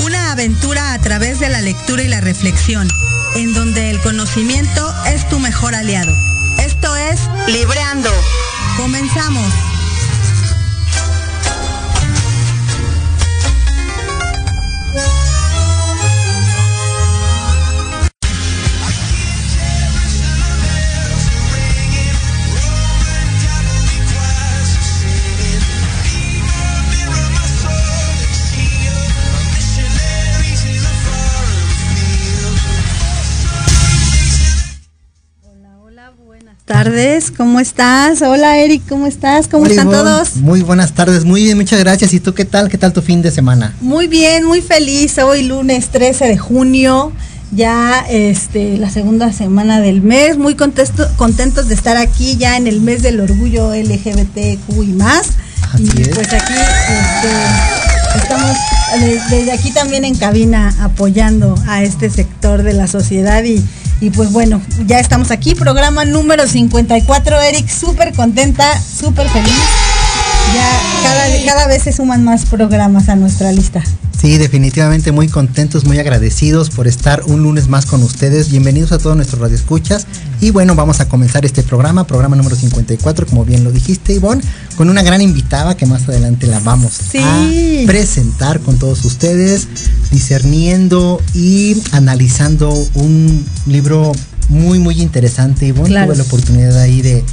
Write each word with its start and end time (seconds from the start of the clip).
Una 0.00 0.32
aventura 0.32 0.92
a 0.92 0.98
través 0.98 1.40
de 1.40 1.48
la 1.48 1.60
lectura 1.60 2.02
y 2.02 2.08
la 2.08 2.20
reflexión, 2.20 2.88
en 3.36 3.54
donde 3.54 3.90
el 3.90 4.00
conocimiento 4.00 4.94
es 5.06 5.28
tu 5.28 5.38
mejor 5.38 5.74
aliado. 5.74 6.14
Esto 6.58 6.94
es 6.96 7.20
Libreando. 7.46 8.10
Comenzamos. 8.76 9.73
Tardes, 36.84 37.30
¿cómo 37.30 37.60
estás? 37.60 38.20
Hola 38.20 38.58
Eric, 38.58 38.82
¿cómo 38.86 39.06
estás? 39.06 39.48
¿Cómo 39.48 39.64
están 39.64 39.90
todos? 39.90 40.36
Muy 40.36 40.60
buenas 40.60 40.92
tardes, 40.92 41.24
muy 41.24 41.44
bien, 41.44 41.56
muchas 41.56 41.80
gracias. 41.80 42.12
¿Y 42.12 42.20
tú 42.20 42.34
qué 42.34 42.44
tal? 42.44 42.68
¿Qué 42.68 42.76
tal 42.76 42.92
tu 42.92 43.00
fin 43.00 43.22
de 43.22 43.30
semana? 43.30 43.74
Muy 43.80 44.06
bien, 44.06 44.44
muy 44.44 44.60
feliz. 44.60 45.16
Hoy 45.16 45.44
lunes 45.44 45.88
13 45.88 46.26
de 46.26 46.36
junio, 46.36 47.12
ya 47.52 48.04
este 48.10 48.76
la 48.76 48.90
segunda 48.90 49.32
semana 49.32 49.80
del 49.80 50.02
mes, 50.02 50.36
muy 50.36 50.56
contentos 50.56 51.68
de 51.68 51.74
estar 51.74 51.96
aquí 51.96 52.36
ya 52.36 52.58
en 52.58 52.66
el 52.66 52.82
mes 52.82 53.00
del 53.00 53.18
orgullo 53.20 53.74
LGBTQ 53.74 54.82
y 54.82 54.92
más. 54.92 55.30
y 55.78 55.86
pues 55.88 56.32
aquí 56.34 56.52
este, 56.52 57.73
Estamos 58.14 58.56
desde 59.30 59.52
aquí 59.52 59.70
también 59.72 60.04
en 60.04 60.14
cabina 60.14 60.74
apoyando 60.80 61.54
a 61.66 61.82
este 61.82 62.10
sector 62.10 62.62
de 62.62 62.72
la 62.72 62.86
sociedad 62.86 63.42
y, 63.42 63.64
y 64.00 64.10
pues 64.10 64.32
bueno, 64.32 64.60
ya 64.86 65.00
estamos 65.00 65.30
aquí, 65.30 65.54
programa 65.54 66.04
número 66.04 66.46
54, 66.46 67.40
Eric, 67.40 67.68
súper 67.68 68.12
contenta, 68.14 68.80
súper 68.80 69.28
feliz. 69.28 69.93
Ya 70.54 70.80
cada, 71.02 71.44
cada 71.46 71.66
vez 71.66 71.82
se 71.82 71.92
suman 71.92 72.22
más 72.22 72.46
programas 72.46 73.08
a 73.08 73.16
nuestra 73.16 73.50
lista. 73.50 73.82
Sí, 74.24 74.38
definitivamente 74.38 75.12
muy 75.12 75.28
contentos, 75.28 75.84
muy 75.84 75.98
agradecidos 75.98 76.70
por 76.70 76.86
estar 76.86 77.24
un 77.26 77.42
lunes 77.42 77.68
más 77.68 77.84
con 77.84 78.02
ustedes. 78.02 78.50
Bienvenidos 78.50 78.92
a 78.92 78.98
todos 78.98 79.16
nuestros 79.16 79.40
radioescuchas. 79.40 80.06
Y 80.40 80.50
bueno, 80.50 80.74
vamos 80.74 81.00
a 81.00 81.08
comenzar 81.08 81.44
este 81.44 81.62
programa, 81.62 82.06
programa 82.06 82.36
número 82.36 82.56
54, 82.56 83.26
como 83.26 83.44
bien 83.44 83.64
lo 83.64 83.72
dijiste, 83.72 84.14
Ivonne, 84.14 84.42
con 84.76 84.88
una 84.88 85.02
gran 85.02 85.20
invitada 85.20 85.76
que 85.76 85.86
más 85.86 86.08
adelante 86.08 86.46
la 86.46 86.60
vamos 86.60 87.00
a 87.20 87.50
presentar 87.86 88.60
con 88.60 88.78
todos 88.78 89.04
ustedes, 89.04 89.66
discerniendo 90.10 91.20
y 91.34 91.82
analizando 91.92 92.70
un 92.94 93.44
libro 93.66 94.12
muy, 94.48 94.78
muy 94.78 95.02
interesante. 95.02 95.66
Ivonne, 95.66 96.04
tuve 96.04 96.16
la 96.16 96.22
oportunidad 96.22 96.80
ahí 96.80 97.02
de 97.02 97.24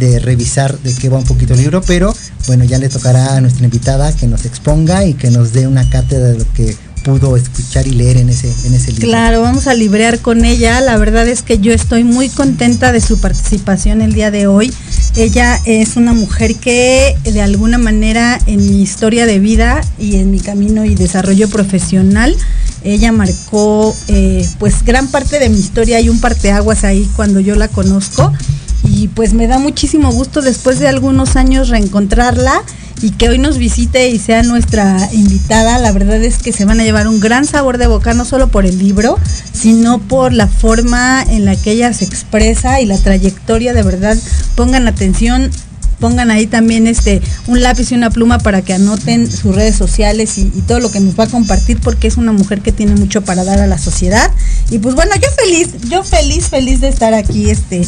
de 0.00 0.18
revisar 0.18 0.76
de 0.78 0.94
qué 0.94 1.08
va 1.08 1.18
un 1.18 1.24
poquito 1.24 1.54
el 1.54 1.60
libro, 1.60 1.82
pero 1.82 2.12
bueno, 2.46 2.64
ya 2.64 2.78
le 2.78 2.88
tocará 2.88 3.36
a 3.36 3.40
nuestra 3.40 3.64
invitada 3.64 4.12
que 4.16 4.26
nos 4.26 4.44
exponga 4.46 5.04
y 5.04 5.14
que 5.14 5.30
nos 5.30 5.52
dé 5.52 5.68
una 5.68 5.88
cátedra 5.88 6.28
de 6.28 6.38
lo 6.38 6.52
que 6.54 6.74
pudo 7.04 7.36
escuchar 7.36 7.86
y 7.86 7.92
leer 7.92 8.16
en 8.16 8.28
ese, 8.28 8.52
en 8.66 8.74
ese 8.74 8.92
libro. 8.92 9.08
Claro, 9.08 9.42
vamos 9.42 9.66
a 9.66 9.74
librear 9.74 10.18
con 10.18 10.44
ella. 10.44 10.80
La 10.80 10.96
verdad 10.96 11.28
es 11.28 11.42
que 11.42 11.58
yo 11.58 11.72
estoy 11.72 12.04
muy 12.04 12.28
contenta 12.28 12.92
de 12.92 13.00
su 13.00 13.18
participación 13.18 14.02
el 14.02 14.12
día 14.12 14.30
de 14.30 14.46
hoy. 14.46 14.72
Ella 15.16 15.58
es 15.64 15.96
una 15.96 16.12
mujer 16.12 16.56
que 16.56 17.16
de 17.24 17.42
alguna 17.42 17.78
manera 17.78 18.38
en 18.46 18.58
mi 18.58 18.82
historia 18.82 19.26
de 19.26 19.38
vida 19.38 19.80
y 19.98 20.16
en 20.16 20.30
mi 20.30 20.40
camino 20.40 20.84
y 20.84 20.94
desarrollo 20.94 21.48
profesional, 21.48 22.36
ella 22.84 23.12
marcó 23.12 23.94
eh, 24.08 24.48
pues 24.58 24.84
gran 24.84 25.08
parte 25.08 25.38
de 25.38 25.48
mi 25.48 25.58
historia 25.58 26.00
y 26.00 26.08
un 26.08 26.20
parteaguas 26.20 26.84
ahí 26.84 27.08
cuando 27.16 27.40
yo 27.40 27.54
la 27.54 27.68
conozco 27.68 28.32
y 28.84 29.08
pues 29.08 29.34
me 29.34 29.46
da 29.46 29.58
muchísimo 29.58 30.10
gusto 30.12 30.40
después 30.42 30.78
de 30.78 30.88
algunos 30.88 31.36
años 31.36 31.68
reencontrarla 31.68 32.62
y 33.02 33.12
que 33.12 33.28
hoy 33.28 33.38
nos 33.38 33.58
visite 33.58 34.08
y 34.08 34.18
sea 34.18 34.42
nuestra 34.42 35.08
invitada. 35.12 35.78
La 35.78 35.92
verdad 35.92 36.22
es 36.22 36.38
que 36.38 36.52
se 36.52 36.64
van 36.64 36.80
a 36.80 36.84
llevar 36.84 37.08
un 37.08 37.20
gran 37.20 37.44
sabor 37.44 37.78
de 37.78 37.86
boca, 37.86 38.14
no 38.14 38.24
solo 38.24 38.48
por 38.48 38.66
el 38.66 38.78
libro, 38.78 39.18
sino 39.52 39.98
por 39.98 40.32
la 40.32 40.46
forma 40.46 41.22
en 41.22 41.44
la 41.44 41.56
que 41.56 41.72
ella 41.72 41.92
se 41.92 42.04
expresa 42.04 42.80
y 42.80 42.86
la 42.86 42.98
trayectoria. 42.98 43.72
De 43.72 43.82
verdad, 43.82 44.16
pongan 44.54 44.86
atención 44.86 45.50
pongan 46.00 46.30
ahí 46.30 46.46
también 46.46 46.86
este 46.86 47.20
un 47.46 47.62
lápiz 47.62 47.92
y 47.92 47.94
una 47.94 48.10
pluma 48.10 48.38
para 48.38 48.62
que 48.62 48.72
anoten 48.72 49.30
sus 49.30 49.54
redes 49.54 49.76
sociales 49.76 50.38
y, 50.38 50.50
todo 50.66 50.80
lo 50.80 50.90
que 50.90 51.00
nos 51.00 51.18
va 51.18 51.24
a 51.24 51.26
compartir 51.26 51.80
porque 51.80 52.06
es 52.06 52.16
una 52.16 52.32
mujer 52.32 52.60
que 52.60 52.70
tiene 52.70 52.94
mucho 52.94 53.22
para 53.22 53.44
dar 53.44 53.60
a 53.60 53.66
la 53.66 53.78
sociedad. 53.78 54.30
Y 54.70 54.78
pues 54.78 54.94
bueno, 54.94 55.12
yo 55.16 55.28
feliz, 55.42 55.68
yo 55.88 56.04
feliz, 56.04 56.48
feliz 56.48 56.80
de 56.80 56.88
estar 56.88 57.12
aquí 57.14 57.50
este 57.50 57.82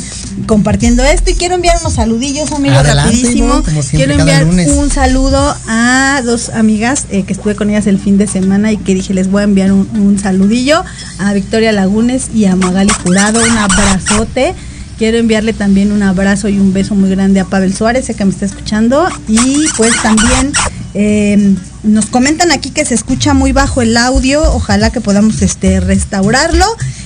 compartiendo 0.46 1.04
esto 1.04 1.30
y 1.30 1.34
quiero 1.34 1.54
enviar 1.54 1.78
unos 1.80 1.94
saludillos, 1.94 2.50
amigos, 2.52 2.86
rapidísimo. 2.86 3.62
quiero 3.90 4.14
enviar 4.14 4.44
un 4.44 4.90
saludo 4.90 5.56
a 5.68 6.22
dos 6.24 6.50
amigas 6.50 7.06
eh, 7.10 7.22
que 7.24 7.32
estuve 7.32 7.54
con 7.54 7.70
ellas 7.70 7.86
el 7.86 7.98
fin 7.98 8.18
de 8.18 8.26
semana 8.26 8.72
y 8.72 8.76
que 8.76 8.94
dije 8.94 9.14
les 9.14 9.30
voy 9.30 9.42
a 9.42 9.44
enviar 9.44 9.72
un, 9.72 9.88
un 9.94 10.18
saludillo 10.18 10.84
a 11.18 11.32
Victoria 11.32 11.72
Lagunes 11.72 12.30
y 12.34 12.46
a 12.46 12.56
Magali 12.56 12.92
Jurado, 13.04 13.40
un 13.40 13.58
abrazote. 13.58 14.54
Quiero 15.02 15.18
enviarle 15.18 15.52
también 15.52 15.90
un 15.90 16.04
abrazo 16.04 16.48
y 16.48 16.60
un 16.60 16.72
beso 16.72 16.94
muy 16.94 17.10
grande 17.10 17.40
a 17.40 17.44
Pavel 17.44 17.74
Suárez, 17.74 18.06
que 18.16 18.24
me 18.24 18.30
está 18.30 18.46
escuchando. 18.46 19.04
Y 19.26 19.64
pues 19.76 20.00
también 20.00 20.52
eh, 20.94 21.56
nos 21.82 22.06
comentan 22.06 22.52
aquí 22.52 22.70
que 22.70 22.84
se 22.84 22.94
escucha 22.94 23.34
muy 23.34 23.52
bajo 23.52 23.82
el 23.82 23.96
audio. 23.96 24.42
Ojalá 24.52 24.90
que 24.90 25.00
podamos 25.00 25.42
este, 25.42 25.80
restaurarlo. 25.80 26.64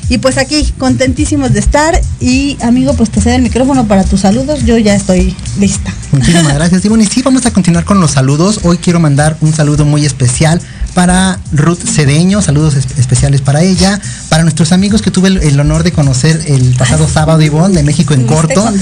Y 0.09 0.19
pues 0.19 0.39
aquí, 0.39 0.73
contentísimos 0.79 1.53
de 1.53 1.61
estar. 1.61 2.01
Y 2.21 2.59
amigo, 2.63 2.95
pues 2.95 3.11
te 3.11 3.21
cedo 3.21 3.37
el 3.37 3.43
micrófono 3.43 3.87
para 3.87 4.05
tus 4.05 4.21
saludos. 4.21 4.65
Yo 4.65 4.79
ya 4.79 4.95
estoy 4.95 5.35
lista. 5.59 5.93
Muchísimas 6.13 6.55
gracias, 6.55 6.83
Simón. 6.83 7.01
Y 7.01 7.07
sí, 7.07 7.23
vamos 7.23 7.47
a 7.47 7.51
continuar 7.51 7.85
con 7.85 8.01
los 8.01 8.13
saludos. 8.13 8.61
Hoy 8.63 8.79
quiero 8.79 9.01
mandar 9.01 9.37
un 9.41 9.53
saludo 9.53 9.85
muy 9.85 10.05
especial 10.05 10.61
para 10.95 11.39
Ruth 11.53 11.81
Cedeño, 11.85 12.41
saludos 12.41 12.75
especiales 12.75 13.43
para 13.43 13.61
ella, 13.61 14.01
para 14.31 14.45
nuestros 14.45 14.73
amigos 14.73 15.03
que 15.03 15.11
tuve 15.11 15.29
el, 15.29 15.61
honor 15.61 15.83
de 15.83 15.93
conocer 15.93 16.43
el 16.47 16.75
pasado 16.75 17.07
sábado, 17.07 17.43
Ivonne, 17.43 17.75
de 17.75 17.83
México 17.83 18.15
en 18.15 18.25
corto. 18.27 18.73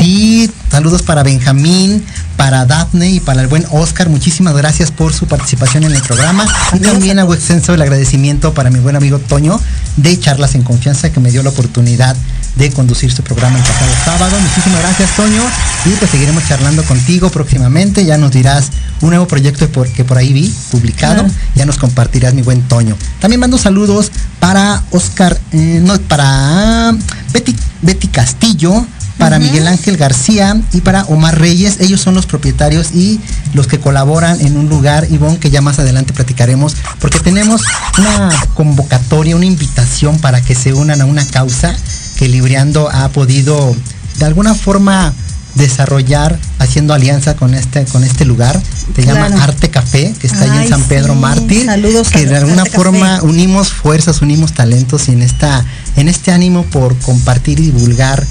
Sí, 0.00 0.48
saludos 0.70 1.02
para 1.02 1.24
Benjamín, 1.24 2.04
para 2.36 2.66
Daphne 2.66 3.10
y 3.10 3.18
para 3.18 3.42
el 3.42 3.48
buen 3.48 3.66
Oscar. 3.72 4.08
Muchísimas 4.08 4.54
gracias 4.56 4.92
por 4.92 5.12
su 5.12 5.26
participación 5.26 5.35
en 5.74 5.84
el 5.84 6.02
programa. 6.02 6.46
Y 6.72 6.80
también 6.80 7.18
hago 7.18 7.34
extenso 7.34 7.74
el 7.74 7.82
agradecimiento 7.82 8.54
para 8.54 8.70
mi 8.70 8.78
buen 8.78 8.96
amigo 8.96 9.18
Toño 9.18 9.60
de 9.96 10.18
Charlas 10.18 10.54
en 10.54 10.62
Confianza 10.62 11.10
que 11.10 11.20
me 11.20 11.30
dio 11.30 11.42
la 11.42 11.50
oportunidad 11.50 12.16
de 12.56 12.70
conducir 12.72 13.12
su 13.12 13.22
programa 13.22 13.58
el 13.58 13.64
pasado 13.64 13.90
sábado. 14.04 14.36
Muchísimas 14.40 14.80
gracias, 14.80 15.10
Toño. 15.14 15.42
Y 15.84 15.90
pues 15.90 16.10
seguiremos 16.10 16.46
charlando 16.48 16.82
contigo 16.84 17.30
próximamente. 17.30 18.04
Ya 18.04 18.16
nos 18.16 18.32
dirás 18.32 18.70
un 19.02 19.10
nuevo 19.10 19.26
proyecto 19.26 19.70
que 19.94 20.04
por 20.04 20.18
ahí 20.18 20.32
vi 20.32 20.54
publicado. 20.70 21.26
Ya 21.54 21.66
nos 21.66 21.76
compartirás, 21.76 22.34
mi 22.34 22.42
buen 22.42 22.62
Toño. 22.62 22.96
También 23.20 23.40
mando 23.40 23.58
saludos 23.58 24.10
para 24.40 24.82
Oscar, 24.90 25.38
eh, 25.52 25.80
no, 25.82 25.98
para 26.00 26.94
Betty, 27.32 27.54
Betty 27.82 28.08
Castillo, 28.08 28.86
para 29.18 29.38
Miguel 29.38 29.66
Ángel 29.66 29.96
García 29.96 30.60
y 30.72 30.80
para 30.80 31.04
Omar 31.04 31.38
Reyes. 31.38 31.78
Ellos 31.80 32.00
son 32.00 32.14
los 32.14 32.26
propietarios 32.26 32.92
y 32.94 33.20
los 33.54 33.66
que 33.66 33.80
colaboran 33.80 34.40
en 34.40 34.56
un 34.56 34.68
lugar, 34.68 35.06
Ivonne, 35.10 35.38
que 35.38 35.50
ya 35.50 35.60
más 35.60 35.78
adelante 35.78 36.12
platicaremos, 36.12 36.76
porque 37.00 37.20
tenemos 37.20 37.62
una 37.98 38.30
convocatoria, 38.54 39.36
una 39.36 39.46
invitación 39.46 40.18
para 40.18 40.40
que 40.40 40.54
se 40.54 40.72
unan 40.72 41.00
a 41.00 41.06
una 41.06 41.26
causa 41.26 41.74
que 42.16 42.28
Libriando 42.28 42.90
ha 42.90 43.08
podido 43.10 43.74
de 44.18 44.24
alguna 44.24 44.54
forma 44.54 45.12
desarrollar 45.54 46.38
haciendo 46.58 46.92
alianza 46.92 47.34
con 47.34 47.54
este 47.54 47.84
con 47.86 48.04
este 48.04 48.24
lugar. 48.24 48.60
Se 48.94 49.04
llama 49.04 49.26
Arte 49.42 49.70
Café 49.70 50.14
que 50.18 50.26
está 50.26 50.42
ahí 50.42 50.64
en 50.64 50.68
San 50.68 50.82
Pedro 50.84 51.14
Mártir 51.14 51.64
Saludos 51.64 52.10
que 52.10 52.26
de 52.26 52.36
alguna 52.36 52.64
forma 52.64 53.20
unimos 53.22 53.72
fuerzas 53.72 54.22
unimos 54.22 54.52
talentos 54.52 55.08
y 55.08 55.12
en 55.12 55.22
esta 55.22 55.64
en 55.96 56.08
este 56.08 56.30
ánimo 56.30 56.62
por 56.64 56.96
compartir 56.98 57.58
y 57.60 57.64
divulgar 57.64 58.26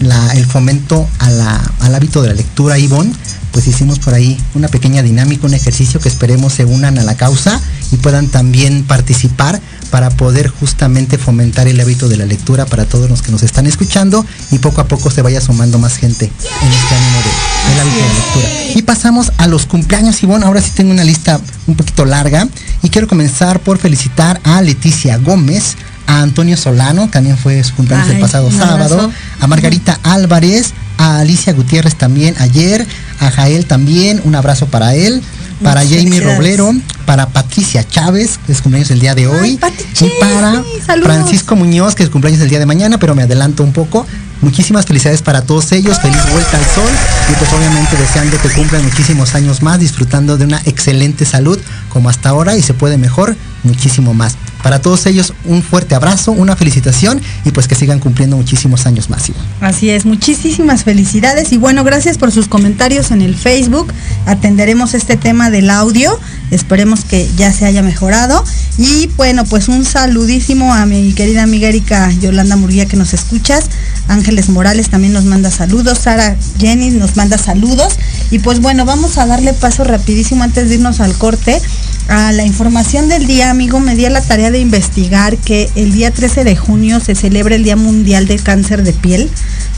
el 0.00 0.46
fomento 0.46 1.08
al 1.18 1.94
hábito 1.94 2.22
de 2.22 2.28
la 2.28 2.34
lectura 2.34 2.78
Ivonne 2.78 3.12
pues 3.52 3.68
hicimos 3.68 3.98
por 3.98 4.12
ahí 4.12 4.38
una 4.54 4.68
pequeña 4.68 5.02
dinámica 5.02 5.46
un 5.46 5.54
ejercicio 5.54 5.98
que 5.98 6.10
esperemos 6.10 6.52
se 6.52 6.66
unan 6.66 6.98
a 6.98 7.04
la 7.04 7.16
causa 7.16 7.58
y 7.90 7.96
puedan 7.96 8.28
también 8.28 8.84
participar 8.84 9.60
para 9.90 10.10
poder 10.10 10.48
justamente 10.48 11.16
fomentar 11.16 11.66
el 11.66 11.80
hábito 11.80 12.08
de 12.08 12.18
la 12.18 12.26
lectura 12.26 12.66
para 12.66 12.84
todos 12.84 13.08
los 13.08 13.22
que 13.22 13.32
nos 13.32 13.42
están 13.42 13.66
escuchando 13.66 14.26
y 14.50 14.58
poco 14.58 14.82
a 14.82 14.88
poco 14.88 15.10
se 15.10 15.22
vaya 15.22 15.40
sumando 15.40 15.78
más 15.78 15.96
gente 15.96 16.26
en 16.26 16.68
este 16.72 16.94
ánimo 16.94 17.18
de, 17.18 17.70
del 17.70 17.80
hábito 17.80 17.96
de 17.96 18.08
la 18.08 18.14
lectura. 18.14 18.74
Y 18.74 18.82
pasamos 18.82 19.32
a 19.38 19.46
los 19.46 19.64
cumpleaños, 19.64 20.22
y 20.22 20.26
bueno, 20.26 20.46
ahora 20.46 20.60
sí 20.60 20.72
tengo 20.74 20.90
una 20.90 21.04
lista 21.04 21.40
un 21.66 21.76
poquito 21.76 22.04
larga 22.04 22.46
y 22.82 22.90
quiero 22.90 23.08
comenzar 23.08 23.60
por 23.60 23.78
felicitar 23.78 24.40
a 24.44 24.60
Leticia 24.60 25.16
Gómez, 25.18 25.76
a 26.06 26.22
Antonio 26.22 26.56
Solano, 26.56 27.08
también 27.08 27.36
fue 27.36 27.62
su 27.64 27.74
cumpleaños 27.74 28.08
el 28.10 28.20
pasado 28.20 28.50
sábado, 28.50 29.10
a 29.40 29.46
Margarita 29.46 29.98
Álvarez, 30.02 30.72
a 30.98 31.20
Alicia 31.20 31.52
Gutiérrez 31.52 31.96
también 31.96 32.34
ayer, 32.38 32.86
a 33.20 33.30
Jael 33.30 33.66
también, 33.66 34.20
un 34.24 34.34
abrazo 34.34 34.66
para 34.66 34.94
él, 34.94 35.22
para 35.62 35.82
Jamie 35.82 36.20
Roblero, 36.20 36.72
para 37.06 37.28
Patricia 37.28 37.86
Chávez, 37.86 38.38
que 38.46 38.52
es 38.52 38.60
cumpleaños 38.60 38.90
el 38.90 39.00
día 39.00 39.14
de 39.14 39.26
hoy, 39.26 39.58
y 40.00 40.10
para 40.20 40.62
Francisco 41.02 41.56
Muñoz, 41.56 41.94
que 41.94 42.02
es 42.02 42.10
cumpleaños 42.10 42.42
el 42.42 42.50
día 42.50 42.58
de 42.58 42.66
mañana, 42.66 42.98
pero 42.98 43.14
me 43.14 43.22
adelanto 43.22 43.62
un 43.62 43.72
poco. 43.72 44.06
Muchísimas 44.42 44.86
felicidades 44.86 45.22
para 45.22 45.42
todos 45.42 45.72
ellos, 45.72 45.98
feliz 46.00 46.20
vuelta 46.30 46.56
al 46.56 46.64
sol 46.64 46.90
y 47.30 47.34
pues 47.34 47.52
obviamente 47.52 47.96
deseando 47.96 48.38
que 48.40 48.50
cumplan 48.50 48.84
muchísimos 48.84 49.34
años 49.34 49.62
más, 49.62 49.80
disfrutando 49.80 50.36
de 50.36 50.44
una 50.44 50.60
excelente 50.66 51.24
salud 51.24 51.58
como 51.88 52.10
hasta 52.10 52.28
ahora 52.28 52.56
y 52.56 52.62
se 52.62 52.74
puede 52.74 52.98
mejor 52.98 53.36
muchísimo 53.62 54.14
más. 54.14 54.36
Para 54.62 54.80
todos 54.80 55.06
ellos 55.06 55.32
un 55.44 55.62
fuerte 55.62 55.94
abrazo, 55.94 56.32
una 56.32 56.56
felicitación 56.56 57.20
y 57.44 57.50
pues 57.50 57.68
que 57.68 57.74
sigan 57.74 58.00
cumpliendo 58.00 58.36
muchísimos 58.36 58.86
años 58.86 59.10
más. 59.10 59.30
Así 59.60 59.90
es, 59.90 60.04
muchísimas 60.04 60.84
felicidades 60.84 61.52
y 61.52 61.56
bueno, 61.56 61.84
gracias 61.84 62.18
por 62.18 62.32
sus 62.32 62.48
comentarios 62.48 63.10
en 63.10 63.22
el 63.22 63.36
Facebook. 63.36 63.92
Atenderemos 64.26 64.94
este 64.94 65.16
tema 65.16 65.50
del 65.50 65.70
audio, 65.70 66.18
esperemos 66.50 67.04
que 67.04 67.28
ya 67.36 67.52
se 67.52 67.64
haya 67.64 67.82
mejorado. 67.82 68.44
Y 68.78 69.08
bueno, 69.16 69.44
pues 69.44 69.68
un 69.68 69.84
saludísimo 69.84 70.74
a 70.74 70.84
mi 70.84 71.12
querida 71.12 71.42
amiga 71.42 71.68
Erika 71.68 72.10
Yolanda 72.12 72.56
Murguía 72.56 72.86
que 72.86 72.96
nos 72.96 73.14
escuchas. 73.14 73.66
Ángeles 74.08 74.48
Morales 74.48 74.88
también 74.88 75.12
nos 75.12 75.24
manda 75.24 75.50
saludos. 75.50 75.98
Sara 75.98 76.36
Jenny 76.58 76.90
nos 76.90 77.16
manda 77.16 77.38
saludos. 77.38 77.94
Y 78.30 78.38
pues 78.38 78.60
bueno, 78.60 78.84
vamos 78.84 79.18
a 79.18 79.26
darle 79.26 79.52
paso 79.52 79.84
rapidísimo 79.84 80.44
antes 80.44 80.68
de 80.68 80.76
irnos 80.76 81.00
al 81.00 81.16
corte 81.16 81.60
a 82.08 82.30
la 82.32 82.44
información 82.44 83.08
del 83.08 83.26
día, 83.26 83.50
amigo, 83.50 83.80
me 83.80 83.96
di 83.96 84.04
a 84.04 84.10
la 84.10 84.20
tarea 84.20 84.50
de 84.50 84.60
investigar 84.60 85.36
que 85.36 85.68
el 85.74 85.92
día 85.92 86.12
13 86.12 86.44
de 86.44 86.56
junio 86.56 87.00
se 87.00 87.14
celebra 87.14 87.56
el 87.56 87.64
Día 87.64 87.76
Mundial 87.76 88.26
del 88.26 88.42
Cáncer 88.42 88.84
de 88.84 88.92
Piel. 88.92 89.28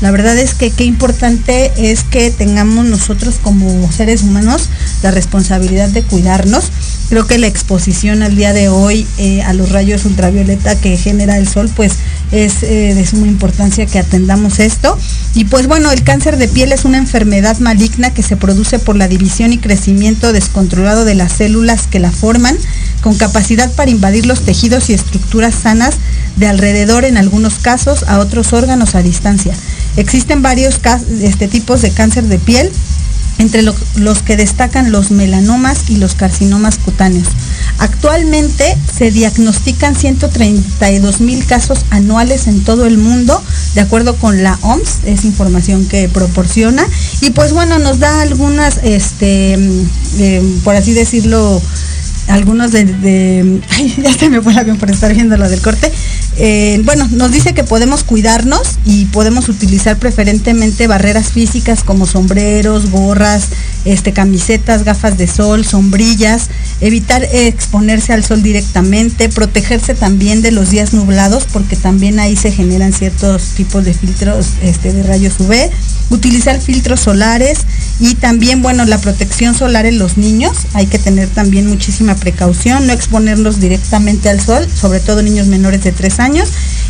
La 0.01 0.11
verdad 0.11 0.37
es 0.37 0.55
que 0.55 0.71
qué 0.71 0.85
importante 0.85 1.73
es 1.77 2.05
que 2.05 2.31
tengamos 2.31 2.85
nosotros 2.85 3.37
como 3.43 3.91
seres 3.91 4.23
humanos 4.23 4.69
la 5.03 5.11
responsabilidad 5.11 5.89
de 5.89 6.03
cuidarnos. 6.03 6.71
Creo 7.09 7.27
que 7.27 7.39
la 7.39 7.47
exposición 7.47 8.23
al 8.23 8.37
día 8.37 8.53
de 8.53 8.69
hoy 8.69 9.07
eh, 9.17 9.43
a 9.43 9.55
los 9.55 9.71
rayos 9.71 10.05
ultravioleta 10.05 10.79
que 10.79 10.99
genera 10.99 11.39
el 11.39 11.49
sol, 11.49 11.71
pues 11.75 11.95
es 12.31 12.63
eh, 12.63 12.95
de 12.95 13.07
suma 13.07 13.27
importancia 13.27 13.87
que 13.87 13.99
atendamos 13.99 14.59
esto. 14.59 14.99
Y 15.35 15.47
pues 15.47 15.67
bueno, 15.67 15.91
el 15.91 16.03
cáncer 16.03 16.37
de 16.37 16.49
piel 16.49 16.73
es 16.73 16.85
una 16.85 16.99
enfermedad 16.99 17.59
maligna 17.59 18.13
que 18.13 18.23
se 18.23 18.37
produce 18.37 18.79
por 18.79 18.97
la 18.97 19.09
división 19.09 19.53
y 19.53 19.59
crecimiento 19.59 20.33
descontrolado 20.33 21.05
de 21.05 21.15
las 21.15 21.33
células 21.33 21.87
que 21.87 21.99
la 21.99 22.13
forman, 22.19 22.57
con 23.03 23.17
capacidad 23.17 23.71
para 23.73 23.91
invadir 23.91 24.27
los 24.27 24.41
tejidos 24.41 24.91
y 24.91 24.95
estructuras 24.95 25.55
sanas 25.55 25.95
de 26.37 26.47
alrededor 26.47 27.05
en 27.05 27.17
algunos 27.17 27.55
casos 27.59 28.05
a 28.05 28.19
otros 28.19 28.53
órganos 28.53 28.95
a 28.95 29.03
distancia. 29.03 29.55
Existen 29.97 30.43
varios 30.43 30.81
este, 31.21 31.49
tipos 31.49 31.83
de 31.83 31.91
cáncer 31.91 32.25
de 32.25 32.39
piel, 32.39 32.71
entre 33.39 33.63
los 33.63 34.23
que 34.23 34.37
destacan 34.37 34.91
los 34.91 35.13
melanomas 35.13 35.89
y 35.89 35.97
los 35.97 36.15
carcinomas 36.15 36.77
cutáneos. 36.79 37.29
Actualmente 37.79 38.77
se 38.93 39.13
diagnostican 39.13 39.95
132 39.95 41.21
mil 41.21 41.47
casos 41.47 41.85
anuales 41.91 42.49
en 42.49 42.65
todo 42.65 42.87
el 42.87 42.99
mundo, 42.99 43.41
de 43.75 43.81
acuerdo 43.81 44.17
con 44.17 44.43
la 44.43 44.59
OMS, 44.63 44.99
es 45.05 45.25
información 45.25 45.87
que 45.87 46.09
proporciona. 46.09 46.85
Y 47.21 47.31
pues 47.31 47.53
bueno, 47.53 47.79
nos 47.79 48.01
da 48.01 48.21
algunas, 48.21 48.81
este, 48.83 49.57
mm, 49.57 49.87
eh, 50.19 50.43
por 50.65 50.75
así 50.75 50.93
decirlo, 50.93 51.63
algunos 52.29 52.73
de, 52.73 53.61
ay, 53.71 53.95
ya 54.03 54.13
se 54.13 54.31
me 54.31 54.41
fue 54.41 54.53
el 54.53 54.59
avión 54.59 54.77
por 54.77 54.91
estar 54.91 55.13
viendo 55.13 55.37
lo 55.37 55.49
del 55.49 55.61
corte. 55.61 55.93
Eh, 56.41 56.81
bueno, 56.85 57.09
nos 57.11 57.33
dice 57.33 57.53
que 57.53 57.65
podemos 57.65 58.05
cuidarnos 58.05 58.79
y 58.85 59.07
podemos 59.07 59.49
utilizar 59.49 59.97
preferentemente 59.97 60.87
barreras 60.87 61.33
físicas 61.33 61.83
como 61.83 62.07
sombreros, 62.07 62.93
gorras, 62.93 63.49
este, 63.85 64.13
camisetas, 64.13 64.85
gafas 64.85 65.19
de 65.19 65.27
sol, 65.27 65.65
sombrillas, 65.65 66.49
evitar 66.81 67.25
exponerse 67.33 68.13
al 68.13 68.25
sol 68.25 68.41
directamente, 68.41 69.29
protegerse 69.29 69.97
también 69.97 70.41
de 70.41 70.53
los 70.53 70.71
días 70.71 70.93
nublados 70.93 71.45
porque 71.53 71.75
también 71.75 72.21
ahí 72.21 72.37
se 72.37 72.53
generan 72.53 72.93
ciertos 72.93 73.43
tipos 73.57 73.85
de 73.85 73.95
filtros 73.95 74.51
este, 74.63 74.93
de 74.93 75.03
rayos 75.03 75.41
UV, 75.41 75.71
utilizar 76.11 76.61
filtros 76.61 77.01
solares 77.01 77.59
y 77.99 78.15
también, 78.15 78.63
bueno, 78.63 78.85
la 78.85 78.99
protección 78.99 79.57
solar 79.57 79.87
en 79.87 79.99
los 79.99 80.17
niños, 80.17 80.57
hay 80.75 80.87
que 80.87 81.01
tener 81.01 81.29
también 81.29 81.67
muchísima 81.67 82.15
precaución, 82.15 82.87
no 82.87 82.93
exponerlos 82.93 83.59
directamente 83.59 84.29
al 84.29 84.41
sol, 84.41 84.69
sobre 84.73 85.01
todo 85.01 85.23
niños 85.23 85.49
menores 85.49 85.83
de 85.83 85.91
3 85.91 86.21
años. 86.21 86.28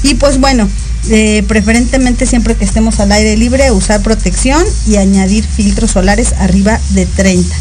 Y 0.02 0.14
pues 0.14 0.38
bueno, 0.38 0.68
eh, 1.10 1.42
preferentemente 1.48 2.26
siempre 2.26 2.54
que 2.54 2.64
estemos 2.64 3.00
al 3.00 3.12
aire 3.12 3.36
libre, 3.36 3.70
usar 3.70 4.02
protección 4.02 4.64
y 4.86 4.96
añadir 4.96 5.44
filtros 5.44 5.92
solares 5.92 6.34
arriba 6.38 6.80
de 6.90 7.06
30. 7.06 7.56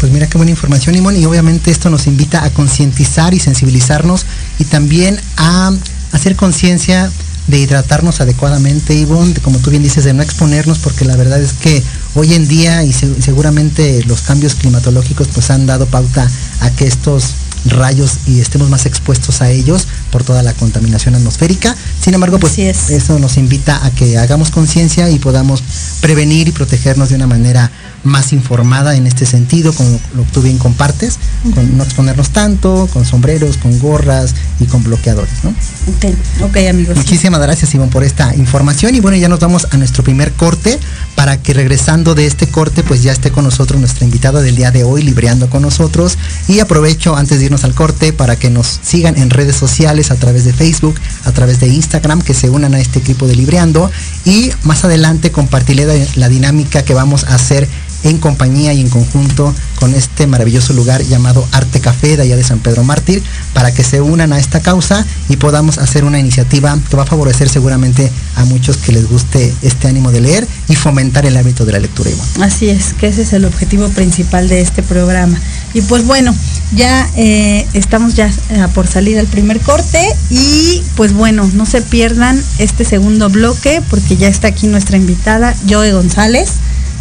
Pues 0.00 0.12
mira 0.12 0.26
qué 0.26 0.36
buena 0.36 0.50
información, 0.50 0.94
Imón, 0.94 1.16
y 1.16 1.24
obviamente 1.24 1.70
esto 1.70 1.88
nos 1.90 2.06
invita 2.06 2.44
a 2.44 2.50
concientizar 2.50 3.32
y 3.34 3.40
sensibilizarnos 3.40 4.26
y 4.58 4.64
también 4.64 5.18
a 5.36 5.72
hacer 6.12 6.36
conciencia 6.36 7.10
de 7.46 7.58
hidratarnos 7.58 8.20
adecuadamente, 8.20 8.94
Ivonne, 8.94 9.34
como 9.40 9.58
tú 9.58 9.70
bien 9.70 9.82
dices, 9.82 10.04
de 10.04 10.12
no 10.12 10.22
exponernos, 10.22 10.78
porque 10.78 11.04
la 11.04 11.16
verdad 11.16 11.40
es 11.40 11.52
que 11.52 11.82
hoy 12.14 12.34
en 12.34 12.48
día 12.48 12.82
y 12.82 12.92
seguramente 12.92 14.02
los 14.06 14.22
cambios 14.22 14.54
climatológicos 14.54 15.28
pues 15.28 15.50
han 15.50 15.66
dado 15.66 15.86
pauta 15.86 16.28
a 16.60 16.70
que 16.70 16.86
estos 16.86 17.34
rayos 17.70 18.18
y 18.26 18.40
estemos 18.40 18.70
más 18.70 18.86
expuestos 18.86 19.42
a 19.42 19.50
ellos 19.50 19.86
por 20.10 20.24
toda 20.24 20.42
la 20.42 20.52
contaminación 20.54 21.14
atmosférica. 21.14 21.76
Sin 22.00 22.14
embargo, 22.14 22.38
pues 22.38 22.58
eso 22.58 23.18
nos 23.18 23.36
invita 23.36 23.84
a 23.84 23.90
que 23.90 24.18
hagamos 24.18 24.50
conciencia 24.50 25.08
y 25.10 25.18
podamos 25.18 25.62
prevenir 26.00 26.48
y 26.48 26.52
protegernos 26.52 27.08
de 27.10 27.16
una 27.16 27.26
manera 27.26 27.70
más 28.06 28.32
informada 28.32 28.96
en 28.96 29.06
este 29.06 29.26
sentido, 29.26 29.72
como 29.72 30.00
lo 30.14 30.24
que 30.24 30.30
tú 30.30 30.42
bien 30.42 30.58
compartes, 30.58 31.18
con 31.54 31.76
no 31.76 31.84
exponernos 31.84 32.30
tanto, 32.30 32.88
con 32.92 33.04
sombreros, 33.04 33.56
con 33.56 33.78
gorras 33.78 34.34
y 34.60 34.64
con 34.64 34.82
bloqueadores, 34.82 35.44
¿no? 35.44 35.50
Ok, 35.50 36.14
ok 36.42 36.56
amigos. 36.68 36.96
Muchísimas 36.96 37.40
gracias 37.40 37.74
Ivonne 37.74 37.92
por 37.92 38.04
esta 38.04 38.34
información. 38.34 38.94
Y 38.94 39.00
bueno, 39.00 39.16
ya 39.16 39.28
nos 39.28 39.40
vamos 39.40 39.66
a 39.70 39.76
nuestro 39.76 40.02
primer 40.02 40.32
corte 40.32 40.78
para 41.14 41.36
que 41.40 41.54
regresando 41.54 42.14
de 42.14 42.26
este 42.26 42.46
corte 42.46 42.82
pues 42.82 43.02
ya 43.02 43.12
esté 43.12 43.30
con 43.30 43.44
nosotros 43.44 43.80
nuestra 43.80 44.04
invitada 44.04 44.40
del 44.40 44.56
día 44.56 44.70
de 44.70 44.84
hoy, 44.84 45.02
libreando 45.02 45.50
con 45.50 45.62
nosotros. 45.62 46.18
Y 46.48 46.60
aprovecho 46.60 47.16
antes 47.16 47.38
de 47.38 47.46
irnos 47.46 47.64
al 47.64 47.74
corte 47.74 48.12
para 48.12 48.36
que 48.36 48.50
nos 48.50 48.80
sigan 48.82 49.16
en 49.16 49.30
redes 49.30 49.56
sociales 49.56 50.10
a 50.10 50.16
través 50.16 50.44
de 50.44 50.52
Facebook, 50.52 50.94
a 51.24 51.32
través 51.32 51.60
de 51.60 51.68
Instagram, 51.68 52.22
que 52.22 52.34
se 52.34 52.50
unan 52.50 52.74
a 52.74 52.80
este 52.80 52.98
equipo 52.98 53.26
de 53.26 53.34
libreando. 53.34 53.90
Y 54.24 54.50
más 54.62 54.84
adelante 54.84 55.32
compartiré 55.32 55.86
la 56.16 56.28
dinámica 56.28 56.84
que 56.84 56.94
vamos 56.94 57.24
a 57.24 57.34
hacer 57.34 57.68
en 58.08 58.18
compañía 58.18 58.72
y 58.72 58.80
en 58.80 58.88
conjunto 58.88 59.54
con 59.80 59.94
este 59.94 60.26
maravilloso 60.26 60.72
lugar 60.72 61.02
llamado 61.02 61.46
Arte 61.52 61.80
Café 61.80 62.16
de 62.16 62.22
allá 62.22 62.36
de 62.36 62.44
San 62.44 62.60
Pedro 62.60 62.84
Mártir 62.84 63.22
para 63.52 63.74
que 63.74 63.82
se 63.82 64.00
unan 64.00 64.32
a 64.32 64.38
esta 64.38 64.60
causa 64.60 65.04
y 65.28 65.36
podamos 65.36 65.78
hacer 65.78 66.04
una 66.04 66.18
iniciativa 66.18 66.78
que 66.88 66.96
va 66.96 67.02
a 67.02 67.06
favorecer 67.06 67.48
seguramente 67.48 68.10
a 68.36 68.44
muchos 68.44 68.76
que 68.76 68.92
les 68.92 69.08
guste 69.08 69.52
este 69.62 69.88
ánimo 69.88 70.12
de 70.12 70.20
leer 70.20 70.46
y 70.68 70.76
fomentar 70.76 71.26
el 71.26 71.36
hábito 71.36 71.64
de 71.64 71.72
la 71.72 71.78
lectura 71.78 71.96
Así 72.40 72.68
es, 72.68 72.92
que 72.94 73.08
ese 73.08 73.22
es 73.22 73.32
el 73.32 73.44
objetivo 73.44 73.88
principal 73.88 74.48
de 74.48 74.60
este 74.60 74.82
programa. 74.82 75.40
Y 75.72 75.80
pues 75.82 76.04
bueno, 76.04 76.34
ya 76.74 77.08
eh, 77.16 77.66
estamos 77.72 78.14
ya 78.14 78.26
eh, 78.50 78.66
por 78.74 78.86
salir 78.86 79.18
al 79.18 79.26
primer 79.26 79.60
corte 79.60 80.00
y 80.30 80.82
pues 80.94 81.12
bueno, 81.12 81.48
no 81.54 81.66
se 81.66 81.80
pierdan 81.80 82.42
este 82.58 82.84
segundo 82.84 83.30
bloque 83.30 83.82
porque 83.88 84.16
ya 84.16 84.28
está 84.28 84.48
aquí 84.48 84.66
nuestra 84.66 84.96
invitada, 84.96 85.54
Joe 85.68 85.92
González 85.92 86.50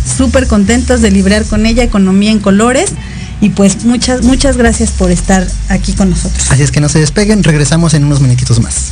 súper 0.05 0.47
contentos 0.47 1.01
de 1.01 1.11
librar 1.11 1.45
con 1.45 1.65
ella 1.65 1.83
Economía 1.83 2.31
en 2.31 2.39
Colores. 2.39 2.91
Y 3.41 3.49
pues 3.49 3.83
muchas, 3.83 4.23
muchas 4.23 4.57
gracias 4.57 4.91
por 4.91 5.11
estar 5.11 5.45
aquí 5.69 5.93
con 5.93 6.09
nosotros. 6.09 6.49
Así 6.51 6.63
es 6.63 6.71
que 6.71 6.79
no 6.79 6.89
se 6.89 6.99
despeguen, 6.99 7.43
regresamos 7.43 7.93
en 7.93 8.05
unos 8.05 8.21
minutitos 8.21 8.61
más. 8.61 8.91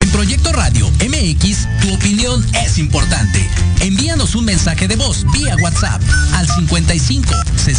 En 0.00 0.10
Proyecto 0.10 0.52
Radio 0.52 0.90
MX, 0.90 1.68
tu 1.82 1.92
opinión 1.94 2.44
es 2.64 2.78
importante. 2.78 3.46
Envíanos 3.80 4.34
un 4.34 4.46
mensaje 4.46 4.88
de 4.88 4.96
voz 4.96 5.26
vía 5.32 5.56
WhatsApp 5.60 6.00
al 6.32 6.48
55 6.48 7.34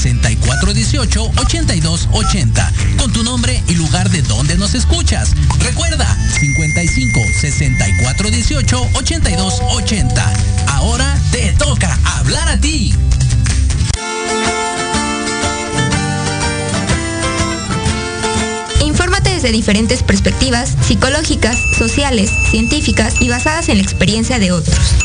64 0.05 0.71
18 0.71 1.31
82 1.35 2.09
80 2.11 2.73
con 2.99 3.11
tu 3.11 3.23
nombre 3.23 3.63
y 3.67 3.73
lugar 3.73 4.07
de 4.11 4.21
donde 4.21 4.55
nos 4.55 4.75
escuchas. 4.75 5.31
Recuerda 5.57 6.05
55 6.39 7.19
64 7.41 8.29
18 8.29 8.89
82 8.93 9.61
80. 9.71 10.33
Ahora 10.67 11.17
te 11.31 11.51
toca 11.53 11.97
hablar 12.17 12.47
a 12.49 12.61
ti. 12.61 12.93
Infórmate 18.85 19.31
desde 19.31 19.51
diferentes 19.51 20.03
perspectivas 20.03 20.75
psicológicas, 20.81 21.57
sociales, 21.75 22.29
científicas 22.51 23.15
y 23.21 23.29
basadas 23.29 23.69
en 23.69 23.77
la 23.77 23.83
experiencia 23.83 24.37
de 24.37 24.51
otros 24.51 25.04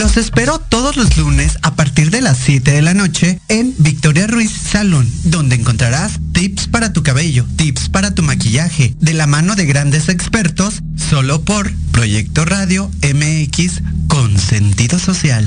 Los 0.00 0.16
espero 0.16 0.58
todos 0.58 0.96
los 0.96 1.18
lunes 1.18 1.58
a 1.60 1.74
partir 1.74 2.10
de 2.10 2.22
las 2.22 2.38
7 2.38 2.72
de 2.72 2.80
la 2.80 2.94
noche 2.94 3.38
en 3.48 3.74
Victoria 3.76 4.26
Ruiz 4.26 4.50
Salón, 4.50 5.06
donde 5.24 5.56
encontrarás 5.56 6.18
tips 6.32 6.68
para 6.68 6.94
tu 6.94 7.02
cabello, 7.02 7.44
tips 7.56 7.90
para 7.90 8.14
tu 8.14 8.22
maquillaje, 8.22 8.94
de 8.98 9.12
la 9.12 9.26
mano 9.26 9.56
de 9.56 9.66
grandes 9.66 10.08
expertos, 10.08 10.80
solo 10.96 11.42
por 11.42 11.70
Proyecto 11.92 12.46
Radio 12.46 12.90
MX 13.02 13.82
con 14.08 14.38
sentido 14.38 14.98
social. 14.98 15.46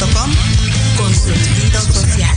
MX.com 0.00 0.30
con 0.96 1.14
sentido 1.14 1.80
social. 1.80 2.36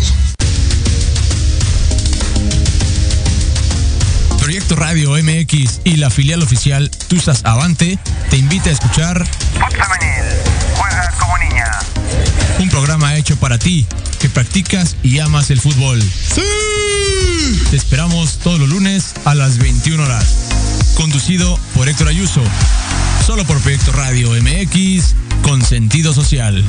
Proyecto 4.38 4.76
Radio 4.76 5.12
MX 5.12 5.82
y 5.86 5.98
la 5.98 6.10
filial 6.10 6.44
oficial 6.44 6.92
Tusas 7.08 7.46
Avante 7.46 7.98
te 8.30 8.38
invita 8.38 8.70
a 8.70 8.74
escuchar 8.74 9.26
Juegas 10.76 11.16
como 11.16 11.38
niña. 11.38 11.72
un 12.60 12.70
programa 12.70 13.16
hecho 13.16 13.38
para 13.38 13.58
ti 13.58 13.86
que 14.20 14.28
practicas 14.30 14.98
y 15.02 15.20
amas 15.20 15.50
el 15.50 15.62
fútbol. 15.62 16.02
¡Sí! 16.02 16.42
Te 17.70 17.78
esperamos 17.78 18.40
todos 18.40 18.60
los 18.60 18.70
lunes 18.70 19.14
a 19.26 19.36
las 19.36 19.58
21 19.58 20.04
horas. 20.04 20.83
Conducido 20.96 21.60
por 21.76 21.90
Héctor 21.90 22.08
Ayuso. 22.08 22.42
Solo 23.26 23.46
por 23.46 23.60
Proyecto 23.62 23.92
Radio 23.92 24.32
MX 24.32 25.16
con 25.42 25.62
sentido 25.62 26.14
social. 26.14 26.64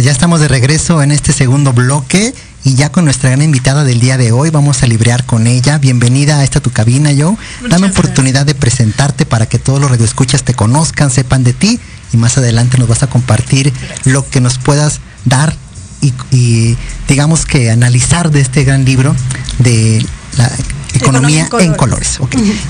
Pues 0.00 0.06
ya 0.06 0.12
estamos 0.12 0.40
de 0.40 0.48
regreso 0.48 1.02
en 1.02 1.12
este 1.12 1.34
segundo 1.34 1.74
bloque 1.74 2.34
y 2.64 2.74
ya 2.74 2.90
con 2.90 3.04
nuestra 3.04 3.28
gran 3.28 3.42
invitada 3.42 3.84
del 3.84 4.00
día 4.00 4.16
de 4.16 4.32
hoy 4.32 4.48
vamos 4.48 4.82
a 4.82 4.86
librear 4.86 5.26
con 5.26 5.46
ella. 5.46 5.76
Bienvenida 5.76 6.38
a 6.38 6.42
esta 6.42 6.60
tu 6.60 6.70
cabina, 6.70 7.10
Joe. 7.14 7.36
Dame 7.68 7.88
oportunidad 7.88 8.46
de 8.46 8.54
presentarte 8.54 9.26
para 9.26 9.44
que 9.44 9.58
todos 9.58 9.78
los 9.78 9.90
radioescuchas 9.90 10.42
te 10.42 10.54
conozcan, 10.54 11.10
sepan 11.10 11.44
de 11.44 11.52
ti 11.52 11.78
y 12.14 12.16
más 12.16 12.38
adelante 12.38 12.78
nos 12.78 12.88
vas 12.88 13.02
a 13.02 13.08
compartir 13.08 13.74
lo 14.06 14.26
que 14.26 14.40
nos 14.40 14.56
puedas 14.56 15.00
dar 15.26 15.54
y, 16.00 16.14
y 16.30 16.78
digamos 17.06 17.44
que 17.44 17.70
analizar 17.70 18.30
de 18.30 18.40
este 18.40 18.64
gran 18.64 18.86
libro 18.86 19.14
de 19.58 20.02
la 20.38 20.50
economía, 20.94 21.44
Economía 21.44 21.72
en 21.72 21.74
colores. 21.74 22.18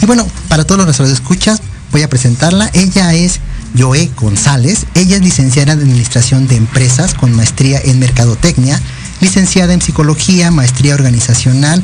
Y 0.03 0.07
bueno, 0.07 0.27
para 0.49 0.65
todos 0.65 0.85
los 0.85 0.99
radioescuchas 0.99 1.63
voy 1.93 2.03
a 2.03 2.11
presentarla. 2.11 2.71
Ella 2.73 3.15
es 3.15 3.39
Joe 3.79 4.11
González. 4.17 4.87
Ella 4.95 5.17
es 5.17 5.23
licenciada 5.23 5.73
en 5.73 5.81
Administración 5.81 6.47
de 6.49 6.57
Empresas 6.57 7.15
con 7.15 7.35
maestría 7.35 7.81
en 7.83 7.99
Mercadotecnia, 7.99 8.81
licenciada 9.21 9.73
en 9.73 9.83
Psicología, 9.83 10.51
maestría 10.51 10.95
organizacional 10.95 11.83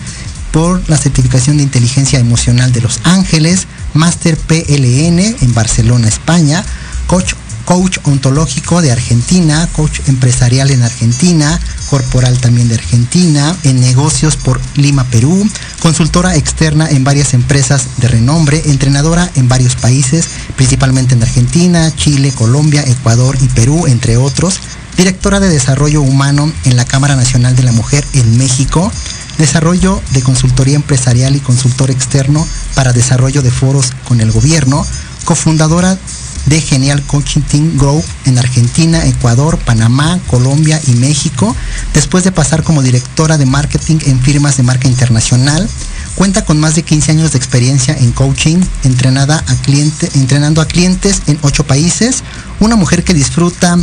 por 0.52 0.82
la 0.88 0.96
certificación 0.96 1.58
de 1.58 1.64
inteligencia 1.64 2.18
emocional 2.18 2.72
de 2.72 2.80
Los 2.80 3.00
Ángeles, 3.04 3.66
máster 3.94 4.36
PLN 4.36 5.18
en 5.18 5.54
Barcelona, 5.54 6.08
España, 6.08 6.64
coach 7.06 7.34
coach 7.66 7.98
ontológico 8.04 8.80
de 8.80 8.92
Argentina, 8.92 9.68
coach 9.74 10.00
empresarial 10.06 10.70
en 10.70 10.82
Argentina, 10.82 11.60
corporal 11.90 12.38
también 12.38 12.68
de 12.68 12.76
Argentina, 12.76 13.54
en 13.64 13.80
negocios 13.80 14.36
por 14.36 14.60
Lima, 14.76 15.04
Perú, 15.04 15.46
consultora 15.80 16.36
externa 16.36 16.88
en 16.88 17.04
varias 17.04 17.34
empresas 17.34 17.88
de 17.98 18.08
renombre, 18.08 18.62
entrenadora 18.66 19.28
en 19.34 19.48
varios 19.48 19.74
países, 19.74 20.28
principalmente 20.54 21.14
en 21.14 21.22
Argentina, 21.22 21.92
Chile, 21.94 22.32
Colombia, 22.32 22.84
Ecuador 22.86 23.36
y 23.42 23.48
Perú, 23.48 23.86
entre 23.86 24.16
otros, 24.16 24.60
directora 24.96 25.40
de 25.40 25.48
desarrollo 25.48 26.02
humano 26.02 26.50
en 26.64 26.76
la 26.76 26.84
Cámara 26.84 27.16
Nacional 27.16 27.56
de 27.56 27.64
la 27.64 27.72
Mujer 27.72 28.04
en 28.12 28.38
México, 28.38 28.92
desarrollo 29.38 30.00
de 30.12 30.22
consultoría 30.22 30.76
empresarial 30.76 31.34
y 31.34 31.40
consultor 31.40 31.90
externo 31.90 32.46
para 32.74 32.92
desarrollo 32.92 33.42
de 33.42 33.50
foros 33.50 33.92
con 34.06 34.20
el 34.20 34.30
gobierno, 34.30 34.86
cofundadora 35.24 35.98
de 36.46 36.60
Genial 36.60 37.02
Coaching 37.02 37.42
Team 37.42 37.76
Grow 37.76 38.02
en 38.24 38.38
Argentina, 38.38 39.04
Ecuador, 39.04 39.58
Panamá, 39.58 40.18
Colombia 40.26 40.80
y 40.86 40.92
México, 40.92 41.54
después 41.92 42.24
de 42.24 42.32
pasar 42.32 42.62
como 42.62 42.82
directora 42.82 43.38
de 43.38 43.46
marketing 43.46 43.98
en 44.06 44.20
firmas 44.20 44.56
de 44.56 44.62
marca 44.62 44.88
internacional. 44.88 45.68
Cuenta 46.16 46.44
con 46.46 46.58
más 46.58 46.74
de 46.74 46.82
15 46.82 47.10
años 47.12 47.32
de 47.32 47.38
experiencia 47.38 47.94
en 47.96 48.10
coaching, 48.10 48.56
entrenada 48.84 49.44
a 49.46 49.54
cliente, 49.56 50.08
entrenando 50.14 50.60
a 50.62 50.66
clientes 50.66 51.20
en 51.26 51.38
8 51.42 51.64
países. 51.66 52.22
Una 52.58 52.74
mujer 52.74 53.04
que 53.04 53.12
disfruta 53.12 53.76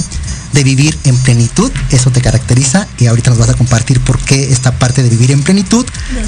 de 0.52 0.63
vivir 0.63 0.98
en 1.04 1.15
plenitud, 1.17 1.72
eso 1.91 2.10
te 2.12 2.22
caracteriza 2.22 2.88
y 2.98 3.06
ahorita 3.06 3.30
nos 3.30 3.39
vas 3.39 3.50
a 3.50 3.54
compartir 3.54 4.00
por 4.00 4.17
qué 4.19 4.52
esta 4.52 4.72
parte 4.72 5.04
de 5.04 5.10
vivir 5.10 5.32
en 5.32 5.43
plenitud. 5.43 5.86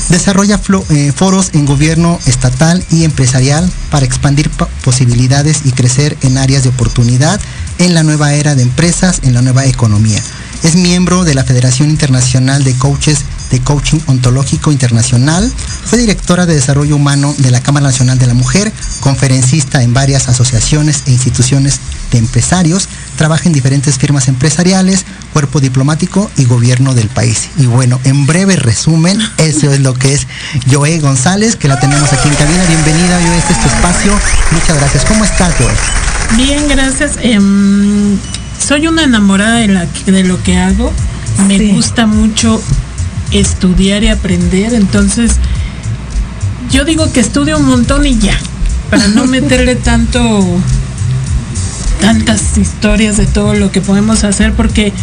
Desarrolla 0.09 0.59
eh, 0.89 1.11
foros 1.15 1.49
en 1.53 1.65
gobierno 1.65 2.19
estatal 2.27 2.83
y 2.91 3.03
empresarial 3.03 3.69
para 3.89 4.05
expandir 4.05 4.49
pa- 4.51 4.67
posibilidades 4.83 5.61
y 5.65 5.71
crecer 5.71 6.17
en 6.21 6.37
áreas 6.37 6.63
de 6.63 6.69
oportunidad 6.69 7.39
en 7.79 7.93
la 7.95 8.03
nueva 8.03 8.33
era 8.33 8.53
de 8.55 8.61
empresas, 8.61 9.19
en 9.23 9.33
la 9.33 9.41
nueva 9.41 9.65
economía. 9.65 10.21
Es 10.63 10.75
miembro 10.75 11.23
de 11.23 11.33
la 11.33 11.43
Federación 11.43 11.89
Internacional 11.89 12.63
de 12.63 12.73
Coaches 12.75 13.25
de 13.51 13.59
Coaching 13.61 13.99
Ontológico 14.07 14.71
Internacional. 14.71 15.51
Fue 15.85 15.99
directora 15.99 16.45
de 16.45 16.55
Desarrollo 16.55 16.95
Humano 16.95 17.33
de 17.37 17.51
la 17.51 17.61
Cámara 17.61 17.87
Nacional 17.87 18.17
de 18.17 18.27
la 18.27 18.33
Mujer, 18.33 18.71
conferencista 18.99 19.83
en 19.83 19.93
varias 19.93 20.27
asociaciones 20.27 21.03
e 21.05 21.11
instituciones 21.11 21.79
de 22.11 22.17
empresarios. 22.17 22.87
Trabaja 23.17 23.45
en 23.45 23.53
diferentes 23.53 23.97
firmas 23.97 24.27
empresariales, 24.27 25.05
cuerpo 25.33 25.59
diplomático 25.59 26.29
y 26.37 26.45
gobierno 26.45 26.93
del 26.93 27.07
país. 27.09 27.49
Y 27.57 27.65
bueno, 27.67 27.99
en 28.03 28.25
breve 28.25 28.55
resumen, 28.55 29.19
eso 29.37 29.71
es 29.71 29.79
lo 29.79 29.93
que 29.93 30.13
es 30.13 30.27
Joe 30.71 30.99
González, 30.99 31.55
que 31.55 31.67
la 31.67 31.79
tenemos 31.79 32.11
aquí 32.11 32.27
en 32.27 32.35
cabina. 32.35 32.65
Bienvenida, 32.65 33.19
Joe, 33.21 33.37
este 33.37 33.53
es 33.53 33.61
tu 33.61 33.67
espacio. 33.67 34.19
Muchas 34.51 34.77
gracias. 34.77 35.05
¿Cómo 35.05 35.23
estás, 35.23 35.53
Joe? 35.57 36.37
Bien, 36.37 36.67
gracias. 36.67 37.11
Em, 37.21 38.17
soy 38.59 38.87
una 38.87 39.03
enamorada 39.03 39.55
de, 39.57 39.67
la, 39.67 39.85
de 40.05 40.23
lo 40.23 40.41
que 40.43 40.57
hago. 40.57 40.91
Me 41.47 41.57
Sí. 41.57 41.71
gusta 41.71 42.05
mucho 42.05 42.61
estudiar 43.31 44.03
y 44.03 44.07
aprender. 44.09 44.73
Entonces, 44.73 45.33
yo 46.71 46.85
digo 46.85 47.11
que 47.11 47.19
estudio 47.19 47.57
un 47.57 47.65
montón 47.67 48.05
y 48.05 48.17
ya. 48.17 48.37
Para 48.89 49.07
no 49.09 49.25
meterle 49.27 49.75
tanto 49.75 50.43
tantas 52.01 52.57
historias 52.57 53.17
de 53.17 53.25
todo 53.25 53.53
lo 53.55 53.71
que 53.71 53.81
podemos 53.81 54.23
hacer 54.23 54.53
porque 54.53 54.93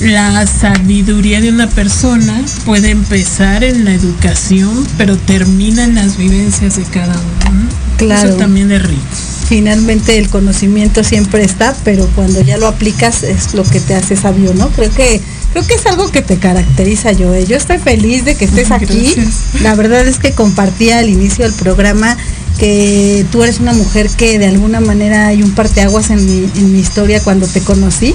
la 0.00 0.46
sabiduría 0.46 1.40
de 1.40 1.50
una 1.50 1.66
persona 1.68 2.40
puede 2.64 2.90
empezar 2.90 3.62
en 3.62 3.84
la 3.84 3.92
educación, 3.92 4.86
pero 4.96 5.16
termina 5.16 5.84
en 5.84 5.94
las 5.94 6.16
vivencias 6.16 6.76
de 6.76 6.82
cada 6.84 7.12
uno. 7.14 7.68
Claro. 8.06 8.28
Eso 8.30 8.38
también 8.38 8.70
es 8.72 8.82
rico. 8.82 9.02
Finalmente 9.48 10.18
el 10.18 10.28
conocimiento 10.28 11.04
siempre 11.04 11.44
está, 11.44 11.74
pero 11.84 12.06
cuando 12.14 12.40
ya 12.40 12.56
lo 12.56 12.66
aplicas 12.66 13.22
es 13.22 13.54
lo 13.54 13.64
que 13.64 13.80
te 13.80 13.94
hace 13.94 14.16
sabio, 14.16 14.54
¿no? 14.54 14.70
Creo 14.70 14.90
que 14.90 15.20
creo 15.52 15.66
que 15.66 15.74
es 15.74 15.86
algo 15.86 16.10
que 16.10 16.22
te 16.22 16.38
caracteriza, 16.38 17.12
yo. 17.12 17.38
Yo 17.38 17.56
estoy 17.56 17.78
feliz 17.78 18.24
de 18.24 18.34
que 18.34 18.46
estés 18.46 18.70
aquí. 18.70 19.12
Gracias. 19.14 19.62
La 19.62 19.74
verdad 19.74 20.06
es 20.06 20.18
que 20.18 20.32
compartí 20.32 20.90
al 20.90 21.08
inicio 21.08 21.44
del 21.44 21.54
programa 21.54 22.16
que 22.58 23.26
tú 23.30 23.42
eres 23.42 23.60
una 23.60 23.72
mujer 23.72 24.08
que 24.08 24.38
de 24.38 24.46
alguna 24.46 24.80
manera 24.80 25.26
hay 25.26 25.42
un 25.42 25.52
parteaguas 25.52 26.10
en 26.10 26.24
mi, 26.24 26.50
en 26.56 26.72
mi 26.72 26.78
historia 26.78 27.20
cuando 27.22 27.46
te 27.46 27.60
conocí. 27.60 28.14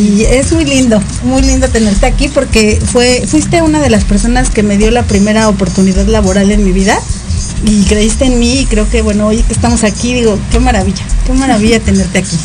Y 0.00 0.22
es 0.22 0.52
muy 0.52 0.64
lindo, 0.64 1.02
muy 1.24 1.42
lindo 1.42 1.68
tenerte 1.68 2.06
aquí 2.06 2.28
porque 2.28 2.80
fue, 2.84 3.24
fuiste 3.26 3.62
una 3.62 3.80
de 3.80 3.90
las 3.90 4.04
personas 4.04 4.48
que 4.48 4.62
me 4.62 4.78
dio 4.78 4.92
la 4.92 5.02
primera 5.02 5.48
oportunidad 5.48 6.06
laboral 6.06 6.52
en 6.52 6.62
mi 6.62 6.70
vida 6.70 7.00
y 7.64 7.84
creíste 7.84 8.26
en 8.26 8.38
mí 8.38 8.60
y 8.60 8.66
creo 8.66 8.88
que 8.88 9.02
bueno, 9.02 9.26
hoy 9.26 9.42
que 9.42 9.52
estamos 9.52 9.84
aquí, 9.84 10.14
digo, 10.14 10.38
qué 10.50 10.58
maravilla, 10.58 11.04
qué 11.26 11.32
maravilla 11.32 11.80
tenerte 11.80 12.18
aquí. 12.18 12.36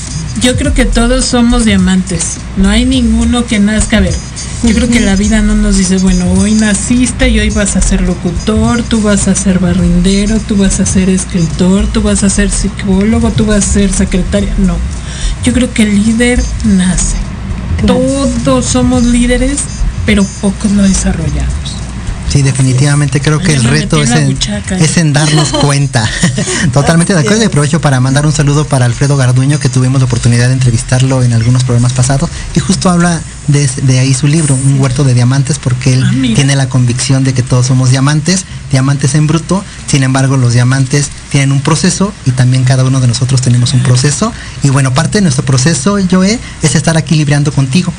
Yo 0.42 0.56
creo 0.56 0.74
que 0.74 0.86
todos 0.86 1.26
somos 1.26 1.66
diamantes. 1.66 2.38
No 2.58 2.70
hay 2.70 2.86
ninguno 2.86 3.46
que 3.46 3.58
nazca 3.60 3.98
a 3.98 4.02
ver. 4.02 4.16
Yo 4.64 4.74
creo 4.74 4.90
que 4.90 5.00
la 5.00 5.16
vida 5.16 5.42
no 5.42 5.56
nos 5.56 5.78
dice, 5.78 5.98
bueno, 5.98 6.32
hoy 6.34 6.54
naciste 6.54 7.30
y 7.30 7.40
hoy 7.40 7.50
vas 7.50 7.76
a 7.76 7.82
ser 7.82 8.02
locutor, 8.02 8.84
tú 8.84 9.02
vas 9.02 9.28
a 9.28 9.36
ser 9.36 9.60
barrindero, 9.60 10.40
tú 10.40 10.56
vas 10.56 10.80
a 10.80 10.86
ser 10.86 11.10
escritor, 11.10 11.88
tú 11.88 12.02
vas 12.02 12.24
a 12.24 12.30
ser 12.30 12.50
psicólogo, 12.50 13.32
tú 13.32 13.46
vas 13.46 13.68
a 13.68 13.74
ser 13.74 13.92
secretaria. 13.92 14.54
No. 14.58 14.76
Yo 15.44 15.54
creo 15.54 15.74
que 15.74 15.84
el 15.84 16.04
líder 16.04 16.44
nace. 16.64 17.18
Todos 17.86 18.66
somos 18.66 19.04
líderes, 19.04 19.60
pero 20.06 20.24
pocos 20.42 20.72
lo 20.72 20.84
desarrollamos. 20.84 21.87
Sí, 22.38 22.44
definitivamente 22.44 23.20
creo 23.20 23.40
que 23.40 23.54
el 23.54 23.64
reto 23.64 24.04
es 24.04 24.12
en 24.12 24.38
es 24.70 25.14
darnos 25.14 25.50
cuenta. 25.54 26.08
Totalmente 26.74 27.16
de 27.16 27.22
acuerdo 27.22 27.42
y 27.42 27.46
aprovecho 27.46 27.82
para 27.82 28.00
mandar 28.00 28.28
un 28.28 28.32
saludo 28.32 28.68
para 28.68 28.86
Alfredo 28.86 29.18
Garduño, 29.18 29.60
que 29.60 29.70
tuvimos 29.70 30.02
la 30.02 30.06
oportunidad 30.06 30.48
de 30.48 30.54
entrevistarlo 30.54 31.24
en 31.24 31.34
algunos 31.34 31.64
programas 31.64 31.94
pasados 31.94 32.30
y 32.54 32.60
justo 32.60 32.92
habla 32.92 33.22
de, 33.48 33.68
de 33.84 34.00
ahí 34.00 34.14
su 34.14 34.28
libro, 34.28 34.54
Un 34.54 34.80
huerto 34.80 35.04
de 35.04 35.16
diamantes, 35.16 35.58
porque 35.58 35.94
él 35.94 36.04
Ah, 36.06 36.12
tiene 36.36 36.56
la 36.56 36.70
convicción 36.70 37.24
de 37.24 37.34
que 37.34 37.42
todos 37.42 37.66
somos 37.66 37.90
diamantes 37.90 38.46
diamantes 38.72 39.16
en 39.16 39.26
bruto, 39.26 39.64
sin 39.88 40.04
embargo 40.04 40.38
los 40.38 40.54
diamantes 40.54 41.10
tienen 41.32 41.52
un 41.52 41.62
proceso 41.62 42.14
y 42.26 42.32
también 42.32 42.66
cada 42.66 42.84
uno 42.84 43.00
de 43.00 43.08
nosotros 43.08 43.42
tenemos 43.42 43.74
un 43.74 43.82
proceso. 43.82 44.32
Y 44.62 44.70
bueno, 44.70 44.94
parte 44.94 45.18
de 45.18 45.24
nuestro 45.24 45.44
proceso, 45.44 45.98
Joe, 46.10 46.40
es 46.62 46.76
estar 46.76 46.98
aquí 46.98 47.16
libreando 47.16 47.52
contigo 47.52 47.92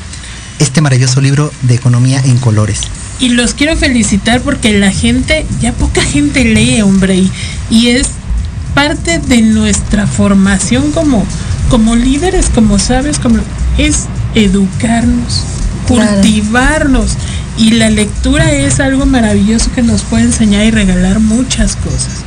este 0.59 0.81
maravilloso 0.81 1.19
libro 1.19 1.51
de 1.63 1.75
economía 1.75 2.21
en 2.23 2.37
colores. 2.37 2.81
Y 3.19 3.29
los 3.29 3.53
quiero 3.53 3.75
felicitar 3.75 4.41
porque 4.41 4.77
la 4.77 4.91
gente, 4.91 5.45
ya 5.61 5.73
poca 5.73 6.01
gente 6.01 6.45
lee, 6.45 6.81
hombre, 6.81 7.15
y, 7.17 7.31
y 7.69 7.87
es 7.89 8.07
parte 8.73 9.19
de 9.19 9.41
nuestra 9.41 10.07
formación 10.07 10.91
como, 10.91 11.25
como 11.69 11.95
líderes, 11.95 12.49
como 12.49 12.79
sabios, 12.79 13.19
como 13.19 13.39
es 13.77 14.05
educarnos, 14.35 15.43
Claro. 15.87 16.11
cultivarnos. 16.13 17.11
Y 17.57 17.71
la 17.71 17.89
lectura 17.89 18.51
es 18.53 18.79
algo 18.79 19.05
maravilloso 19.05 19.69
que 19.73 19.81
nos 19.81 20.03
puede 20.03 20.23
enseñar 20.23 20.63
y 20.65 20.71
regalar 20.71 21.19
muchas 21.19 21.75
cosas. 21.75 22.23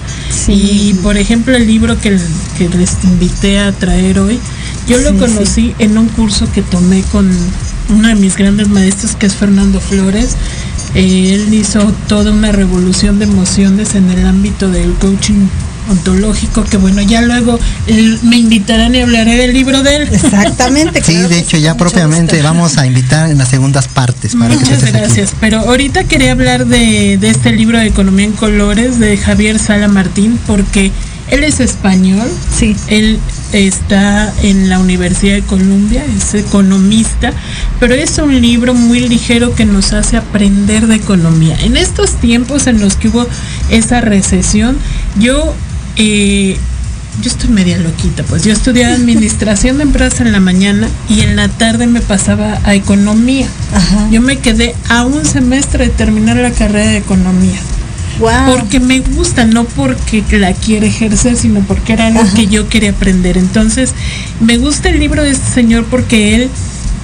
Y 0.49 0.95
por 1.03 1.17
ejemplo 1.17 1.55
el 1.57 1.67
libro 1.67 1.99
que, 2.01 2.19
que 2.59 2.69
les 2.71 2.97
invité 3.05 3.59
a 3.61 3.73
traer 3.73 4.19
hoy, 4.19 4.39
yo 4.89 4.99
lo 4.99 5.11
Sí, 5.11 5.17
conocí 5.17 5.75
en 5.79 5.97
un 5.97 6.09
curso 6.09 6.51
que 6.53 6.61
tomé 6.63 7.03
con 7.13 7.31
uno 7.91 8.09
de 8.09 8.15
mis 8.15 8.37
grandes 8.37 8.69
maestros 8.69 9.15
que 9.17 9.27
es 9.27 9.35
Fernando 9.35 9.81
Flores. 9.81 10.37
Eh, 10.95 11.35
él 11.35 11.55
hizo 11.55 11.93
toda 12.09 12.33
una 12.33 12.53
revolución 12.53 13.19
de 13.19 13.25
emociones 13.25 13.95
en 13.95 14.11
el 14.11 14.27
ámbito 14.27 14.71
del 14.71 14.93
coaching 14.95 15.47
ontológico, 15.91 16.63
que 16.65 16.77
bueno, 16.77 17.03
ya 17.03 17.23
luego 17.23 17.59
él- 17.87 18.19
me 18.23 18.37
invitarán 18.37 18.95
y 18.95 19.01
hablaré 19.01 19.37
del 19.37 19.53
libro 19.53 19.83
de 19.83 19.97
él. 19.97 20.09
Exactamente. 20.13 21.03
Sí, 21.03 21.13
claro 21.13 21.29
de 21.29 21.35
que 21.35 21.41
hecho 21.41 21.57
sí, 21.57 21.63
ya 21.63 21.77
propiamente 21.77 22.37
gusto. 22.37 22.49
vamos 22.49 22.79
a 22.79 22.87
invitar 22.87 23.31
en 23.31 23.39
las 23.39 23.49
segundas 23.49 23.89
partes 23.89 24.37
para 24.37 24.51
que 24.55 24.61
Muchas 24.61 24.83
aquí. 24.85 24.93
gracias. 24.93 25.33
Pero 25.41 25.59
ahorita 25.61 26.05
quería 26.05 26.33
hablar 26.33 26.67
de, 26.67 27.19
de 27.19 27.29
este 27.31 27.53
libro 27.53 27.79
de 27.79 27.87
Economía 27.87 28.27
en 28.27 28.33
Colores 28.33 28.99
de 29.01 29.17
Javier 29.17 29.59
Sala 29.59 29.89
Martín 29.89 30.39
porque 30.47 30.93
él 31.31 31.45
es 31.45 31.61
español. 31.61 32.29
Sí. 32.57 32.77
Él 32.89 33.19
está 33.53 34.33
en 34.43 34.69
la 34.69 34.79
Universidad 34.79 35.35
de 35.35 35.43
Columbia, 35.43 36.05
es 36.17 36.35
economista, 36.35 37.33
pero 37.81 37.95
es 37.95 38.19
un 38.19 38.41
libro 38.41 38.75
muy 38.75 39.01
ligero 39.01 39.55
que 39.55 39.65
nos 39.65 39.93
hace 39.93 40.17
aprender 40.17 40.87
de 40.87 40.97
economía. 40.97 41.57
En 41.61 41.77
estos 41.77 42.17
tiempos 42.21 42.67
en 42.67 42.81
los 42.81 42.97
que 42.97 43.09
hubo 43.09 43.27
esa 43.71 44.01
recesión, 44.01 44.77
yo 45.19 45.55
eh, 45.97 46.57
yo 47.21 47.31
estoy 47.31 47.51
media 47.51 47.77
loquita, 47.77 48.23
pues 48.23 48.45
yo 48.45 48.53
estudiaba 48.53 48.95
administración 48.95 49.77
de 49.77 49.83
empresas 49.85 50.21
en 50.21 50.33
la 50.33 50.41
mañana 50.41 50.89
y 51.09 51.21
en 51.21 51.37
la 51.37 51.49
tarde 51.49 51.87
me 51.87 52.01
pasaba 52.01 52.59
a 52.65 52.75
economía. 52.75 53.47
Ajá. 53.75 54.09
Yo 54.11 54.23
me 54.23 54.39
quedé 54.39 54.75
a 54.89 55.05
un 55.05 55.25
semestre 55.27 55.85
de 55.85 55.91
terminar 55.91 56.37
la 56.37 56.53
carrera 56.53 56.91
de 56.91 56.97
economía. 56.99 57.59
Wow. 58.19 58.57
Porque 58.57 58.81
me 58.81 59.01
gusta, 59.01 59.45
no 59.45 59.65
porque 59.65 60.25
la 60.33 60.53
quiera 60.53 60.87
ejercer, 60.87 61.37
sino 61.37 61.61
porque 61.61 61.95
era 61.95 62.09
algo 62.09 62.21
Ajá. 62.21 62.35
que 62.35 62.47
yo 62.47 62.69
quería 62.69 62.91
aprender. 62.91 63.39
Entonces, 63.39 63.95
me 64.41 64.59
gusta 64.59 64.91
el 64.91 64.99
libro 64.99 65.23
de 65.23 65.31
este 65.31 65.51
señor 65.53 65.85
porque 65.87 66.35
él 66.35 66.51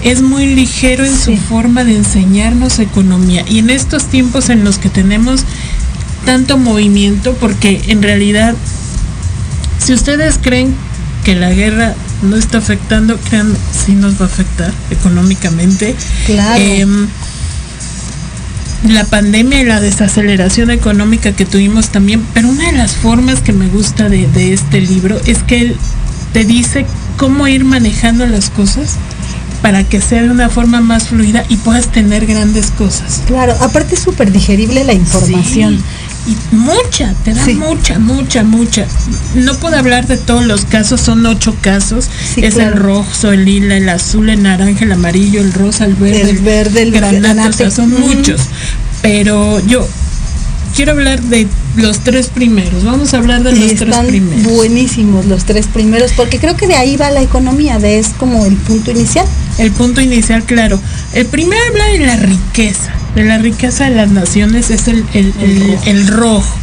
es 0.03 0.23
muy 0.23 0.47
ligero 0.55 1.05
en 1.05 1.16
su 1.16 1.37
forma 1.37 1.85
de 1.85 1.97
enseñarnos 1.97 2.79
economía. 2.79 3.44
Y 3.49 3.59
en 3.59 3.71
estos 3.71 4.05
tiempos 4.05 4.49
en 4.49 4.64
los 4.64 4.79
que 4.79 4.88
tenemos 4.88 5.44
tanto 6.25 6.59
movimiento, 6.59 7.35
porque 7.35 7.81
en 7.88 8.03
realidad, 8.03 8.55
si 9.79 9.92
ustedes 9.92 10.38
creen 10.40 10.75
que 11.25 11.35
la 11.35 11.51
guerra 11.51 11.94
no 12.23 12.37
está 12.37 12.59
afectando, 12.59 13.18
créanme, 13.29 13.57
sí 13.73 13.92
nos 13.92 14.21
va 14.21 14.25
a 14.25 14.29
afectar 14.29 14.73
económicamente. 14.90 15.94
Claro. 16.27 16.62
Em, 16.62 17.07
la 18.87 19.05
pandemia 19.05 19.61
y 19.61 19.64
la 19.64 19.81
desaceleración 19.81 20.71
económica 20.71 21.33
que 21.33 21.45
tuvimos 21.45 21.88
también, 21.88 22.25
pero 22.33 22.49
una 22.49 22.67
de 22.67 22.77
las 22.77 22.93
formas 22.93 23.41
que 23.41 23.53
me 23.53 23.69
gusta 23.69 24.09
de, 24.09 24.29
de 24.29 24.53
este 24.53 24.81
libro 24.81 25.21
es 25.27 25.43
que 25.43 25.61
él 25.61 25.77
te 26.33 26.45
dice 26.45 26.87
cómo 27.17 27.49
ir 27.49 27.64
manejando 27.64 28.27
las 28.27 28.51
cosas 28.51 28.97
para 29.62 29.85
que 29.85 30.01
sea 30.01 30.23
de 30.23 30.31
una 30.31 30.49
forma 30.49 30.81
más 30.81 31.09
fluida 31.09 31.45
y 31.49 31.57
puedas 31.57 31.91
tener 31.91 32.27
grandes 32.27 32.71
cosas. 32.71 33.23
Claro, 33.27 33.57
aparte 33.61 33.97
es 33.97 34.01
súper 34.01 34.31
digerible 34.31 34.85
la 34.85 34.93
información. 34.93 35.79
Sí, 35.79 35.85
y 36.26 36.54
mucha, 36.54 37.14
te 37.24 37.33
da 37.33 37.44
Sí. 37.44 37.54
mucha, 37.54 37.98
mucha, 37.98 38.42
mucha. 38.44 38.87
No 39.35 39.54
puedo 39.54 39.76
hablar 39.76 40.07
de 40.07 40.16
todos 40.16 40.44
los 40.44 40.64
casos, 40.64 41.00
son 41.00 41.24
ocho 41.26 41.57
casos. 41.61 42.09
Sí, 42.35 42.42
es 42.44 42.54
claro. 42.54 42.72
el 42.74 42.78
rojo, 42.83 43.33
el 43.33 43.44
lila, 43.44 43.76
el 43.76 43.88
azul, 43.88 44.28
el 44.28 44.42
naranja, 44.42 44.85
el 44.85 44.92
amarillo, 44.92 45.40
el 45.40 45.52
rosa, 45.52 45.85
el 45.85 45.94
verde, 45.94 46.31
El 46.31 46.38
verde, 46.38 46.83
el 46.83 46.90
granate, 46.92 47.48
o 47.48 47.52
sea, 47.52 47.70
son 47.70 47.90
muchos. 47.98 48.40
Pero 49.02 49.61
yo 49.66 49.87
quiero 50.76 50.92
hablar 50.92 51.22
de 51.22 51.46
los 51.76 52.00
tres 52.00 52.28
primeros. 52.28 52.85
Vamos 52.85 53.14
a 53.14 53.18
hablar 53.18 53.42
de 53.42 53.52
los 53.54 53.74
tres 53.74 53.96
primeros. 54.07 54.42
buenísimos 54.52 55.26
los 55.26 55.44
tres 55.44 55.66
primeros, 55.66 56.12
porque 56.12 56.38
creo 56.38 56.57
que 56.57 56.66
de 56.66 56.74
ahí 56.74 56.96
va 56.96 57.11
la 57.11 57.22
economía, 57.22 57.78
de 57.78 57.98
es 57.98 58.09
como 58.18 58.44
el 58.44 58.57
punto 58.57 58.90
inicial. 58.90 59.24
El 59.59 59.70
punto 59.72 60.00
inicial, 60.00 60.44
claro. 60.44 60.78
El 61.14 61.26
primero 61.26 61.61
habla 61.70 61.87
de 61.87 61.98
la 62.00 62.16
riqueza, 62.16 62.90
de 63.18 63.28
la 63.28 63.38
riqueza 63.38 63.85
de 63.88 63.94
las 63.96 64.11
naciones, 64.11 64.70
es 64.70 64.88
el, 64.88 65.04
el- 65.14 65.33
el- 65.40 65.61
rojo. 65.70 65.83
el 65.87 66.07
rojo. 66.09 66.57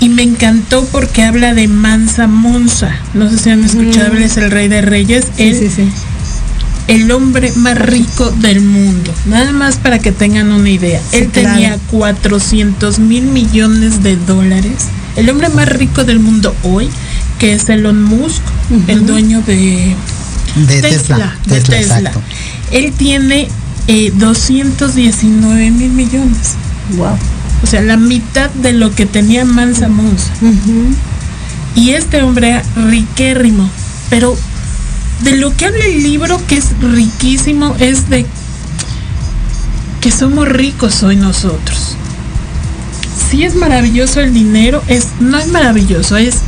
Y 0.00 0.08
me 0.10 0.22
encantó 0.22 0.84
porque 0.92 1.22
habla 1.22 1.54
de 1.54 1.68
Mansa 1.68 2.26
Monza. 2.26 2.90
No 3.14 3.30
sé 3.30 3.38
si 3.38 3.50
han 3.50 3.64
escuchado, 3.64 4.12
Mm. 4.12 4.16
él 4.16 4.22
es 4.24 4.36
el 4.36 4.50
rey 4.50 4.68
de 4.68 4.82
reyes. 4.82 5.24
Sí, 5.36 5.42
él, 5.44 5.58
sí, 5.58 5.70
sí. 5.74 5.88
el 6.88 7.10
hombre 7.10 7.50
más 7.56 7.76
rico 7.78 8.30
del 8.30 8.60
mundo. 8.60 9.12
Nada 9.24 9.50
más 9.52 9.76
para 9.76 9.98
que 9.98 10.12
tengan 10.12 10.52
una 10.52 10.68
idea. 10.70 11.00
Sí, 11.10 11.16
él 11.18 11.28
claro. 11.28 11.50
tenía 11.54 11.78
400 11.90 12.98
mil 12.98 13.24
millones 13.24 14.02
de 14.02 14.16
dólares. 14.16 14.84
El 15.16 15.30
hombre 15.30 15.48
más 15.48 15.68
rico 15.68 16.04
del 16.04 16.20
mundo 16.20 16.54
hoy, 16.62 16.88
que 17.38 17.54
es 17.54 17.68
Elon 17.70 18.02
Musk, 18.04 18.42
el 18.88 19.06
dueño 19.06 19.40
de 19.46 19.96
De 20.56 20.80
Tesla, 20.82 20.90
Tesla. 20.90 21.36
de 21.46 21.54
Tesla, 21.60 21.76
Tesla. 21.78 21.98
exacto. 21.98 22.22
Él 22.70 22.92
tiene 22.96 23.48
eh, 23.88 24.12
219 24.14 25.70
mil 25.70 25.92
millones. 25.92 26.54
Wow. 26.96 27.16
O 27.62 27.66
sea, 27.66 27.82
la 27.82 27.96
mitad 27.96 28.50
de 28.50 28.72
lo 28.72 28.94
que 28.94 29.06
tenía 29.06 29.44
Mansa 29.44 29.88
Monza. 29.88 30.30
Y 31.74 31.90
este 31.90 32.22
hombre 32.22 32.62
riquérrimo. 32.76 33.68
Pero 34.10 34.36
de 35.22 35.36
lo 35.36 35.56
que 35.56 35.66
habla 35.66 35.84
el 35.84 36.02
libro, 36.02 36.40
que 36.46 36.56
es 36.56 36.78
riquísimo, 36.80 37.74
es 37.78 38.08
de 38.08 38.26
que 40.00 40.10
somos 40.10 40.48
ricos 40.48 41.02
hoy 41.02 41.16
nosotros. 41.16 41.96
Sí 43.30 43.44
es 43.44 43.56
maravilloso 43.56 44.20
el 44.20 44.32
dinero, 44.32 44.82
es, 44.86 45.08
no 45.20 45.38
es 45.38 45.48
maravilloso, 45.48 46.16
es 46.16 46.42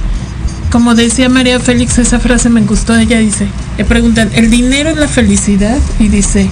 como 0.71 0.95
decía 0.95 1.29
María 1.29 1.59
Félix, 1.59 1.99
esa 1.99 2.21
frase 2.21 2.51
me 2.51 2.61
gustó, 2.61 2.95
ella 2.95 3.19
dice, 3.19 3.49
le 3.79 3.85
preguntan, 3.85 4.31
¿el 4.35 4.51
dinero 4.51 4.91
es 4.91 4.97
la 4.97 5.09
felicidad? 5.09 5.79
Y 5.99 6.09
dice, 6.09 6.51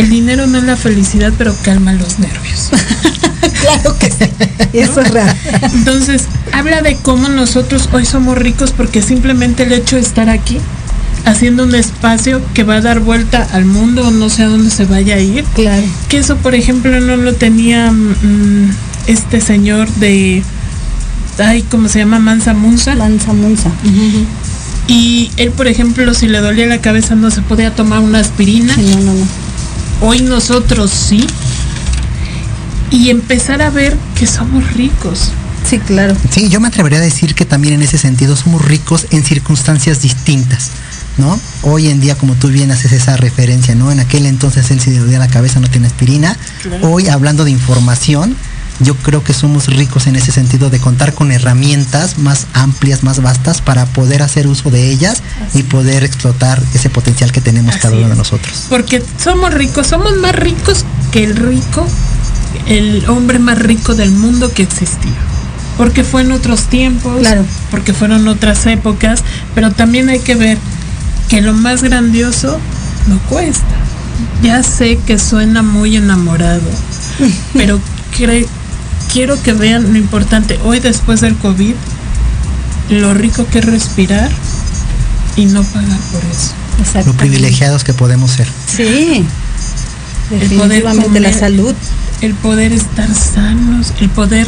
el 0.00 0.10
dinero 0.10 0.46
no 0.46 0.58
es 0.58 0.64
la 0.64 0.76
felicidad, 0.76 1.32
pero 1.38 1.54
calma 1.62 1.92
los 1.92 2.18
nervios. 2.18 2.70
Claro 3.60 3.98
que 3.98 4.10
sí. 4.10 4.24
Eso 4.72 5.00
es 5.02 5.10
real. 5.10 5.36
Entonces, 5.74 6.24
habla 6.52 6.80
de 6.80 6.96
cómo 6.96 7.28
nosotros 7.28 7.90
hoy 7.92 8.06
somos 8.06 8.36
ricos 8.38 8.72
porque 8.72 9.02
simplemente 9.02 9.64
el 9.64 9.72
hecho 9.72 9.96
de 9.96 10.02
estar 10.02 10.30
aquí, 10.30 10.58
haciendo 11.26 11.64
un 11.64 11.74
espacio 11.74 12.40
que 12.54 12.64
va 12.64 12.76
a 12.76 12.80
dar 12.80 13.00
vuelta 13.00 13.46
al 13.52 13.66
mundo 13.66 14.08
o 14.08 14.10
no 14.10 14.30
sé 14.30 14.44
a 14.44 14.48
dónde 14.48 14.70
se 14.70 14.86
vaya 14.86 15.16
a 15.16 15.20
ir, 15.20 15.44
Claro. 15.54 15.82
que 16.08 16.18
eso, 16.18 16.36
por 16.36 16.54
ejemplo, 16.54 17.00
no 17.00 17.16
lo 17.18 17.34
tenía 17.34 17.90
mm, 17.90 18.70
este 19.08 19.42
señor 19.42 19.88
de, 19.96 20.42
ay, 21.38 21.62
¿cómo 21.70 21.88
se 21.88 21.98
llama? 21.98 22.18
Mansa 22.18 22.54
Munza. 22.54 22.94
Lanza 22.94 23.34
Munza. 23.34 23.70
Y 24.88 25.30
él, 25.36 25.50
por 25.50 25.66
ejemplo, 25.68 26.14
si 26.14 26.28
le 26.28 26.40
dolía 26.40 26.66
la 26.66 26.80
cabeza 26.80 27.14
no 27.14 27.30
se 27.30 27.42
podía 27.42 27.74
tomar 27.74 28.00
una 28.00 28.20
aspirina. 28.20 28.74
Sí, 28.74 28.82
no, 28.82 29.00
no, 29.00 29.12
no. 29.14 29.26
Hoy 30.00 30.22
nosotros 30.22 30.90
sí. 30.90 31.26
Y 32.90 33.10
empezar 33.10 33.62
a 33.62 33.70
ver 33.70 33.96
que 34.14 34.26
somos 34.26 34.72
ricos. 34.74 35.30
Sí, 35.68 35.78
claro. 35.78 36.16
Sí, 36.30 36.48
yo 36.48 36.58
me 36.58 36.68
atrevería 36.68 36.98
a 36.98 37.02
decir 37.02 37.34
que 37.34 37.44
también 37.44 37.74
en 37.74 37.82
ese 37.82 37.98
sentido 37.98 38.34
somos 38.34 38.64
ricos 38.64 39.06
en 39.10 39.24
circunstancias 39.24 40.02
distintas, 40.02 40.70
¿no? 41.18 41.38
Hoy 41.62 41.88
en 41.88 42.00
día, 42.00 42.16
como 42.16 42.34
tú 42.34 42.48
bien 42.48 42.70
haces 42.70 42.92
esa 42.92 43.16
referencia, 43.16 43.74
¿no? 43.74 43.92
En 43.92 44.00
aquel 44.00 44.26
entonces 44.26 44.70
él 44.70 44.80
le 44.84 44.98
dolía 44.98 45.18
la 45.18 45.28
cabeza 45.28 45.60
no 45.60 45.68
tiene 45.68 45.86
aspirina. 45.86 46.36
Claro. 46.62 46.90
Hoy, 46.90 47.08
hablando 47.08 47.44
de 47.44 47.50
información, 47.50 48.34
yo 48.80 48.94
creo 48.96 49.22
que 49.22 49.34
somos 49.34 49.66
ricos 49.66 50.06
en 50.06 50.16
ese 50.16 50.32
sentido 50.32 50.70
de 50.70 50.78
contar 50.80 51.12
con 51.14 51.32
herramientas 51.32 52.18
más 52.18 52.46
amplias, 52.54 53.02
más 53.02 53.20
vastas 53.22 53.60
para 53.60 53.84
poder 53.86 54.22
hacer 54.22 54.46
uso 54.46 54.70
de 54.70 54.90
ellas 54.90 55.22
y 55.54 55.62
poder 55.64 56.02
explotar 56.04 56.62
ese 56.74 56.88
potencial 56.90 57.30
que 57.32 57.40
tenemos 57.40 57.76
cada 57.76 57.96
uno 57.96 58.08
de 58.08 58.16
nosotros. 58.16 58.66
Porque 58.68 59.02
somos 59.22 59.52
ricos, 59.54 59.86
somos 59.86 60.16
más 60.16 60.34
ricos 60.34 60.84
que 61.12 61.24
el 61.24 61.36
rico, 61.36 61.86
el 62.66 63.08
hombre 63.08 63.38
más 63.38 63.58
rico 63.58 63.94
del 63.94 64.10
mundo 64.12 64.52
que 64.52 64.62
existió. 64.62 65.10
Porque 65.76 66.04
fue 66.04 66.22
en 66.22 66.32
otros 66.32 66.64
tiempos, 66.64 67.18
Claro. 67.20 67.44
porque 67.70 67.92
fueron 67.94 68.28
otras 68.28 68.66
épocas, 68.66 69.22
pero 69.54 69.70
también 69.72 70.08
hay 70.08 70.20
que 70.20 70.34
ver 70.34 70.58
que 71.28 71.40
lo 71.40 71.52
más 71.54 71.82
grandioso 71.82 72.58
no 73.08 73.18
cuesta. 73.28 73.64
Ya 74.42 74.62
sé 74.62 74.98
que 75.06 75.18
suena 75.18 75.62
muy 75.62 75.96
enamorado, 75.96 76.60
pero 77.54 77.78
cre- 78.16 78.46
quiero 79.12 79.40
que 79.42 79.52
vean 79.52 79.92
lo 79.92 79.98
importante 79.98 80.58
hoy 80.64 80.80
después 80.80 81.20
del 81.20 81.36
COVID, 81.36 81.74
lo 82.90 83.14
rico 83.14 83.46
que 83.46 83.58
es 83.60 83.64
respirar 83.64 84.30
y 85.36 85.46
no 85.46 85.62
pagar 85.64 85.98
por 86.12 86.22
eso. 86.24 87.06
Lo 87.06 87.12
privilegiados 87.14 87.84
que 87.84 87.92
podemos 87.92 88.30
ser. 88.30 88.48
Sí. 88.66 89.24
El 90.30 90.38
poder 90.50 90.82
Definitivamente 90.82 91.20
la 91.20 91.30
comer, 91.30 91.34
salud. 91.34 91.74
el 92.20 92.34
poder 92.34 92.72
estar 92.72 93.12
sanos, 93.14 93.92
el 94.00 94.08
poder 94.10 94.46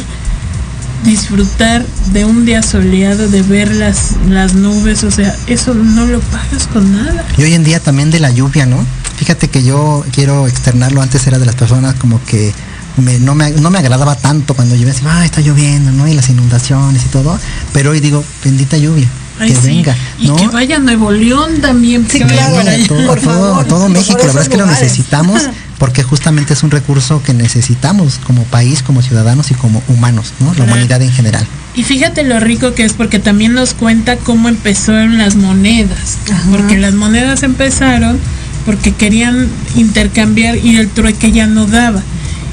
disfrutar 1.03 1.85
de 2.13 2.23
un 2.25 2.45
día 2.45 2.63
soleado, 2.63 3.27
de 3.27 3.41
ver 3.41 3.73
las, 3.75 4.13
las 4.29 4.53
nubes, 4.53 5.03
o 5.03 5.11
sea, 5.11 5.35
eso 5.47 5.73
no 5.73 6.05
lo 6.05 6.21
pagas 6.21 6.67
con 6.67 6.91
nada. 6.93 7.25
Y 7.37 7.43
hoy 7.43 7.53
en 7.53 7.63
día 7.63 7.79
también 7.81 8.09
de 8.09 8.19
la 8.19 8.31
lluvia, 8.31 8.65
¿no? 8.65 8.85
Fíjate 9.17 9.49
que 9.49 9.63
yo 9.63 10.05
quiero 10.13 10.47
externarlo, 10.47 11.01
antes 11.01 11.27
era 11.27 11.37
de 11.39 11.45
las 11.45 11.55
personas 11.55 11.95
como 11.95 12.23
que 12.23 12.53
me- 12.97 13.19
no, 13.19 13.35
me, 13.35 13.51
no 13.51 13.69
me 13.69 13.79
agradaba 13.79 14.15
tanto 14.15 14.53
cuando 14.53 14.75
llovía, 14.75 14.93
así, 14.93 15.03
ay, 15.07 15.25
está 15.25 15.41
lloviendo, 15.41 15.91
¿no? 15.91 16.07
Y 16.07 16.13
las 16.13 16.29
inundaciones 16.29 17.03
y 17.05 17.09
todo, 17.09 17.39
pero 17.73 17.91
hoy 17.91 17.99
digo, 17.99 18.23
bendita 18.43 18.77
lluvia, 18.77 19.07
Ay, 19.39 19.49
que 19.51 19.55
sí. 19.61 19.67
venga, 19.67 19.95
Y 20.19 20.27
¿no? 20.27 20.35
que 20.35 20.47
vaya 20.47 20.75
a 20.77 20.79
Nuevo 20.79 21.11
León 21.11 21.59
también. 21.61 22.07
Sí, 22.09 22.19
claro. 22.19 22.63
todo, 22.87 23.07
por 23.07 23.19
todo- 23.19 23.31
favor, 23.33 23.65
todo 23.65 23.89
México, 23.89 24.19
la 24.19 24.25
verdad 24.27 24.43
es 24.43 24.49
que 24.49 24.57
lo 24.57 24.65
necesitamos 24.65 25.41
porque 25.79 26.03
justamente 26.03 26.53
es 26.53 26.63
un 26.63 26.71
recurso 26.71 27.21
que 27.23 27.33
necesitamos 27.33 28.19
como 28.25 28.43
país, 28.43 28.83
como 28.83 29.01
ciudadanos 29.01 29.51
y 29.51 29.53
como 29.55 29.81
humanos, 29.89 30.33
¿no? 30.39 30.53
La 30.53 30.63
humanidad 30.65 31.01
en 31.01 31.11
general. 31.11 31.45
Y 31.75 31.83
fíjate 31.83 32.23
lo 32.23 32.39
rico 32.39 32.73
que 32.75 32.85
es 32.85 32.93
porque 32.93 33.17
también 33.19 33.53
nos 33.53 33.73
cuenta 33.73 34.15
cómo 34.17 34.47
empezaron 34.47 35.17
las 35.17 35.35
monedas. 35.35 36.17
Ajá. 36.31 36.43
Porque 36.51 36.77
las 36.77 36.93
monedas 36.93 37.41
empezaron 37.43 38.19
porque 38.65 38.93
querían 38.93 39.49
intercambiar 39.75 40.55
y 40.57 40.77
el 40.77 40.87
trueque 40.89 41.31
ya 41.33 41.47
no 41.47 41.65
daba. 41.65 42.01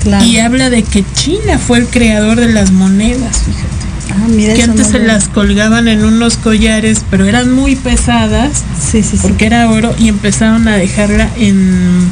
Claro. 0.03 0.25
Y 0.25 0.39
habla 0.39 0.71
de 0.71 0.83
que 0.83 1.05
China 1.15 1.59
fue 1.59 1.79
el 1.79 1.87
creador 1.87 2.41
de 2.41 2.49
las 2.49 2.73
monedas, 2.73 3.39
fíjate. 3.45 3.81
Ah, 4.13 4.27
mira, 4.29 4.55
que 4.55 4.63
antes 4.65 4.87
no 4.87 4.93
se 4.93 4.99
las 4.99 5.29
colgaban 5.29 5.87
en 5.87 6.05
unos 6.05 6.37
collares, 6.37 7.03
pero 7.11 7.27
eran 7.27 7.53
muy 7.53 7.77
pesadas 7.77 8.65
Sí, 8.81 9.03
sí, 9.05 9.17
sí. 9.17 9.19
porque 9.23 9.47
era 9.47 9.71
oro 9.71 9.95
y 9.99 10.09
empezaron 10.09 10.67
a 10.67 10.77
dejarla 10.77 11.31
en, 11.37 12.11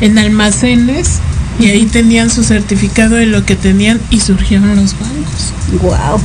en 0.00 0.18
almacenes 0.18 1.18
y 1.58 1.66
ahí 1.66 1.86
tenían 1.86 2.30
su 2.30 2.44
certificado 2.44 3.16
de 3.16 3.26
lo 3.26 3.44
que 3.44 3.56
tenían 3.56 4.00
y 4.10 4.20
surgieron 4.20 4.76
los 4.76 4.94
bancos. 4.98 5.52
Wow. 5.82 6.20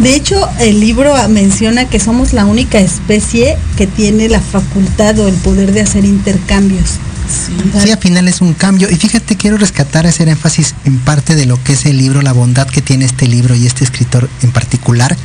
De 0.00 0.14
hecho, 0.14 0.48
el 0.60 0.80
libro 0.80 1.14
menciona 1.28 1.86
que 1.86 1.98
somos 1.98 2.32
la 2.32 2.44
única 2.44 2.78
especie 2.78 3.56
que 3.76 3.86
tiene 3.86 4.28
la 4.28 4.40
facultad 4.40 5.18
o 5.18 5.28
el 5.28 5.34
poder 5.34 5.72
de 5.72 5.80
hacer 5.80 6.04
intercambios. 6.04 6.98
Sí. 7.28 7.52
Sí, 7.82 7.90
al 7.90 7.98
final 7.98 8.28
es 8.28 8.40
un 8.40 8.54
cambio. 8.54 8.88
Y 8.90 8.96
fíjate, 8.96 9.36
quiero 9.36 9.58
rescatar, 9.58 10.06
hacer 10.06 10.28
énfasis 10.28 10.74
en 10.84 10.98
parte 10.98 11.34
de 11.36 11.46
lo 11.46 11.62
que 11.62 11.74
es 11.74 11.86
el 11.86 11.98
libro, 11.98 12.22
la 12.22 12.32
bondad 12.32 12.66
que 12.68 12.80
tiene 12.80 13.04
este 13.04 13.26
libro 13.26 13.54
y 13.54 13.66
este 13.66 13.84
escritor 13.84 14.28
en 14.42 14.50
particular, 14.50 15.16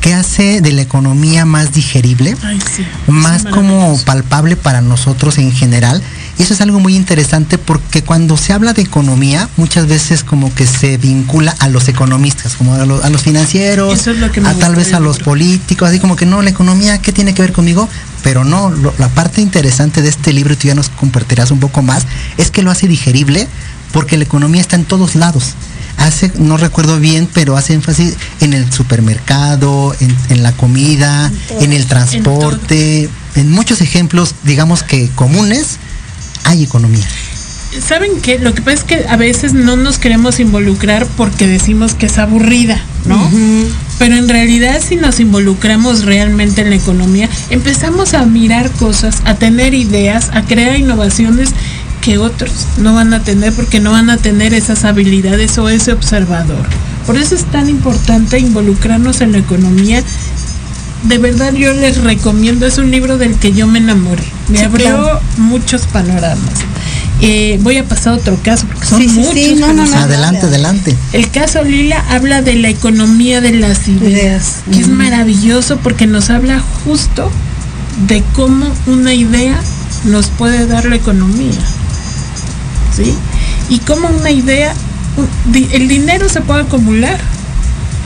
que 0.00 0.14
hace 0.14 0.60
de 0.60 0.72
la 0.72 0.82
economía 0.82 1.44
más 1.44 1.72
digerible, 1.72 2.36
Ay, 2.42 2.60
sí. 2.74 2.84
más 3.06 3.42
Sí, 3.42 3.48
como 3.48 3.98
palpable 4.04 4.56
para 4.56 4.80
nosotros 4.80 5.38
en 5.38 5.52
general. 5.52 6.02
Y 6.38 6.42
eso 6.44 6.54
es 6.54 6.60
algo 6.62 6.80
muy 6.80 6.96
interesante 6.96 7.58
porque 7.58 8.02
cuando 8.02 8.36
se 8.36 8.52
habla 8.52 8.72
de 8.72 8.82
economía, 8.82 9.48
muchas 9.56 9.86
veces 9.86 10.24
como 10.24 10.52
que 10.54 10.66
se 10.66 10.96
vincula 10.96 11.54
a 11.58 11.68
los 11.68 11.88
economistas, 11.88 12.54
como 12.54 12.74
a, 12.74 12.86
lo- 12.86 13.02
a 13.04 13.10
los 13.10 13.22
financieros, 13.22 13.92
Eso 14.00 14.10
es 14.12 14.18
lo 14.18 14.32
que 14.32 14.40
me 14.40 14.48
a 14.48 14.54
tal 14.54 14.74
vez 14.74 14.94
a 14.94 15.00
los 15.00 15.16
libro. 15.18 15.24
políticos, 15.32 15.88
así 15.90 16.00
como 16.00 16.16
que 16.16 16.24
no, 16.26 16.40
la 16.42 16.50
economía, 16.50 16.98
¿qué 17.02 17.12
tiene 17.12 17.34
que 17.34 17.42
ver 17.42 17.52
conmigo? 17.52 17.88
Pero 18.22 18.44
no, 18.44 18.70
lo- 18.70 18.94
la 18.98 19.08
parte 19.08 19.40
interesante 19.42 20.00
de 20.00 20.08
este 20.08 20.32
libro, 20.32 20.54
y 20.54 20.56
tú 20.56 20.68
ya 20.68 20.74
nos 20.74 20.88
compartirás 20.88 21.50
un 21.50 21.60
poco 21.60 21.82
más, 21.82 22.06
es 22.38 22.50
que 22.50 22.62
lo 22.62 22.70
hace 22.70 22.88
digerible 22.88 23.46
porque 23.92 24.16
la 24.16 24.24
economía 24.24 24.62
está 24.62 24.76
en 24.76 24.84
todos 24.86 25.14
lados. 25.14 25.52
Hace, 25.98 26.32
no 26.38 26.56
recuerdo 26.56 26.98
bien, 26.98 27.28
pero 27.32 27.58
hace 27.58 27.74
énfasis 27.74 28.14
en 28.40 28.54
el 28.54 28.72
supermercado, 28.72 29.94
en, 30.00 30.16
en 30.30 30.42
la 30.42 30.52
comida, 30.52 31.30
en, 31.60 31.72
el 31.74 31.86
transporte, 31.86 33.10
en, 33.34 33.50
muchos 33.50 33.80
ejemplos, 33.82 34.34
digamos 34.44 34.82
que 34.82 35.10
comunes, 35.14 35.76
hay 36.44 36.64
economía. 36.64 37.06
¿Saben 37.80 38.20
qué? 38.20 38.38
Lo 38.38 38.54
que 38.54 38.60
pasa 38.60 38.76
es 38.76 38.84
que 38.84 39.06
a 39.08 39.16
veces 39.16 39.54
no 39.54 39.76
nos 39.76 39.98
queremos 39.98 40.40
involucrar 40.40 41.06
porque 41.16 41.46
decimos 41.46 41.94
que 41.94 42.06
es 42.06 42.18
aburrida, 42.18 42.78
¿no? 43.06 43.30
Pero 43.98 44.16
en 44.16 44.28
realidad 44.28 44.80
si 44.86 44.96
nos 44.96 45.20
involucramos 45.20 46.04
realmente 46.04 46.60
en 46.60 46.70
la 46.70 46.76
economía, 46.76 47.30
empezamos 47.48 48.12
a 48.12 48.26
mirar 48.26 48.70
cosas, 48.72 49.22
a 49.24 49.36
tener 49.36 49.72
ideas, 49.72 50.30
a 50.34 50.42
crear 50.42 50.76
innovaciones 50.76 51.50
que 52.02 52.18
otros 52.18 52.66
no 52.78 52.94
van 52.94 53.14
a 53.14 53.22
tener 53.22 53.52
porque 53.54 53.80
no 53.80 53.92
van 53.92 54.10
a 54.10 54.18
tener 54.18 54.52
esas 54.52 54.84
habilidades 54.84 55.56
o 55.56 55.68
ese 55.68 55.92
observador. 55.92 56.66
Por 57.06 57.16
eso 57.16 57.34
es 57.34 57.44
tan 57.44 57.70
importante 57.70 58.38
involucrarnos 58.38 59.20
en 59.22 59.32
la 59.32 59.38
economía. 59.38 60.02
De 61.04 61.18
verdad 61.18 61.52
yo 61.52 61.72
les 61.72 61.98
recomiendo, 61.98 62.64
es 62.66 62.78
un 62.78 62.90
libro 62.90 63.18
del 63.18 63.34
que 63.36 63.52
yo 63.52 63.66
me 63.66 63.78
enamoré. 63.80 64.22
Me 64.48 64.58
Sí, 64.58 64.64
abrió 64.64 64.86
claro. 64.88 65.20
muchos 65.36 65.82
panoramas. 65.86 66.54
Eh, 67.20 67.58
voy 67.62 67.76
a 67.76 67.84
pasar 67.84 68.14
a 68.14 68.16
otro 68.16 68.36
caso 68.42 68.66
porque 68.66 68.86
son 68.86 69.00
Sí, 69.00 69.08
muchos. 69.08 69.32
sí, 69.34 69.54
no, 69.58 69.68
que 69.68 69.74
no, 69.74 69.82
nos 69.82 69.90
no. 69.90 69.96
adelante, 69.98 70.46
adelante. 70.46 70.96
el 71.12 71.30
caso 71.30 71.62
Lila 71.62 72.04
habla 72.10 72.42
de 72.42 72.54
la 72.56 72.68
economía 72.68 73.40
de 73.40 73.52
las 73.52 73.86
ideas, 73.88 74.56
que 74.72 74.80
es 74.80 74.88
maravilloso 74.88 75.76
porque 75.78 76.06
nos 76.06 76.30
habla 76.30 76.60
justo 76.84 77.30
de 78.08 78.22
cómo 78.34 78.66
una 78.86 79.14
idea 79.14 79.60
nos 80.04 80.28
puede 80.28 80.66
dar 80.66 80.84
la 80.86 80.96
economía. 80.96 81.52
¿Sí? 82.96 83.14
Y 83.68 83.78
cómo 83.80 84.08
una 84.08 84.30
idea, 84.30 84.74
el 85.72 85.88
dinero 85.88 86.28
se 86.28 86.40
puede 86.40 86.62
acumular, 86.62 87.18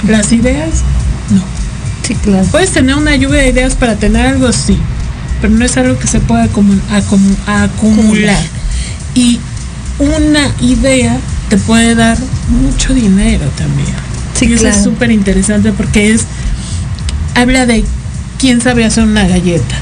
las 0.06 0.32
ideas 0.32 0.82
no. 1.30 1.42
Sí, 2.06 2.14
claro. 2.14 2.44
Puedes 2.50 2.70
tener 2.70 2.94
una 2.94 3.16
lluvia 3.16 3.40
de 3.42 3.48
ideas 3.48 3.74
para 3.74 3.96
tener 3.96 4.26
algo, 4.26 4.52
sí, 4.52 4.78
pero 5.40 5.52
no 5.54 5.64
es 5.64 5.76
algo 5.76 5.98
que 5.98 6.06
se 6.06 6.20
pueda 6.20 6.44
acumu- 6.46 6.80
acumu- 6.90 7.36
acumular. 7.46 8.38
Y 9.14 9.40
una 9.98 10.48
idea 10.60 11.16
te 11.48 11.56
puede 11.56 11.94
dar 11.94 12.16
mucho 12.48 12.94
dinero 12.94 13.46
también. 13.56 13.88
Sí, 14.38 14.46
y 14.46 14.52
eso 14.52 14.62
claro. 14.62 14.76
es 14.76 14.84
súper 14.84 15.10
interesante 15.10 15.72
porque 15.72 16.12
es, 16.12 16.26
habla 17.34 17.66
de 17.66 17.84
quién 18.38 18.60
sabe 18.60 18.84
hacer 18.84 19.04
una 19.04 19.26
galleta, 19.26 19.74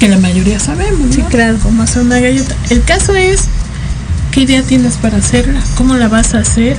que 0.00 0.08
la 0.08 0.18
mayoría 0.18 0.58
sabemos, 0.58 1.08
¿no? 1.08 1.12
Sí, 1.14 1.22
claro. 1.30 1.56
Cómo 1.62 1.84
hacer 1.84 2.02
una 2.02 2.18
galleta. 2.18 2.54
El 2.70 2.82
caso 2.82 3.14
es, 3.14 3.42
¿qué 4.32 4.40
idea 4.40 4.62
tienes 4.62 4.94
para 4.94 5.18
hacerla? 5.18 5.60
¿Cómo 5.76 5.94
la 5.96 6.08
vas 6.08 6.34
a 6.34 6.38
hacer? 6.40 6.76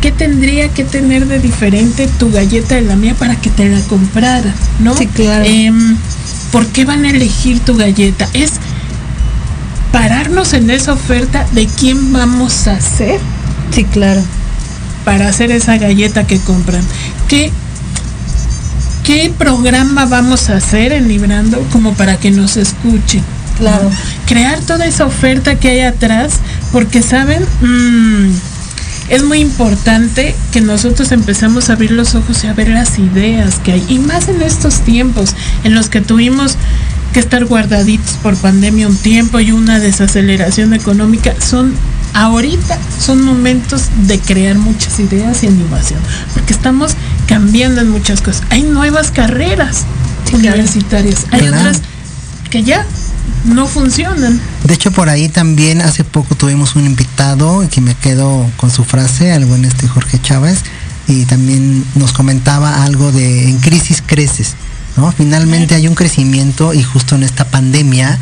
¿Qué 0.00 0.12
tendría 0.12 0.68
que 0.68 0.84
tener 0.84 1.26
de 1.26 1.38
diferente 1.40 2.08
tu 2.18 2.30
galleta 2.30 2.74
de 2.76 2.82
la 2.82 2.96
mía 2.96 3.14
para 3.18 3.36
que 3.36 3.50
te 3.50 3.68
la 3.68 3.80
comprara? 3.82 4.54
¿No? 4.80 4.96
Sí, 4.96 5.06
claro. 5.06 5.44
Em, 5.46 5.96
¿Por 6.52 6.66
qué 6.68 6.84
van 6.84 7.04
a 7.04 7.10
elegir 7.10 7.60
tu 7.60 7.76
galleta? 7.76 8.28
Es 8.32 8.52
pararnos 9.92 10.52
en 10.52 10.70
esa 10.70 10.92
oferta 10.92 11.46
de 11.52 11.66
quién 11.66 12.12
vamos 12.12 12.66
a 12.68 12.80
ser 12.80 13.18
Sí, 13.72 13.84
claro. 13.84 14.22
para 15.04 15.28
hacer 15.28 15.50
esa 15.50 15.76
galleta 15.78 16.26
que 16.26 16.38
compran. 16.38 16.82
¿Qué, 17.28 17.50
qué 19.04 19.32
programa 19.36 20.06
vamos 20.06 20.50
a 20.50 20.56
hacer 20.56 20.92
en 20.92 21.08
Librando 21.08 21.60
como 21.72 21.94
para 21.94 22.18
que 22.18 22.30
nos 22.30 22.56
escuchen? 22.56 23.22
Claro. 23.58 23.90
Crear 24.26 24.60
toda 24.60 24.86
esa 24.86 25.06
oferta 25.06 25.54
que 25.58 25.70
hay 25.70 25.80
atrás, 25.80 26.34
porque 26.72 27.02
saben, 27.02 27.42
Mm, 27.62 28.30
es 29.08 29.22
muy 29.22 29.38
importante 29.40 30.34
que 30.52 30.60
nosotros 30.60 31.12
empecemos 31.12 31.70
a 31.70 31.74
abrir 31.74 31.92
los 31.92 32.14
ojos 32.14 32.42
y 32.44 32.46
a 32.48 32.52
ver 32.54 32.68
las 32.68 32.98
ideas 32.98 33.56
que 33.60 33.72
hay. 33.72 33.84
Y 33.88 33.98
más 33.98 34.28
en 34.28 34.42
estos 34.42 34.80
tiempos 34.80 35.34
en 35.64 35.74
los 35.74 35.88
que 35.88 36.00
tuvimos 36.00 36.56
que 37.12 37.20
estar 37.20 37.44
guardaditos 37.44 38.12
por 38.22 38.36
pandemia 38.36 38.88
un 38.88 38.96
tiempo 38.96 39.40
y 39.40 39.52
una 39.52 39.78
desaceleración 39.78 40.74
económica, 40.74 41.34
son 41.40 41.74
ahorita 42.14 42.78
son 42.98 43.22
momentos 43.24 43.84
de 44.06 44.18
crear 44.18 44.56
muchas 44.56 44.98
ideas 45.00 45.42
y 45.42 45.46
innovación, 45.46 46.00
porque 46.34 46.52
estamos 46.52 46.94
cambiando 47.26 47.80
en 47.82 47.90
muchas 47.90 48.20
cosas. 48.22 48.42
Hay 48.50 48.62
nuevas 48.62 49.10
carreras 49.10 49.84
universitarias, 50.32 51.26
hay 51.30 51.40
Claro. 51.40 51.56
otras 51.58 51.82
que 52.50 52.62
ya 52.62 52.84
no 53.44 53.66
funcionan. 53.66 54.40
De 54.66 54.74
hecho, 54.74 54.90
por 54.90 55.08
ahí 55.08 55.28
también 55.28 55.80
hace 55.80 56.02
poco 56.02 56.34
tuvimos 56.34 56.74
un 56.74 56.86
invitado 56.86 57.64
que 57.70 57.80
me 57.80 57.94
quedo 57.94 58.50
con 58.56 58.68
su 58.68 58.82
frase, 58.82 59.30
algo 59.30 59.54
en 59.54 59.64
este 59.64 59.86
Jorge 59.86 60.20
Chávez, 60.20 60.62
y 61.06 61.24
también 61.24 61.84
nos 61.94 62.12
comentaba 62.12 62.82
algo 62.82 63.12
de 63.12 63.48
en 63.48 63.58
crisis 63.58 64.02
creces, 64.04 64.54
¿no? 64.96 65.12
Finalmente 65.12 65.76
hay 65.76 65.86
un 65.86 65.94
crecimiento 65.94 66.74
y 66.74 66.82
justo 66.82 67.14
en 67.14 67.22
esta 67.22 67.44
pandemia 67.44 68.18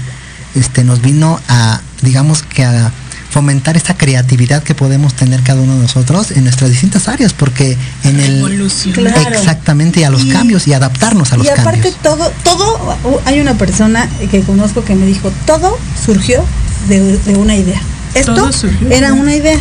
este 0.54 0.84
nos 0.84 1.00
vino 1.00 1.40
a 1.48 1.80
digamos 2.02 2.42
que 2.42 2.62
a 2.62 2.92
fomentar 3.34 3.76
esta 3.76 3.96
creatividad 3.96 4.62
que 4.62 4.76
podemos 4.76 5.12
tener 5.14 5.42
cada 5.42 5.60
uno 5.60 5.74
de 5.74 5.82
nosotros 5.82 6.30
en 6.30 6.44
nuestras 6.44 6.70
distintas 6.70 7.08
áreas, 7.08 7.32
porque 7.32 7.76
en 8.04 8.20
el 8.20 8.38
Evolución. 8.38 8.94
Claro. 8.94 9.36
exactamente 9.36 9.98
y 9.98 10.04
a 10.04 10.10
los 10.10 10.24
Y- 10.24 10.28
cambios 10.28 10.68
y 10.68 10.72
adaptarnos 10.72 11.32
a 11.32 11.36
los 11.38 11.44
y 11.44 11.48
aparte 11.48 11.80
cambios. 11.80 11.96
todo, 12.00 12.32
todo, 12.44 12.96
uh, 13.02 13.18
hay 13.24 13.40
una 13.40 13.54
persona 13.54 14.08
que 14.30 14.42
conozco 14.42 14.84
que 14.84 14.94
me 14.94 15.04
dijo, 15.04 15.32
todo 15.46 15.76
surgió 16.06 16.44
de, 16.88 17.18
de 17.18 17.36
una 17.36 17.56
idea. 17.56 17.82
Esto 18.14 18.52
surgió, 18.52 18.88
era 18.88 19.12
una 19.12 19.34
idea. 19.34 19.58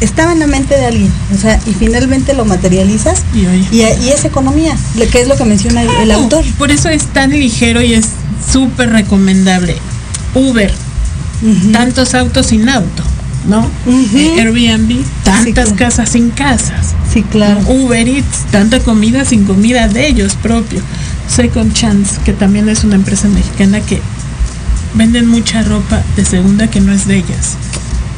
estaba 0.00 0.32
en 0.32 0.40
la 0.40 0.48
mente 0.48 0.74
de 0.74 0.86
alguien, 0.86 1.12
o 1.32 1.38
sea, 1.38 1.60
y 1.66 1.72
finalmente 1.72 2.34
lo 2.34 2.44
materializas 2.44 3.22
Y 3.32 3.46
y, 3.76 3.82
y 3.82 4.08
es 4.08 4.24
economía, 4.24 4.76
lo 4.96 5.06
que 5.06 5.20
es 5.20 5.28
lo 5.28 5.36
que 5.36 5.44
menciona 5.44 5.82
el, 5.82 6.10
autor. 6.10 6.44
Por 6.58 6.72
eso 6.72 6.88
es 6.88 7.04
tan 7.12 7.30
ligero 7.30 7.80
y 7.80 7.94
es 7.94 8.06
súper 8.52 8.90
recomendable. 8.90 9.76
Uber, 10.34 10.74
Tantos 11.72 12.14
autos 12.14 12.46
sin 12.46 12.68
auto, 12.68 13.02
¿no? 13.48 13.68
Eh, 13.86 14.40
Airbnb, 14.40 15.04
tantas 15.24 15.72
casas 15.72 16.08
sin 16.10 16.30
casas. 16.30 16.94
Sí, 17.12 17.22
claro. 17.22 17.60
Uber 17.68 18.08
Eats, 18.08 18.44
tanta 18.50 18.80
comida 18.80 19.24
sin 19.24 19.44
comida 19.44 19.88
de 19.88 20.06
ellos 20.08 20.36
propio. 20.36 20.80
Second 21.28 21.72
Chance, 21.72 22.20
que 22.24 22.32
también 22.32 22.68
es 22.68 22.84
una 22.84 22.94
empresa 22.96 23.28
mexicana 23.28 23.80
que 23.80 24.00
venden 24.94 25.26
mucha 25.28 25.62
ropa 25.62 26.02
de 26.16 26.24
segunda 26.24 26.68
que 26.68 26.80
no 26.80 26.92
es 26.92 27.06
de 27.06 27.16
ellas, 27.18 27.56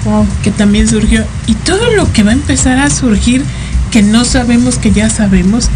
Wow. 0.05 0.27
que 0.43 0.51
también 0.51 0.89
surgió. 0.89 1.25
Y 1.47 1.55
todo 1.55 1.91
lo 1.97 2.13
que 2.13 2.23
va 2.23 2.31
a 2.31 2.35
empezar 2.35 2.79
a 2.79 2.91
surgir 2.91 3.43
que 3.91 4.03
no 4.03 4.25
sabemos 4.25 4.77
que 4.77 4.93
ya 4.93 5.09
sabemos, 5.11 5.69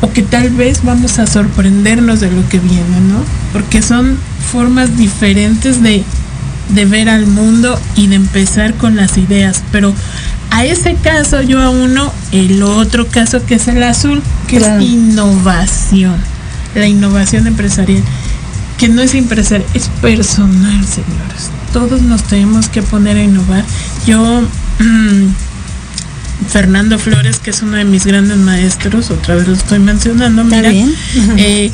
o 0.00 0.10
que 0.12 0.22
tal 0.22 0.50
vez 0.50 0.84
vamos 0.84 1.18
a 1.18 1.26
sorprendernos 1.26 2.20
de 2.20 2.30
lo 2.30 2.48
que 2.48 2.58
viene, 2.58 3.00
¿no? 3.08 3.22
Porque 3.52 3.82
son 3.82 4.16
formas 4.52 4.96
diferentes 4.96 5.82
de, 5.82 6.04
de 6.70 6.84
ver 6.84 7.08
al 7.08 7.26
mundo 7.26 7.78
y 7.96 8.06
de 8.08 8.16
empezar 8.16 8.74
con 8.74 8.96
las 8.96 9.16
ideas. 9.18 9.62
Pero 9.72 9.94
a 10.50 10.64
ese 10.64 10.94
caso 10.96 11.42
yo 11.42 11.60
a 11.60 11.70
uno, 11.70 12.12
el 12.32 12.62
otro 12.62 13.06
caso 13.06 13.44
que 13.44 13.54
es 13.56 13.68
el 13.68 13.82
azul, 13.82 14.22
que 14.46 14.58
Claro. 14.58 14.80
es 14.80 14.88
innovación, 14.88 16.16
la 16.74 16.86
innovación 16.86 17.46
empresarial, 17.46 18.02
que 18.78 18.88
no 18.88 19.02
es 19.02 19.14
empresarial, 19.14 19.68
es 19.74 19.88
personal, 20.00 20.84
señores. 20.86 21.50
Todos 21.72 22.00
nos 22.02 22.22
tenemos 22.24 22.68
que 22.68 22.82
poner 22.82 23.16
a 23.18 23.22
innovar. 23.22 23.64
Yo, 24.06 24.42
Fernando 26.48 26.98
Flores, 26.98 27.38
que 27.40 27.50
es 27.50 27.62
uno 27.62 27.76
de 27.76 27.84
mis 27.84 28.06
grandes 28.06 28.36
maestros, 28.38 29.10
otra 29.10 29.34
vez 29.34 29.48
lo 29.48 29.54
estoy 29.54 29.80
mencionando, 29.80 30.44
mira, 30.44 30.70
eh, 31.36 31.70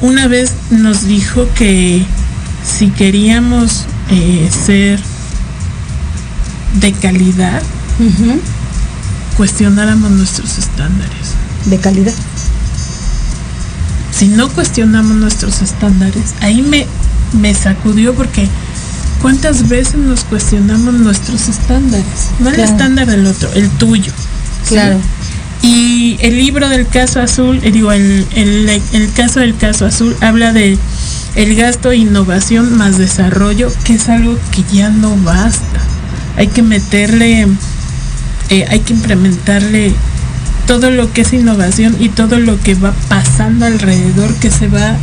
una 0.00 0.26
vez 0.26 0.52
nos 0.70 1.06
dijo 1.06 1.48
que 1.54 2.04
si 2.64 2.88
queríamos 2.88 3.86
eh, 4.12 4.48
ser 4.50 5.00
de 6.80 6.92
calidad, 6.92 7.62
Ujú. 7.98 8.40
cuestionáramos 9.36 10.10
nuestros 10.10 10.58
estándares. 10.58 11.34
De 11.66 11.78
calidad. 11.78 12.14
Si 14.12 14.28
no 14.28 14.48
cuestionamos 14.50 15.16
nuestros 15.16 15.62
estándares, 15.62 16.34
ahí 16.40 16.62
me, 16.62 16.86
me 17.40 17.54
sacudió 17.54 18.14
porque 18.14 18.48
¿cuántas 19.20 19.68
veces 19.68 19.96
nos 19.96 20.24
cuestionamos 20.24 20.94
nuestros 20.94 21.48
estándares? 21.48 22.06
No 22.38 22.50
el 22.50 22.60
estándar 22.60 23.06
del 23.06 23.26
otro, 23.26 23.50
el 23.54 23.68
tuyo. 23.70 24.12
¿sí? 24.64 24.74
Claro. 24.74 24.98
Y 25.62 26.16
el 26.20 26.36
libro 26.36 26.68
del 26.68 26.86
caso 26.88 27.20
azul, 27.20 27.60
eh, 27.62 27.70
digo, 27.70 27.92
el, 27.92 28.26
el, 28.34 28.68
el 28.92 29.12
caso 29.12 29.40
del 29.40 29.56
caso 29.56 29.86
azul 29.86 30.16
habla 30.20 30.52
de 30.52 30.76
el 31.34 31.54
gasto, 31.56 31.92
innovación 31.92 32.76
más 32.76 32.98
desarrollo, 32.98 33.72
que 33.84 33.94
es 33.94 34.08
algo 34.08 34.38
que 34.50 34.62
ya 34.72 34.90
no 34.90 35.16
basta. 35.16 35.80
Hay 36.36 36.48
que 36.48 36.62
meterle, 36.62 37.46
eh, 38.50 38.66
hay 38.68 38.80
que 38.80 38.92
implementarle 38.92 39.94
todo 40.66 40.90
lo 40.90 41.12
que 41.12 41.22
es 41.22 41.32
innovación 41.32 41.96
y 41.98 42.08
todo 42.08 42.38
lo 42.38 42.60
que 42.60 42.74
va 42.74 42.92
pasando 43.08 43.66
alrededor 43.66 44.34
que 44.34 44.50
se 44.50 44.68
va 44.68 44.96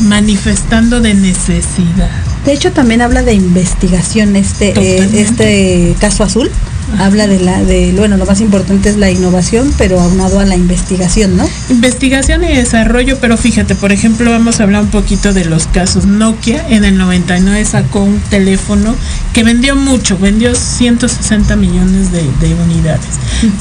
manifestando 0.00 1.00
de 1.00 1.14
necesidad. 1.14 2.10
De 2.44 2.52
hecho, 2.52 2.72
también 2.72 3.02
habla 3.02 3.22
de 3.22 3.34
investigación 3.34 4.36
este, 4.36 4.68
eh, 4.78 5.08
este 5.20 5.94
caso 6.00 6.24
azul. 6.24 6.50
Habla 6.98 7.26
de 7.26 7.40
la, 7.40 7.62
de, 7.62 7.92
bueno, 7.96 8.16
lo 8.16 8.26
más 8.26 8.40
importante 8.40 8.90
es 8.90 8.96
la 8.96 9.10
innovación, 9.10 9.72
pero 9.78 10.00
aunado 10.00 10.40
a 10.40 10.44
la 10.44 10.56
investigación, 10.56 11.36
¿no? 11.36 11.48
Investigación 11.68 12.44
y 12.44 12.48
desarrollo, 12.48 13.18
pero 13.20 13.36
fíjate, 13.36 13.74
por 13.74 13.92
ejemplo, 13.92 14.30
vamos 14.30 14.60
a 14.60 14.64
hablar 14.64 14.82
un 14.82 14.90
poquito 14.90 15.32
de 15.32 15.44
los 15.44 15.66
casos. 15.66 16.06
Nokia 16.06 16.64
en 16.68 16.84
el 16.84 16.98
99 16.98 17.64
sacó 17.64 18.00
un 18.00 18.18
teléfono 18.30 18.94
que 19.32 19.44
vendió 19.44 19.76
mucho, 19.76 20.18
vendió 20.18 20.54
160 20.54 21.56
millones 21.56 22.12
de, 22.12 22.22
de 22.40 22.54
unidades. 22.54 23.06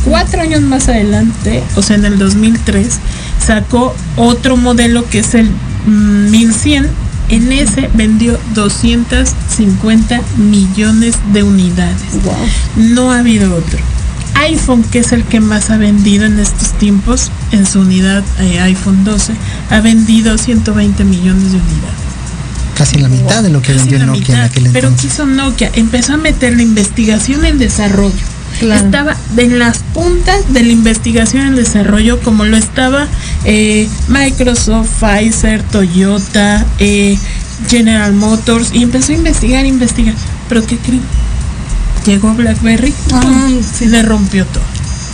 Cuatro 0.03 0.41
años 0.41 0.61
más 0.61 0.89
adelante, 0.89 1.63
o 1.75 1.81
sea, 1.81 1.95
en 1.95 2.05
el 2.05 2.17
2003, 2.17 2.99
sacó 3.45 3.95
otro 4.15 4.57
modelo 4.57 5.07
que 5.09 5.19
es 5.19 5.33
el 5.35 5.49
mm, 5.85 6.31
1100. 6.31 7.08
En 7.29 7.51
ese 7.51 7.89
vendió 7.93 8.39
250 8.55 10.21
millones 10.37 11.15
de 11.31 11.43
unidades. 11.43 12.01
No 12.75 13.11
ha 13.11 13.19
habido 13.19 13.55
otro. 13.55 13.77
iPhone, 14.33 14.83
que 14.83 14.99
es 14.99 15.11
el 15.11 15.23
que 15.23 15.39
más 15.39 15.69
ha 15.69 15.77
vendido 15.77 16.25
en 16.25 16.39
estos 16.39 16.73
tiempos, 16.77 17.31
en 17.51 17.65
su 17.65 17.81
unidad 17.81 18.23
eh, 18.39 18.59
iPhone 18.61 19.03
12, 19.03 19.33
ha 19.69 19.79
vendido 19.81 20.37
120 20.37 21.03
millones 21.03 21.51
de 21.51 21.57
unidades. 21.57 21.99
Casi 22.75 22.97
la 22.97 23.09
mitad 23.09 23.43
de 23.43 23.49
lo 23.49 23.61
que 23.61 23.73
Casi 23.73 23.89
vendió 23.89 23.99
la 23.99 24.05
Nokia 24.05 24.35
en 24.35 24.41
aquel 24.41 24.69
Pero 24.71 24.95
quiso 24.95 25.25
Nokia, 25.25 25.69
empezó 25.75 26.13
a 26.13 26.17
meterle 26.17 26.63
investigación 26.63 27.45
en 27.45 27.57
desarrollo. 27.59 28.38
Claro. 28.59 28.85
Estaba 28.85 29.15
en 29.37 29.57
las 29.59 29.79
puntas 29.93 30.53
de 30.53 30.63
la 30.63 30.71
investigación 30.71 31.47
en 31.47 31.55
desarrollo, 31.55 32.19
como 32.21 32.43
lo 32.45 32.57
estaba 32.57 33.07
eh, 33.45 33.87
Microsoft, 34.09 34.89
Pfizer, 34.99 35.63
Toyota, 35.63 36.65
eh, 36.79 37.17
General 37.69 38.13
Motors, 38.13 38.71
y 38.73 38.83
empezó 38.83 39.13
a 39.13 39.15
investigar, 39.15 39.65
investigar. 39.65 40.13
Pero 40.49 40.65
¿qué 40.65 40.77
creen? 40.77 41.01
Llegó 42.05 42.33
BlackBerry, 42.33 42.93
Ah, 43.13 43.49
sí. 43.77 43.85
le 43.85 44.01
rompió 44.01 44.45
todo. 44.45 44.63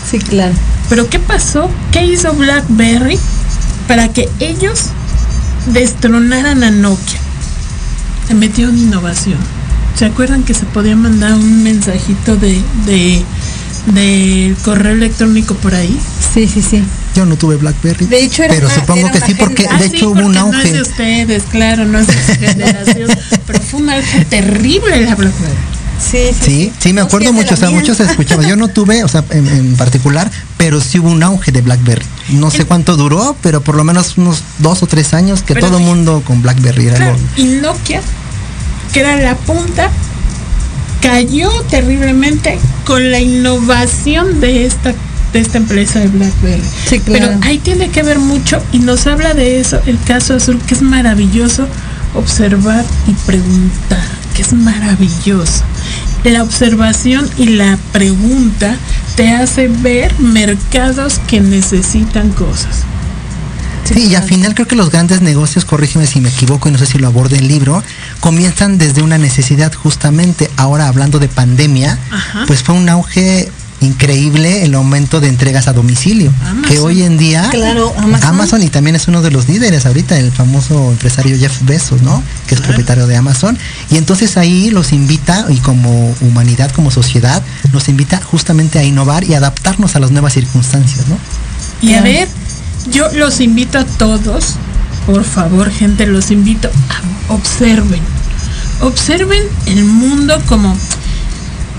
Sí, 0.10 0.18
claro. 0.20 0.54
Pero 0.90 1.10
¿qué 1.10 1.20
pasó? 1.20 1.70
¿Qué 1.92 2.06
hizo 2.06 2.34
BlackBerry 2.34 3.18
para 3.88 4.08
que 4.10 4.30
ellos 4.40 4.86
destronaran 5.68 6.64
a 6.64 6.72
Nokia? 6.72 7.20
Se 8.28 8.34
metió 8.34 8.70
en 8.70 8.78
innovación. 8.78 9.38
¿Se 9.98 10.06
acuerdan 10.06 10.44
que 10.44 10.54
se 10.54 10.66
podía 10.66 10.96
mandar 10.96 11.34
un 11.34 11.64
mensajito 11.64 12.36
de, 12.36 12.62
de 13.88 14.56
correo 14.64 14.94
electrónico 14.94 15.56
por 15.56 15.74
ahí? 15.76 15.98
Sí, 16.34 16.48
sí, 16.48 16.62
sí. 16.62 16.84
Yo 17.16 17.26
no 17.26 17.38
tuve 17.38 17.56
BlackBerry. 17.56 18.08
De 18.08 18.24
hecho, 18.24 18.44
era 18.44 18.54
pero 18.54 18.68
una- 18.68 18.76
supongo 18.76 19.08
era 19.08 19.12
que 19.12 19.22
sí, 19.26 19.36
porque 19.36 19.64
de 19.64 19.70
Ah, 19.70 19.80
sí, 19.80 19.96
hecho 19.96 20.10
hubo 20.10 20.26
un 20.26 20.36
auge. 20.38 20.58
No 20.58 20.64
es 20.64 20.74
de 20.74 20.82
ustedes, 20.82 21.44
claro, 21.44 21.86
no 21.86 22.00
es 22.00 22.08
de 22.08 22.14
su 22.14 22.40
generación, 22.40 23.10
pero 23.48 23.60
fue 23.62 23.80
un 23.82 23.90
auge 23.90 24.26
terrible 24.26 25.02
la 25.06 25.16
BlackBerry. 25.16 25.54
Sí, 25.98 26.18
Sí, 26.44 26.74
sí, 26.78 26.92
me 26.92 27.00
acuerdo 27.00 27.30
sí, 27.30 27.30
es 27.30 27.36
de 27.36 27.42
mucho, 27.42 27.54
o 27.54 27.58
sea, 27.58 27.70
mía. 27.70 27.80
muchos 27.80 27.96
se 27.98 28.04
escuchaba. 28.04 28.44
Yo 28.46 28.58
no 28.58 28.68
tuve, 28.68 29.02
o 29.06 29.08
sea, 29.08 29.24
en, 29.30 29.48
en 29.48 29.78
particular, 29.78 30.30
pero 30.58 30.82
sí 30.82 31.00
hubo 31.00 31.10
un 31.10 31.24
auge 31.24 31.54
de 31.54 31.62
BlackBerry. 31.62 32.06
No 32.32 32.52
sé 32.52 32.66
cuánto 32.66 32.98
duró, 32.98 33.38
pero 33.42 33.62
por 33.62 33.76
lo 33.76 33.86
menos 33.86 34.18
unos 34.18 34.44
dos 34.60 34.84
o 34.84 34.88
tres 34.88 35.14
años 35.14 35.42
que 35.42 35.54
Pero 35.54 35.68
todo 35.68 35.78
el 35.78 35.86
mundo 35.86 36.22
con 36.28 36.42
BlackBerry 36.42 36.88
era 36.88 36.98
Claro, 36.98 37.14
algo. 37.14 37.26
y 37.38 37.46
Nokia, 37.62 38.02
que 38.96 39.02
era 39.02 39.18
la 39.18 39.36
punta, 39.36 39.90
cayó 41.02 41.52
terriblemente 41.70 42.58
con 42.86 43.12
la 43.12 43.20
innovación 43.20 44.40
de 44.40 44.66
esta 44.66 44.94
de 45.34 45.40
esta 45.42 45.58
empresa 45.58 46.00
de 46.00 46.08
BlackBerry. 46.08 46.64
Sí, 46.88 47.02
claro. 47.02 47.26
Pero 47.28 47.40
ahí 47.42 47.58
tiene 47.58 47.90
que 47.90 48.04
ver 48.04 48.20
mucho 48.20 48.64
y 48.72 48.80
nos 48.80 49.06
habla 49.06 49.34
de 49.34 49.60
eso 49.60 49.82
el 49.86 50.00
caso 50.00 50.36
azul, 50.36 50.62
que 50.66 50.76
es 50.76 50.82
maravilloso 50.82 51.68
observar 52.14 52.86
y 53.06 53.12
preguntar, 53.26 54.08
que 54.34 54.44
es 54.44 54.54
maravilloso. 54.54 55.66
La 56.24 56.42
observación 56.42 57.30
y 57.38 57.48
la 57.48 57.78
pregunta 57.92 58.78
te 59.18 59.32
hace 59.32 59.68
ver 59.68 60.18
mercados 60.20 61.20
que 61.28 61.42
necesitan 61.42 62.30
cosas. 62.30 62.86
Sí, 63.94 64.08
y 64.08 64.16
al 64.16 64.24
final 64.24 64.56
creo 64.56 64.68
que 64.68 64.76
los 64.76 64.90
grandes 64.90 65.22
negocios, 65.22 65.64
corrígeme 65.64 66.08
si 66.08 66.20
me 66.20 66.30
equivoco 66.30 66.68
y 66.70 66.72
no 66.72 66.78
sé 66.78 66.86
si 66.88 66.98
lo 66.98 67.08
aborde 67.08 67.38
el 67.38 67.48
libro, 67.48 67.84
comienzan 68.20 68.78
desde 68.78 69.02
una 69.04 69.18
necesidad 69.18 69.72
justamente. 69.74 70.50
Ahora 70.58 70.88
hablando 70.88 71.20
de 71.20 71.28
pandemia, 71.28 72.00
Ajá. 72.12 72.44
pues 72.48 72.64
fue 72.64 72.74
un 72.76 72.90
auge 72.90 73.52
increíble 73.82 74.64
el 74.64 74.74
aumento 74.74 75.20
de 75.22 75.28
entregas 75.28 75.68
a 75.68 75.74
domicilio, 75.74 76.34
Amazon. 76.42 76.64
que 76.64 76.80
hoy 76.80 77.04
en 77.04 77.18
día 77.18 77.48
Claro, 77.52 77.94
Amazon. 78.24 78.64
y 78.64 78.70
también 78.70 78.96
es 78.96 79.08
uno 79.08 79.22
de 79.22 79.30
los 79.30 79.48
líderes 79.48 79.86
ahorita, 79.86 80.18
el 80.18 80.32
famoso 80.32 80.92
empresario 80.92 81.38
Jeff 81.38 81.62
Bezos, 81.62 82.02
¿no? 82.02 82.24
Que 82.48 82.56
es 82.56 82.62
Claro. 82.62 82.74
propietario 82.74 83.06
de 83.06 83.18
Amazon. 83.18 83.58
Y 83.92 83.98
entonces 83.98 84.38
ahí 84.38 84.72
los 84.72 84.94
invita, 84.94 85.46
y 85.50 85.58
como 85.58 86.16
humanidad, 86.22 86.72
como 86.72 86.90
sociedad, 86.90 87.44
nos 87.72 87.88
invita 87.90 88.20
justamente 88.24 88.80
a 88.80 88.84
innovar 88.84 89.24
y 89.26 89.36
adaptarnos 89.36 89.96
a 89.96 90.00
las 90.00 90.10
nuevas 90.10 90.34
circunstancias, 90.34 91.06
¿no? 91.08 91.18
Y 91.88 91.94
a 91.94 92.02
ver, 92.02 92.28
yo 92.92 93.12
los 93.14 93.40
invito 93.40 93.80
a 93.80 93.86
todos, 93.86 94.56
por 95.06 95.24
favor, 95.24 95.70
gente, 95.72 96.08
los 96.08 96.32
invito 96.32 96.70
a 96.90 97.34
observen. 97.34 98.02
Observen 98.82 99.42
el 99.68 99.84
mundo 99.86 100.42
como 100.48 100.76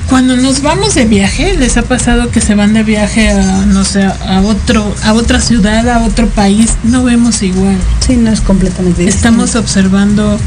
cuando 0.09 0.37
nos 0.37 0.63
vamos 0.63 0.95
de 0.95 1.05
viaje, 1.05 1.57
les 1.59 1.77
ha 1.77 1.83
pasado 1.83 2.31
que 2.31 2.41
se 2.41 2.55
van 2.55 2.75
de 2.75 2.85
viaje 2.85 3.31
a 3.31 3.67
no 3.67 3.85
sé, 3.85 4.05
a 4.05 4.41
otro 4.41 4.95
a 5.05 5.13
otra 5.13 5.41
ciudad, 5.41 5.89
a 5.89 6.05
otro 6.05 6.29
país, 6.29 6.75
no 6.85 7.05
vemos 7.05 7.43
igual. 7.43 7.77
Sí, 8.07 8.17
no 8.17 8.31
es 8.31 8.41
completamente 8.41 9.03
distinto. 9.03 9.17
Estamos 9.17 9.57
observando 9.57 10.39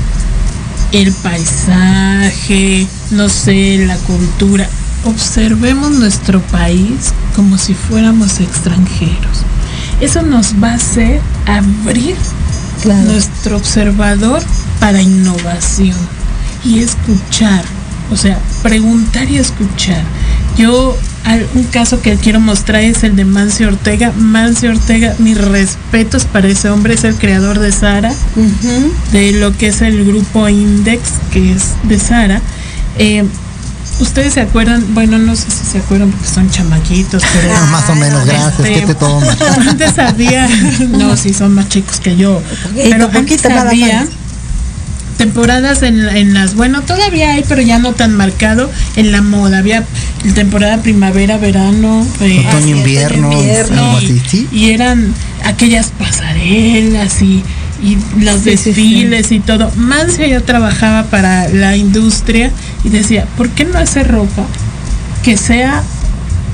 el 0.91 1.12
paisaje, 1.12 2.88
no 3.12 3.30
sé, 3.30 3.86
la 3.86 3.97
cultura. 3.97 4.68
observemos 5.05 5.91
nuestro 5.91 6.41
país 6.41 7.14
como 7.36 7.57
si 7.57 7.74
fuéramos 7.74 8.39
extranjeros. 8.39 9.43
Eso 10.02 10.22
nos 10.22 10.56
va 10.62 10.72
a 10.72 10.76
hacer 10.76 11.20
abrir 11.45 12.16
Claro. 12.82 13.12
nuestro 13.12 13.58
observador 13.58 14.41
para 14.80 15.02
innovación 15.02 15.97
y 16.64 16.80
escuchar, 16.80 17.64
o 18.12 18.16
sea, 18.16 18.38
preguntar 18.64 19.30
y 19.30 19.38
escuchar. 19.38 20.02
Yo, 20.58 20.97
un 21.56 21.64
caso 21.66 22.02
que 22.02 22.16
quiero 22.16 22.39
mostrar 22.39 22.82
es 22.82 23.04
el 23.04 23.16
de 23.18 23.26
Mancio 23.26 23.68
Ortega. 23.68 24.12
Mancio 24.16 24.72
Ortega, 24.72 25.14
mis 25.20 25.38
respetos 25.38 26.24
para 26.26 26.47
ese 26.47 26.70
hombre, 26.70 26.93
es 26.93 27.04
el 27.04 27.16
creador 27.16 27.60
de 27.60 27.72
Sara, 27.74 28.14
de 29.12 29.32
lo 29.34 29.56
que 29.58 29.68
es 29.68 29.82
el 29.82 30.06
grupo 30.06 30.47
Index, 30.47 31.02
que 31.32 31.52
es 31.54 31.74
de 31.84 32.00
Sara. 32.00 32.41
Eh, 32.97 33.26
Ustedes 34.00 34.34
se 34.34 34.41
acuerdan, 34.41 34.93
bueno, 34.93 35.18
no 35.18 35.36
sé 35.36 35.52
si 35.52 35.66
se 35.72 35.78
acuerdan 35.80 36.10
porque 36.12 36.28
son 36.28 36.50
chamaquitos, 36.50 37.22
pero 37.34 37.54
Ah, 37.54 37.66
más 37.72 37.89
o 37.89 37.95
menos, 37.95 38.26
gracias, 38.26 38.60
este, 38.60 38.86
que 38.86 38.93
te 38.95 39.06
mal. 39.06 39.38
antes 39.70 40.00
había, 40.00 40.47
no, 40.89 41.18
sí 41.18 41.34
son 41.34 41.54
más 41.54 41.68
chicos 41.70 42.00
que 42.00 42.16
yo, 42.16 42.41
pero 42.76 43.10
antes 43.14 43.45
había 43.45 44.08
temporadas 45.18 45.84
en, 45.84 46.00
en 46.08 46.34
las, 46.34 46.56
bueno, 46.56 46.82
todavía 46.84 47.32
hay, 47.32 47.43
pero 47.47 47.62
ya 47.62 47.78
no 47.78 47.91
tan 47.91 48.16
marcado 48.16 48.72
en 48.95 49.12
la 49.12 49.22
moda. 49.22 49.58
Había 49.58 49.84
temporada 50.34 50.78
primavera, 50.82 51.38
verano, 51.38 52.08
eh, 52.22 52.45
Otoño, 52.47 52.78
invierno, 52.78 53.34
invierno. 53.34 53.84
algo 53.84 53.97
así, 53.97 54.22
¿sí? 54.30 54.47
y 54.54 54.70
eran 54.72 55.14
aquellas 55.43 55.88
pasarelas 56.00 57.22
y, 57.22 57.43
y 57.84 57.97
los 58.22 58.36
Sí, 58.41 58.52
sí, 58.52 58.58
sí. 58.58 58.70
desfiles 58.70 59.32
y 59.34 59.41
todo. 59.41 59.70
Mancio 59.76 60.26
ya 60.26 60.39
trabajaba 60.39 61.04
para 61.08 61.50
la 61.50 61.76
industria 61.76 62.52
y 62.84 62.90
decía, 62.90 63.26
¿por 63.38 63.50
qué 63.50 63.66
no 63.66 63.78
hacer 63.78 64.08
ropa 64.10 64.46
que 65.24 65.38
sea 65.38 65.84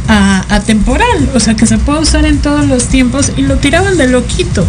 a- 0.07 0.45
atemporal? 0.49 1.29
O 1.33 1.39
sea, 1.39 1.55
que 1.55 1.65
se 1.65 1.77
pueda 1.77 1.99
usar 1.99 2.25
en 2.25 2.39
todos 2.39 2.65
los 2.67 2.85
tiempos 2.85 3.31
y 3.37 3.41
lo 3.41 3.57
tiraban 3.57 3.97
de 3.97 4.07
loquito. 4.07 4.65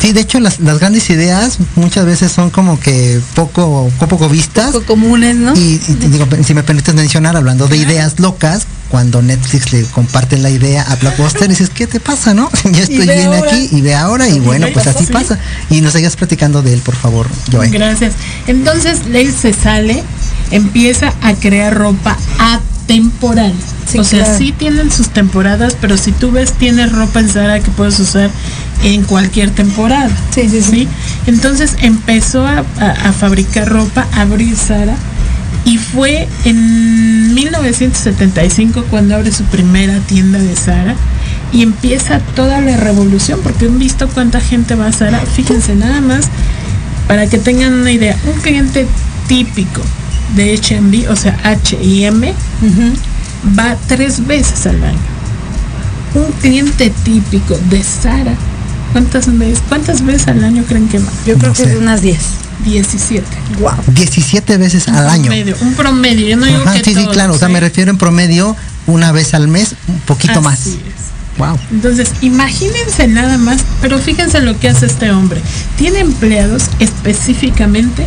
Sí, 0.00 0.12
de 0.12 0.20
hecho 0.20 0.40
las, 0.40 0.60
las 0.60 0.78
grandes 0.78 1.08
ideas 1.08 1.58
muchas 1.74 2.04
veces 2.04 2.30
son 2.30 2.50
como 2.50 2.78
que 2.78 3.18
poco, 3.34 3.90
poco 3.98 4.28
vistas. 4.28 4.72
Poco 4.72 4.84
comunes, 4.84 5.36
¿no? 5.36 5.54
Y, 5.56 5.80
y 5.88 5.94
te 5.94 6.08
digo, 6.08 6.26
si 6.44 6.52
me 6.54 6.62
permites 6.62 6.94
mencionar, 6.94 7.34
hablando 7.36 7.66
de 7.66 7.78
ideas 7.78 8.20
locas, 8.20 8.66
cuando 8.90 9.22
Netflix 9.22 9.72
le 9.72 9.82
comparte 9.84 10.36
la 10.36 10.50
idea 10.50 10.82
a 10.82 10.96
Blockbuster, 10.96 11.48
dices, 11.48 11.70
¿qué 11.70 11.86
te 11.86 11.98
pasa, 11.98 12.34
no? 12.34 12.50
Yo 12.64 12.82
estoy 12.82 12.98
bien 13.06 13.26
ahora. 13.32 13.50
aquí 13.50 13.68
y 13.72 13.80
ve 13.80 13.94
ahora 13.94 14.28
y 14.28 14.38
bueno, 14.38 14.66
pues 14.72 14.86
así 14.86 15.06
sí. 15.06 15.12
pasa. 15.12 15.38
Y 15.70 15.80
nos 15.80 15.94
sigas 15.94 16.14
platicando 16.14 16.60
de 16.62 16.74
él, 16.74 16.80
por 16.80 16.94
favor, 16.94 17.26
Joe. 17.50 17.68
Gracias. 17.70 18.12
Entonces 18.46 19.00
él 19.12 19.32
se 19.34 19.54
sale, 19.54 20.02
empieza 20.50 21.12
a 21.22 21.34
crear 21.34 21.74
ropa 21.74 22.16
atemporal. 22.38 23.52
Sí, 23.90 23.98
o 23.98 24.04
sea, 24.04 24.24
claro. 24.24 24.38
sí 24.38 24.52
tienen 24.56 24.90
sus 24.90 25.08
temporadas, 25.10 25.76
pero 25.80 25.96
si 25.96 26.12
tú 26.12 26.30
ves, 26.32 26.52
tienes 26.52 26.90
ropa 26.92 27.20
en 27.20 27.28
Zara 27.28 27.60
que 27.60 27.70
puedes 27.70 27.98
usar 28.00 28.30
en 28.82 29.02
cualquier 29.04 29.50
temporada. 29.50 30.10
Sí, 30.34 30.48
sí, 30.48 30.60
sí. 30.62 30.88
Entonces 31.26 31.76
empezó 31.80 32.46
a, 32.46 32.64
a- 32.80 32.90
a 33.08 33.12
fabricar 33.12 33.68
ropa, 33.68 34.06
a 34.12 34.22
abrir 34.22 34.56
Zara. 34.56 34.96
Y 35.64 35.78
fue 35.78 36.28
en 36.44 37.34
1975 37.34 38.84
cuando 38.90 39.16
abre 39.16 39.32
su 39.32 39.44
primera 39.44 39.98
tienda 40.00 40.38
de 40.38 40.54
Zara 40.54 40.94
y 41.52 41.62
empieza 41.62 42.18
toda 42.34 42.60
la 42.60 42.76
revolución, 42.76 43.40
porque 43.42 43.66
han 43.66 43.78
visto 43.78 44.08
cuánta 44.08 44.40
gente 44.40 44.74
va 44.76 44.86
a 44.88 44.92
Zara. 44.92 45.20
Fíjense 45.34 45.74
nada 45.74 46.00
más, 46.00 46.28
para 47.08 47.28
que 47.28 47.38
tengan 47.38 47.74
una 47.74 47.90
idea, 47.92 48.16
un 48.32 48.40
cliente 48.40 48.86
típico 49.28 49.80
de 50.34 50.54
H&B, 50.54 51.08
o 51.08 51.16
sea, 51.16 51.38
H&M, 51.44 52.28
Ujú. 52.62 52.92
va 53.58 53.76
tres 53.86 54.26
veces 54.26 54.66
al 54.66 54.82
año. 54.82 54.98
Un 56.14 56.32
cliente 56.40 56.90
típico 57.04 57.58
de 57.70 57.82
Zara, 57.82 58.34
¿cuántas 58.92 59.36
veces, 59.38 59.62
cuántas 59.68 60.04
veces 60.04 60.28
al 60.28 60.42
año 60.44 60.64
creen 60.66 60.88
que 60.88 60.98
va? 60.98 61.10
Yo 61.26 61.36
creo 61.36 61.50
No 61.50 61.54
que 61.54 61.64
sé. 61.64 61.72
es 61.72 61.78
unas 61.78 62.00
10. 62.02 62.18
17. 62.64 63.22
Wow. 63.60 63.72
17 63.88 64.56
veces 64.56 64.88
al 64.88 65.08
año. 65.08 65.24
Promedio, 65.26 65.56
un 65.60 65.74
promedio, 65.74 66.26
yo 66.26 66.36
no 66.38 66.46
digo 66.46 66.62
Ajá, 66.62 66.72
que 66.72 66.84
sí, 66.84 66.94
sí, 66.94 67.02
todos, 67.02 67.12
claro. 67.12 67.34
O 67.34 67.38
sea, 67.38 67.48
¿eh? 67.48 67.52
me 67.52 67.60
refiero 67.60 67.90
en 67.90 67.98
promedio 67.98 68.56
una 68.86 69.12
vez 69.12 69.34
al 69.34 69.46
mes, 69.46 69.74
un 69.88 70.00
poquito 70.00 70.40
más. 70.40 70.60
Así 70.60 70.80
es. 70.86 71.38
Wow. 71.38 71.58
Entonces, 71.70 72.12
imagínense 72.22 73.06
nada 73.08 73.36
más, 73.36 73.60
pero 73.82 73.98
fíjense 73.98 74.40
lo 74.40 74.58
que 74.58 74.70
hace 74.70 74.86
este 74.86 75.10
hombre. 75.10 75.42
Tiene 75.76 75.98
empleados 76.00 76.64
específicamente 76.80 78.06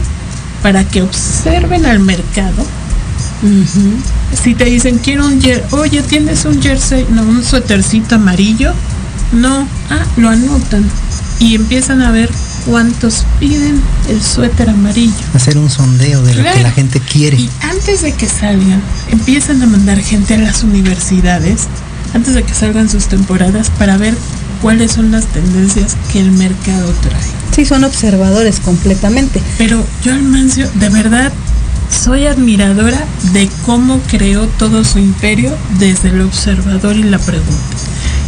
para 0.61 0.83
que 0.83 1.01
observen 1.01 1.85
al 1.85 1.99
mercado. 1.99 2.65
Si 4.43 4.53
te 4.53 4.65
dicen, 4.65 4.97
quiero 4.97 5.25
un 5.25 5.41
jersey, 5.41 5.63
oye, 5.71 6.01
¿tienes 6.01 6.45
un 6.45 6.61
jersey? 6.61 7.05
No, 7.09 7.23
un 7.23 7.43
suétercito 7.43 8.15
amarillo. 8.15 8.73
No, 9.31 9.67
ah, 9.89 10.05
lo 10.17 10.29
anotan. 10.29 10.85
Y 11.39 11.55
empiezan 11.55 12.01
a 12.01 12.11
ver 12.11 12.29
cuántos 12.65 13.25
piden 13.39 13.81
el 14.09 14.21
suéter 14.21 14.69
amarillo. 14.69 15.13
Hacer 15.33 15.57
un 15.57 15.69
sondeo 15.69 16.21
de 16.23 16.35
lo 16.35 16.43
que 16.43 16.63
la 16.63 16.71
gente 16.71 16.99
quiere. 16.99 17.37
Y 17.37 17.49
antes 17.61 18.01
de 18.01 18.13
que 18.13 18.27
salgan, 18.27 18.81
empiezan 19.09 19.61
a 19.61 19.67
mandar 19.67 19.99
gente 19.99 20.35
a 20.35 20.37
las 20.37 20.63
universidades, 20.63 21.67
antes 22.13 22.33
de 22.33 22.43
que 22.43 22.53
salgan 22.53 22.89
sus 22.89 23.07
temporadas, 23.07 23.69
para 23.71 23.97
ver 23.97 24.15
cuáles 24.61 24.91
son 24.91 25.11
las 25.11 25.25
tendencias 25.27 25.95
que 26.11 26.19
el 26.19 26.31
mercado 26.31 26.93
trae. 27.01 27.28
Sí, 27.59 27.65
son 27.65 27.83
observadores 27.83 28.61
completamente. 28.61 29.41
Pero 29.57 29.85
yo 30.01 30.13
al 30.13 30.23
Mancio, 30.23 30.71
de 30.75 30.87
verdad, 30.87 31.29
soy 31.91 32.25
admiradora 32.25 33.03
de 33.33 33.49
cómo 33.65 33.99
creó 34.07 34.47
todo 34.47 34.85
su 34.85 34.97
imperio 34.97 35.53
desde 35.77 36.07
el 36.07 36.21
observador 36.21 36.95
y 36.95 37.03
la 37.03 37.19
pregunta. 37.19 37.51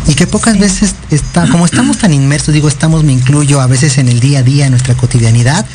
Y 0.06 0.16
que 0.16 0.28
pocas 0.28 0.60
veces 0.60 0.96
está, 1.12 1.48
como 1.48 1.66
estamos 1.66 2.00
tan 2.00 2.14
inmersos, 2.14 2.54
digo, 2.54 2.68
estamos, 2.68 3.06
me 3.06 3.14
incluyo, 3.14 3.62
a 3.62 3.68
veces 3.68 4.00
en 4.00 4.10
el 4.10 4.20
día 4.20 4.40
a 4.40 4.44
día, 4.44 4.66
en 4.66 4.72
nuestra 4.72 4.96
cotidianidad, 4.96 5.66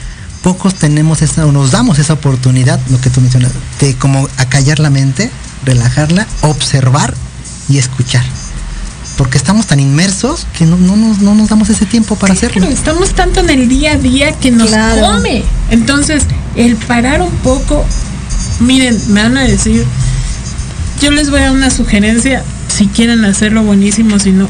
pocos 0.42 0.74
tenemos 0.74 1.22
esa, 1.22 1.46
o 1.46 1.50
nos 1.50 1.70
damos 1.70 1.98
esa 1.98 2.12
oportunidad, 2.12 2.78
lo 2.90 3.00
que 3.00 3.08
tú 3.08 3.22
mencionas, 3.22 3.52
de 3.80 3.94
como 3.94 4.28
acallar 4.36 4.80
la 4.80 4.90
mente, 4.90 5.30
relajarla, 5.64 6.26
observar 6.42 7.14
y 7.70 7.78
escuchar. 7.78 8.24
Porque 9.16 9.38
estamos 9.38 9.66
tan 9.66 9.80
inmersos 9.80 10.46
que 10.56 10.66
no, 10.66 10.76
no, 10.76 10.94
nos, 10.96 11.20
no 11.20 11.34
nos 11.34 11.48
damos 11.48 11.70
ese 11.70 11.86
tiempo 11.86 12.16
para 12.16 12.34
hacerlo. 12.34 12.60
Claro, 12.60 12.72
estamos 12.74 13.14
tanto 13.14 13.40
en 13.40 13.48
el 13.50 13.68
día 13.68 13.92
a 13.92 13.96
día 13.96 14.32
que 14.32 14.50
nos 14.50 14.68
Claro. 14.68 15.00
come. 15.00 15.42
Entonces, 15.70 16.24
el 16.54 16.76
parar 16.76 17.22
un 17.22 17.30
poco, 17.38 17.84
miren, 18.60 18.98
me 19.08 19.22
van 19.22 19.38
a 19.38 19.42
decir, 19.42 19.84
yo 21.00 21.10
les 21.10 21.30
voy 21.30 21.40
a 21.40 21.44
dar 21.44 21.52
una 21.52 21.70
sugerencia, 21.70 22.44
si 22.68 22.86
quieren 22.88 23.24
hacerlo 23.24 23.62
buenísimo, 23.62 24.18
si 24.18 24.32
no, 24.32 24.48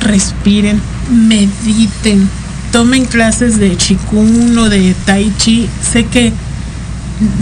respiren, 0.00 0.80
mediten, 1.10 2.28
tomen 2.72 3.04
clases 3.04 3.58
de 3.58 3.76
Qigong 3.76 4.56
o 4.58 4.68
de 4.68 4.94
Tai 5.04 5.32
Chi. 5.38 5.68
Sé 5.92 6.06
que 6.06 6.32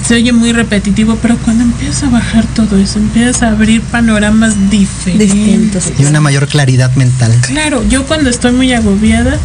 se 0.06 0.14
oye 0.14 0.32
muy 0.32 0.52
repetitivo, 0.52 1.16
pero 1.22 1.36
cuando 1.38 1.64
empiezas 1.64 2.04
a 2.04 2.10
bajar 2.10 2.46
todo 2.54 2.78
eso, 2.78 2.98
empiezas 2.98 3.42
a 3.42 3.48
abrir 3.48 3.80
panoramas 3.82 4.70
diferentes. 4.70 5.32
Distintos. 5.32 5.92
Y 5.98 6.04
una 6.04 6.20
mayor 6.20 6.46
claridad 6.48 6.94
mental. 6.96 7.32
Claro, 7.46 7.82
yo 7.88 8.04
cuando 8.06 8.30
estoy 8.30 8.52
muy 8.52 8.72
agobiada, 8.72 9.38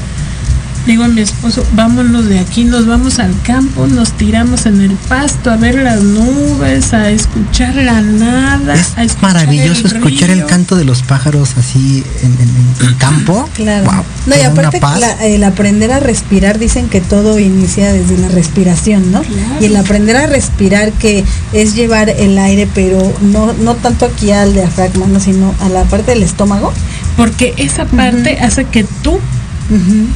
digo 0.88 1.04
a 1.04 1.08
mi 1.10 1.22
esposo, 1.22 1.64
vámonos 1.74 2.26
de 2.28 2.40
aquí, 2.40 2.64
nos 2.64 2.88
vamos 2.88 3.20
al 3.20 3.34
campo, 3.44 3.86
nos 3.88 4.14
tiramos 4.14 4.66
en 4.66 4.82
el 4.82 4.92
pasto 4.92 5.52
a 5.52 5.58
ver 5.58 5.76
las 5.76 6.02
nubes, 6.02 6.94
a 6.94 7.10
escuchar 7.12 7.76
la 7.76 8.02
nada, 8.02 8.74
Es 8.74 8.98
a 8.98 9.04
escuchar 9.04 9.34
maravilloso 9.34 9.88
el 9.88 9.96
escuchar 9.98 10.30
el 10.32 10.46
canto 10.46 10.76
de 10.78 10.86
los 10.86 11.04
pájaros 11.04 11.56
así 11.58 12.04
en, 12.24 12.32
en- 12.32 12.88
en 12.90 12.94
campo. 12.96 13.48
Claro. 13.58 13.86
Wow, 13.86 14.04
no, 14.28 14.36
y 14.36 14.42
aparte 14.42 14.80
la- 14.80 15.26
el 15.26 15.44
aprender 15.44 15.92
a 15.92 16.00
respirar, 16.00 16.58
dicen 16.60 16.88
que 16.90 17.02
todo 17.02 17.38
inicia 17.40 17.92
desde 17.92 18.18
la 18.18 18.30
respiración, 18.30 19.12
¿no? 19.12 19.22
Claro. 19.22 19.56
Y 19.60 19.66
el 19.66 19.76
aprender 19.76 20.16
a 20.16 20.26
respirar 20.28 20.92
que 20.94 21.24
es 21.54 21.76
llevar 21.76 22.10
el 22.10 22.38
aire, 22.38 22.68
pero 22.74 23.14
no, 23.22 23.52
no 23.54 23.76
tanto 23.76 24.06
aquí 24.06 24.32
al 24.32 24.54
diafragma, 24.54 25.06
¿no? 25.08 25.20
sino 25.20 25.54
a 25.60 25.70
la 25.70 25.84
parte 25.84 26.12
del 26.12 26.24
estómago. 26.24 26.72
Porque 27.18 27.54
esa 27.58 27.86
parte 27.86 28.38
hace 28.40 28.66
que 28.66 28.84
tú 29.02 29.20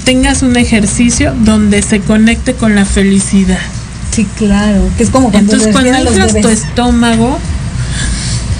Tengas 0.06 0.44
un 0.44 0.56
ejercicio 0.56 1.34
donde 1.44 1.82
se 1.82 2.00
conecte 2.00 2.54
con 2.54 2.76
la 2.76 2.86
felicidad. 2.86 3.60
Sí, 4.12 4.26
claro. 4.38 4.90
Que 4.98 5.04
es 5.04 5.10
como 5.10 5.32
cuando 5.32 5.54
Entonces 5.54 5.74
cuando 5.74 6.10
entras 6.10 6.42
tu 6.42 6.48
estómago 6.48 7.38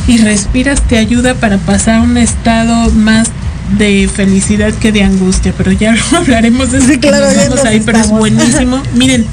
y 0.08 0.18
respiras 0.18 0.82
te 0.82 0.98
ayuda 0.98 1.36
para 1.36 1.58
pasar 1.58 1.96
a 1.96 2.02
un 2.02 2.18
estado 2.18 2.90
más 2.92 3.30
de 3.78 4.10
felicidad 4.14 4.74
que 4.74 4.92
de 4.92 5.04
angustia, 5.04 5.54
pero 5.58 5.72
ya 5.72 5.94
lo 5.94 6.02
hablaremos 6.18 6.72
desde 6.72 6.94
Sí, 6.94 7.00
que 7.00 7.08
claro, 7.08 7.26
nos 7.26 7.36
vamos 7.36 7.66
ahí, 7.66 7.82
pero 7.86 8.00
es 8.00 8.10
buenísimo. 8.10 8.82
Miren, 8.96 9.26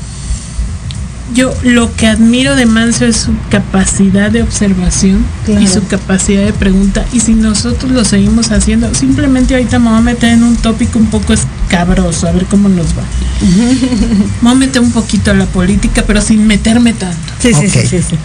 yo 1.34 1.52
lo 1.62 1.94
que 1.94 2.06
admiro 2.06 2.56
de 2.56 2.66
Manso 2.66 3.04
es 3.04 3.16
su 3.16 3.32
capacidad 3.50 4.30
de 4.30 4.42
observación 4.42 5.24
Claro. 5.44 5.60
y 5.60 5.66
su 5.68 5.86
capacidad 5.86 6.44
de 6.44 6.52
pregunta. 6.52 7.04
Y 7.12 7.20
si 7.20 7.34
nosotros 7.34 7.90
lo 7.92 8.04
seguimos 8.04 8.50
haciendo, 8.50 8.94
simplemente 8.94 9.54
ahorita 9.54 9.78
me 9.78 9.90
voy 9.90 9.98
a 9.98 10.02
meter 10.02 10.32
en 10.32 10.42
un 10.42 10.56
tópico 10.56 10.98
un 10.98 11.06
poco 11.06 11.34
escabroso, 11.34 12.26
a 12.28 12.32
ver 12.32 12.46
cómo 12.46 12.68
nos 12.68 12.88
va. 12.88 13.02
me 13.40 14.26
voy 14.42 14.52
a 14.52 14.54
meter 14.54 14.82
un 14.82 14.90
poquito 14.92 15.30
a 15.30 15.34
la 15.34 15.46
política, 15.46 16.04
pero 16.06 16.20
sin 16.22 16.46
meterme 16.46 16.92
tanto. 16.92 17.16
Sí, 17.40 17.52
sí, 17.54 17.68
sí, 17.68 17.80
sí, 17.86 17.98
sí. 18.02 18.16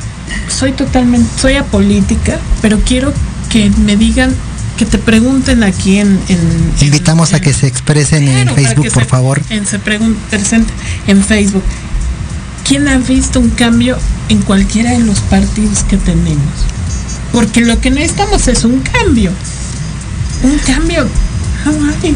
soy 0.49 0.71
totalmente, 0.71 1.27
soy 1.39 1.55
apolítica, 1.55 2.39
pero 2.61 2.79
quiero 2.79 3.13
que 3.49 3.69
me 3.85 3.95
digan, 3.97 4.33
que 4.77 4.85
te 4.87 4.97
pregunten 4.97 5.61
aquí 5.61 5.97
en... 5.99 6.19
en- 6.29 6.39
en- 6.79 6.85
Invitamos 6.87 7.31
a 7.33 7.37
en- 7.37 7.43
que 7.43 7.53
se 7.53 7.67
expresen 7.67 8.27
en 8.27 8.47
Claro, 8.47 8.55
Facebook, 8.55 8.87
por 8.91 9.03
se- 9.03 9.09
favor. 9.09 9.41
en- 9.51 9.67
se 9.67 9.79
pregun- 9.79 10.15
presenten 10.31 10.73
en 11.05 11.23
Facebook. 11.23 11.61
¿Quién 12.67 12.87
ha 12.87 12.97
visto 12.97 13.39
un 13.39 13.49
cambio 13.49 13.97
en 14.29 14.41
cualquiera 14.41 14.91
de 14.91 14.99
los 14.99 15.19
partidos 15.21 15.83
que 15.83 15.97
tenemos? 15.97 16.43
Porque 17.31 17.61
lo 17.61 17.79
que 17.81 17.91
necesitamos 17.91 18.47
es 18.47 18.63
un 18.63 18.79
cambio. 18.79 19.31
Un 20.43 20.57
cambio. 20.59 21.07
Ay, 21.65 22.15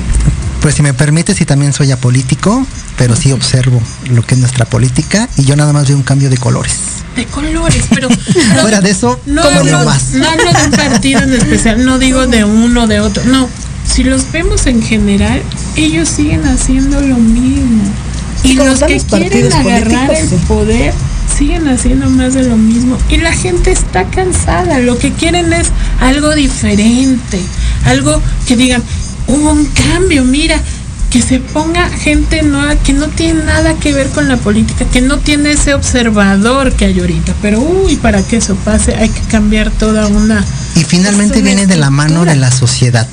Pues 0.61 0.75
si 0.75 0.81
me 0.81 0.93
permite, 0.93 1.33
si 1.33 1.45
también 1.45 1.73
soy 1.73 1.91
apolítico, 1.91 2.65
pero 2.97 3.15
sí 3.15 3.31
observo 3.31 3.81
lo 4.09 4.21
que 4.23 4.35
es 4.35 4.39
nuestra 4.41 4.65
política 4.65 5.29
y 5.37 5.43
yo 5.45 5.55
nada 5.55 5.73
más 5.73 5.87
veo 5.87 5.97
un 5.97 6.03
cambio 6.03 6.29
de 6.29 6.37
colores. 6.37 6.73
de 7.15 7.25
colores, 7.25 7.83
pero 7.89 8.09
no- 8.55 8.61
Fuera 8.61 8.81
de 8.81 8.91
eso, 8.91 9.19
no 9.25 9.41
hablo, 9.43 9.63
lo 9.79 9.85
más. 9.85 10.11
no 10.13 10.27
hablo 10.29 10.43
de 10.51 10.65
un 10.65 10.71
partido 10.71 11.21
en 11.21 11.33
especial, 11.33 11.83
no 11.85 11.97
digo 11.99 12.27
de 12.27 12.43
uno 12.45 12.83
o 12.83 12.87
de 12.87 12.99
otro, 12.99 13.23
no. 13.25 13.47
Si 13.85 14.03
los 14.03 14.29
vemos 14.31 14.65
en 14.67 14.81
general, 14.83 15.41
ellos 15.77 16.09
siguen 16.09 16.45
haciendo 16.45 16.99
lo 17.01 17.15
mismo. 17.17 17.83
Y 18.43 18.53
los 18.53 18.79
que 18.79 18.93
los 18.93 19.05
quieren 19.05 19.51
agarrar 19.53 20.11
el 20.11 20.27
políticos, 20.27 20.41
poder 20.47 20.93
siguen 21.37 21.67
haciendo 21.67 22.09
más 22.09 22.33
de 22.33 22.43
lo 22.43 22.57
mismo. 22.57 22.97
Y 23.09 23.17
la 23.17 23.31
gente 23.31 23.71
está 23.71 24.05
cansada. 24.05 24.79
Lo 24.79 24.97
que 24.97 25.11
quieren 25.11 25.53
es 25.53 25.67
algo 25.99 26.33
diferente. 26.35 27.39
Algo 27.85 28.21
que 28.47 28.55
digan, 28.55 28.83
hubo 29.27 29.51
un 29.51 29.65
cambio, 29.65 30.23
mira, 30.23 30.59
que 31.09 31.21
se 31.21 31.39
ponga 31.39 31.89
gente 31.89 32.41
nueva 32.43 32.75
que 32.75 32.93
no 32.93 33.07
tiene 33.07 33.43
nada 33.43 33.73
que 33.75 33.93
ver 33.93 34.09
con 34.09 34.27
la 34.27 34.37
política, 34.37 34.85
que 34.85 35.01
no 35.01 35.19
tiene 35.19 35.51
ese 35.51 35.73
observador 35.73 36.73
que 36.73 36.85
hay 36.85 36.99
ahorita. 36.99 37.33
Pero 37.41 37.61
uy, 37.61 37.95
para 37.95 38.21
que 38.21 38.37
eso 38.37 38.55
pase 38.55 38.95
hay 38.95 39.09
que 39.09 39.21
cambiar 39.21 39.71
toda 39.71 40.07
una... 40.07 40.43
Y 40.75 40.83
finalmente 40.83 41.41
viene 41.41 41.65
de 41.65 41.77
la 41.77 41.89
mano 41.89 42.25
de 42.25 42.35
la 42.35 42.51
sociedad, 42.51 43.07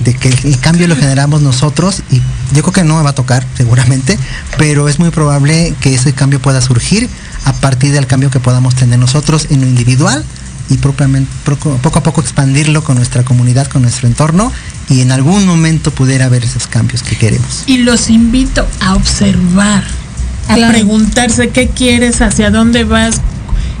de 0.00 0.14
que 0.14 0.28
el, 0.28 0.58
cambio 0.58 0.88
lo 0.88 0.96
generamos 0.96 1.42
nosotros 1.42 2.02
y 2.10 2.16
yo 2.54 2.62
creo 2.62 2.72
que 2.72 2.84
no 2.84 2.96
me 2.96 3.02
va 3.02 3.10
a 3.10 3.14
tocar 3.14 3.46
seguramente, 3.56 4.18
pero 4.56 4.88
es 4.88 4.98
muy 4.98 5.10
probable 5.10 5.74
que 5.80 5.94
ese 5.94 6.12
cambio 6.12 6.40
pueda 6.40 6.60
surgir 6.60 7.08
a 7.44 7.52
partir 7.52 7.92
del 7.92 8.06
cambio 8.06 8.30
que 8.30 8.40
podamos 8.40 8.74
tener 8.74 8.98
nosotros 8.98 9.46
en 9.50 9.60
lo 9.60 9.66
individual 9.66 10.24
y 10.70 10.76
propiamente 10.76 11.30
poco 11.44 11.76
poco 11.82 11.98
a 11.98 12.02
poco 12.02 12.20
expandirlo 12.20 12.82
con 12.82 12.96
nuestra 12.96 13.24
comunidad, 13.24 13.66
con 13.66 13.82
nuestro 13.82 14.06
entorno 14.08 14.52
y 14.88 15.00
en 15.00 15.12
algún 15.12 15.46
momento 15.46 15.90
pudiera 15.90 16.26
haber 16.26 16.44
esos 16.44 16.66
cambios 16.66 17.02
que 17.02 17.16
queremos. 17.16 17.64
Y 17.66 17.78
los 17.78 18.08
invito 18.08 18.66
a 18.80 18.94
observar, 18.94 19.84
a 20.48 20.54
Claro. 20.54 20.72
preguntarse 20.72 21.50
qué 21.50 21.68
quieres, 21.68 22.20
hacia 22.22 22.50
dónde 22.50 22.84
vas. 22.84 23.20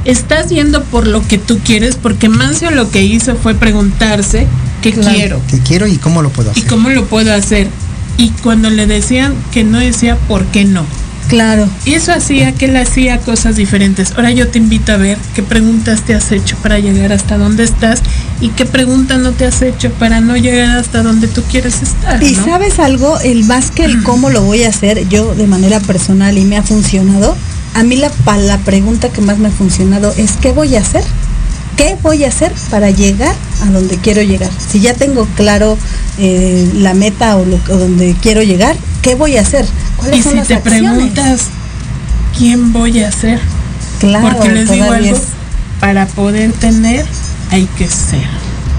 Estás 0.04 0.48
yendo 0.48 0.82
por 0.84 1.06
lo 1.06 1.26
que 1.26 1.38
tú 1.38 1.58
quieres, 1.64 1.96
porque 1.96 2.28
Mancio 2.28 2.70
lo 2.70 2.90
que 2.90 3.02
hizo 3.02 3.36
fue 3.36 3.54
preguntarse 3.54 4.46
qué 4.82 4.92
Claro. 4.92 5.10
quiero 5.14 5.40
¿Qué 5.48 5.58
quiero 5.60 5.86
y 5.86 5.96
cómo 5.96 6.22
lo 6.22 6.30
puedo 6.30 6.50
y 6.50 6.52
hacer? 6.58 6.66
cómo 6.68 6.88
lo 6.88 7.04
puedo 7.06 7.32
hacer. 7.34 7.68
Y 8.16 8.30
cuando 8.42 8.70
le 8.70 8.86
decían 8.86 9.34
que 9.52 9.62
no 9.64 9.78
decía 9.78 10.16
por 10.28 10.44
qué 10.46 10.64
no. 10.64 10.84
Claro. 11.28 11.68
Y 11.84 11.94
eso 11.94 12.12
hacía 12.12 12.52
que 12.52 12.64
él 12.64 12.76
hacía 12.76 13.18
cosas 13.20 13.54
diferentes. 13.54 14.12
Ahora 14.16 14.32
yo 14.32 14.48
te 14.48 14.58
invito 14.58 14.92
a 14.92 14.96
ver 14.96 15.16
qué 15.34 15.44
preguntas 15.44 16.02
te 16.02 16.12
has 16.14 16.32
hecho 16.32 16.56
para 16.56 16.80
llegar 16.80 17.12
hasta 17.12 17.38
donde 17.38 17.62
estás 17.62 18.02
y 18.40 18.48
qué 18.48 18.66
preguntas 18.66 19.20
no 19.20 19.30
te 19.30 19.44
has 19.46 19.62
hecho 19.62 19.90
para 19.92 20.20
no 20.20 20.36
llegar 20.36 20.76
hasta 20.78 21.04
donde 21.04 21.28
tú 21.28 21.42
quieres 21.48 21.82
estar. 21.82 22.20
Y 22.20 22.32
¿no? 22.32 22.44
sabes 22.44 22.80
algo, 22.80 23.20
el 23.20 23.44
más 23.44 23.70
que 23.70 23.84
el 23.84 24.02
cómo 24.02 24.28
lo 24.30 24.42
voy 24.42 24.64
a 24.64 24.70
hacer 24.70 25.08
yo 25.08 25.34
de 25.36 25.46
manera 25.46 25.78
personal 25.78 26.36
y 26.36 26.44
me 26.44 26.56
ha 26.56 26.64
funcionado, 26.64 27.36
a 27.74 27.82
mí 27.82 27.96
la, 27.96 28.10
la 28.38 28.58
pregunta 28.58 29.10
que 29.10 29.20
más 29.20 29.38
me 29.38 29.48
ha 29.48 29.52
funcionado 29.52 30.12
es 30.16 30.32
¿qué 30.40 30.52
voy 30.52 30.76
a 30.76 30.80
hacer? 30.80 31.04
¿Qué 31.76 31.96
voy 32.02 32.24
a 32.24 32.28
hacer 32.28 32.52
para 32.70 32.90
llegar 32.90 33.34
a 33.62 33.70
donde 33.70 33.96
quiero 33.96 34.22
llegar? 34.22 34.50
Si 34.70 34.80
ya 34.80 34.92
tengo 34.94 35.26
claro 35.36 35.78
eh, 36.18 36.70
la 36.74 36.92
meta 36.94 37.36
o, 37.36 37.44
lo, 37.44 37.56
o 37.56 37.76
donde 37.78 38.14
quiero 38.20 38.42
llegar, 38.42 38.76
¿qué 39.02 39.14
voy 39.14 39.36
a 39.36 39.40
hacer? 39.42 39.64
¿Cuáles 39.96 40.18
Y 40.18 40.22
son 40.22 40.32
si 40.32 40.38
las 40.38 40.48
te 40.48 40.54
acciones? 40.54 40.80
preguntas 40.92 41.40
quién 42.36 42.72
voy 42.72 43.02
a 43.02 43.10
ser, 43.12 43.40
claro, 43.98 44.28
porque 44.36 44.50
les 44.52 44.70
digo 44.70 44.84
todavía 44.86 45.10
algo, 45.10 45.20
es- 45.22 45.28
para 45.80 46.06
poder 46.06 46.52
tener 46.52 47.06
hay 47.50 47.66
que 47.78 47.88
ser. 47.88 48.24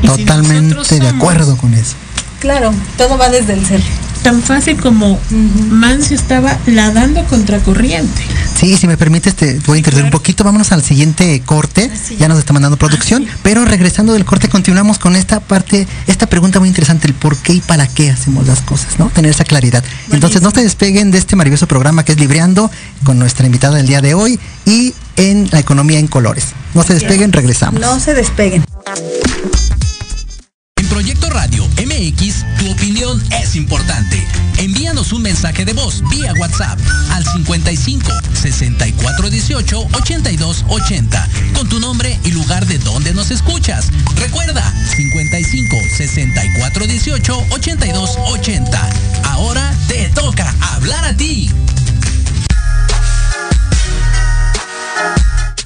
Y 0.04 0.08
Totalmente 0.08 0.76
de 0.76 0.84
somos 0.86 1.14
acuerdo 1.14 1.58
con 1.58 1.74
eso. 1.74 1.94
claro, 2.40 2.72
todo 2.98 3.18
va 3.18 3.30
desde 3.30 3.54
el 3.54 3.66
ser. 3.66 3.82
Tan 4.24 4.42
fácil 4.44 4.80
como 4.80 5.20
Mancio 5.70 6.16
estaba 6.16 6.58
nadando 6.68 7.26
contra 7.26 7.60
corriente. 7.60 8.22
Sí, 8.56 8.78
si 8.78 8.86
me 8.86 8.96
permites, 8.96 9.34
te 9.36 9.60
voy 9.66 9.78
a 9.78 9.80
interrumpir 9.80 10.06
un 10.06 10.12
poquito. 10.12 10.44
Vámonos 10.44 10.72
al 10.72 10.84
siguiente 10.84 11.42
corte. 11.44 11.90
Ya 12.20 12.28
nos 12.28 12.38
está 12.38 12.54
mandando 12.54 12.78
producción. 12.78 13.26
Pero 13.42 13.66
regresando 13.66 14.14
del 14.14 14.24
corte, 14.24 14.48
continuamos 14.48 15.00
con 15.00 15.16
esta 15.16 15.40
parte, 15.40 15.88
esta 16.06 16.28
pregunta 16.28 16.60
muy 16.60 16.70
interesante: 16.70 17.08
el 17.08 17.16
por 17.16 17.36
qué 17.38 17.54
y 17.54 17.62
para 17.62 17.88
qué 17.88 18.12
hacemos 18.12 18.46
las 18.46 18.62
cosas, 18.62 19.00
¿no? 19.00 19.10
Tener 19.10 19.32
esa 19.32 19.44
claridad. 19.44 19.84
Entonces, 20.12 20.44
no 20.44 20.52
se 20.52 20.62
despeguen 20.62 21.10
de 21.10 21.18
este 21.18 21.36
maravilloso 21.36 21.68
programa 21.68 22.06
que 22.06 22.12
es 22.12 22.20
Libreando 22.20 22.70
con 23.04 23.18
nuestra 23.18 23.48
invitada 23.48 23.78
del 23.78 23.88
día 23.88 24.02
de 24.02 24.14
hoy 24.14 24.40
y 24.66 24.94
en 25.16 25.50
la 25.52 25.60
economía 25.60 25.98
en 25.98 26.08
colores. 26.08 26.50
No 26.76 26.84
se 26.84 26.94
despeguen, 26.94 27.34
regresamos. 27.34 27.82
No 27.82 28.00
se 28.00 28.14
despeguen. 28.14 28.64
Proyecto 30.92 31.30
Radio 31.30 31.66
MX, 31.78 32.44
tu 32.60 32.70
opinión 32.70 33.24
es 33.42 33.56
importante. 33.56 34.28
Envíanos 34.58 35.14
un 35.14 35.22
mensaje 35.22 35.64
de 35.64 35.72
voz 35.72 36.04
vía 36.10 36.34
WhatsApp 36.34 36.78
al 37.12 37.26
55 37.26 38.12
64 38.34 39.30
18 39.30 39.88
82 39.94 40.66
80 40.68 41.30
con 41.56 41.70
tu 41.70 41.80
nombre 41.80 42.20
y 42.26 42.32
lugar 42.32 42.66
de 42.66 42.78
donde 42.80 43.14
nos 43.14 43.32
escuchas. 43.32 43.88
Recuerda 44.18 44.70
55 44.98 45.78
64 45.96 46.86
18 46.86 47.46
82 47.52 48.18
80. 48.18 48.41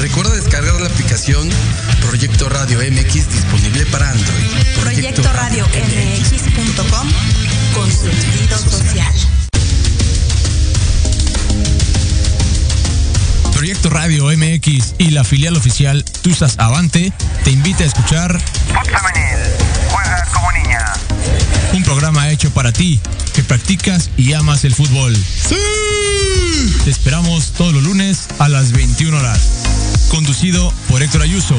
Recuerda 0.00 0.34
descargar 0.34 0.80
la 0.80 0.86
aplicación 0.86 1.50
Proyecto 2.00 2.48
Radio 2.48 2.78
MX 2.78 3.28
disponible 3.28 3.84
para 3.86 4.10
Android. 4.10 4.46
Proyecto 4.80 5.22
Radio 5.30 5.66
MX.com 5.66 7.08
con 7.74 7.92
sentido 7.92 8.58
social. 8.58 9.39
Proyecto 13.60 13.90
Radio 13.90 14.24
MX 14.24 14.94
y 14.96 15.10
la 15.10 15.22
filial 15.22 15.54
oficial 15.54 16.02
Tusas 16.22 16.58
Avante 16.58 17.12
te 17.44 17.50
invita 17.50 17.84
a 17.84 17.88
escuchar. 17.88 18.40
Juega 19.90 20.24
como 20.32 20.50
niña. 20.52 20.78
un 21.74 21.82
programa 21.82 22.30
hecho 22.30 22.50
para 22.54 22.72
ti 22.72 22.98
que 23.34 23.42
practicas 23.42 24.08
y 24.16 24.32
amas 24.32 24.64
el 24.64 24.74
fútbol. 24.74 25.14
¡Sí! 25.14 25.56
Te 26.84 26.90
esperamos 26.90 27.52
todos 27.52 27.74
los 27.74 27.82
lunes 27.82 28.28
a 28.38 28.48
las 28.48 28.72
21 28.72 29.14
horas. 29.14 29.40
Conducido 30.08 30.72
por 30.88 31.02
Héctor 31.02 31.20
Ayuso. 31.20 31.56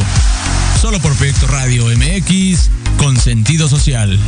Solo 0.82 1.00
por 1.02 1.16
Proyecto 1.18 1.46
Radio 1.46 1.86
MX 1.86 2.72
con 2.98 3.16
sentido 3.16 3.70
social. 3.70 4.20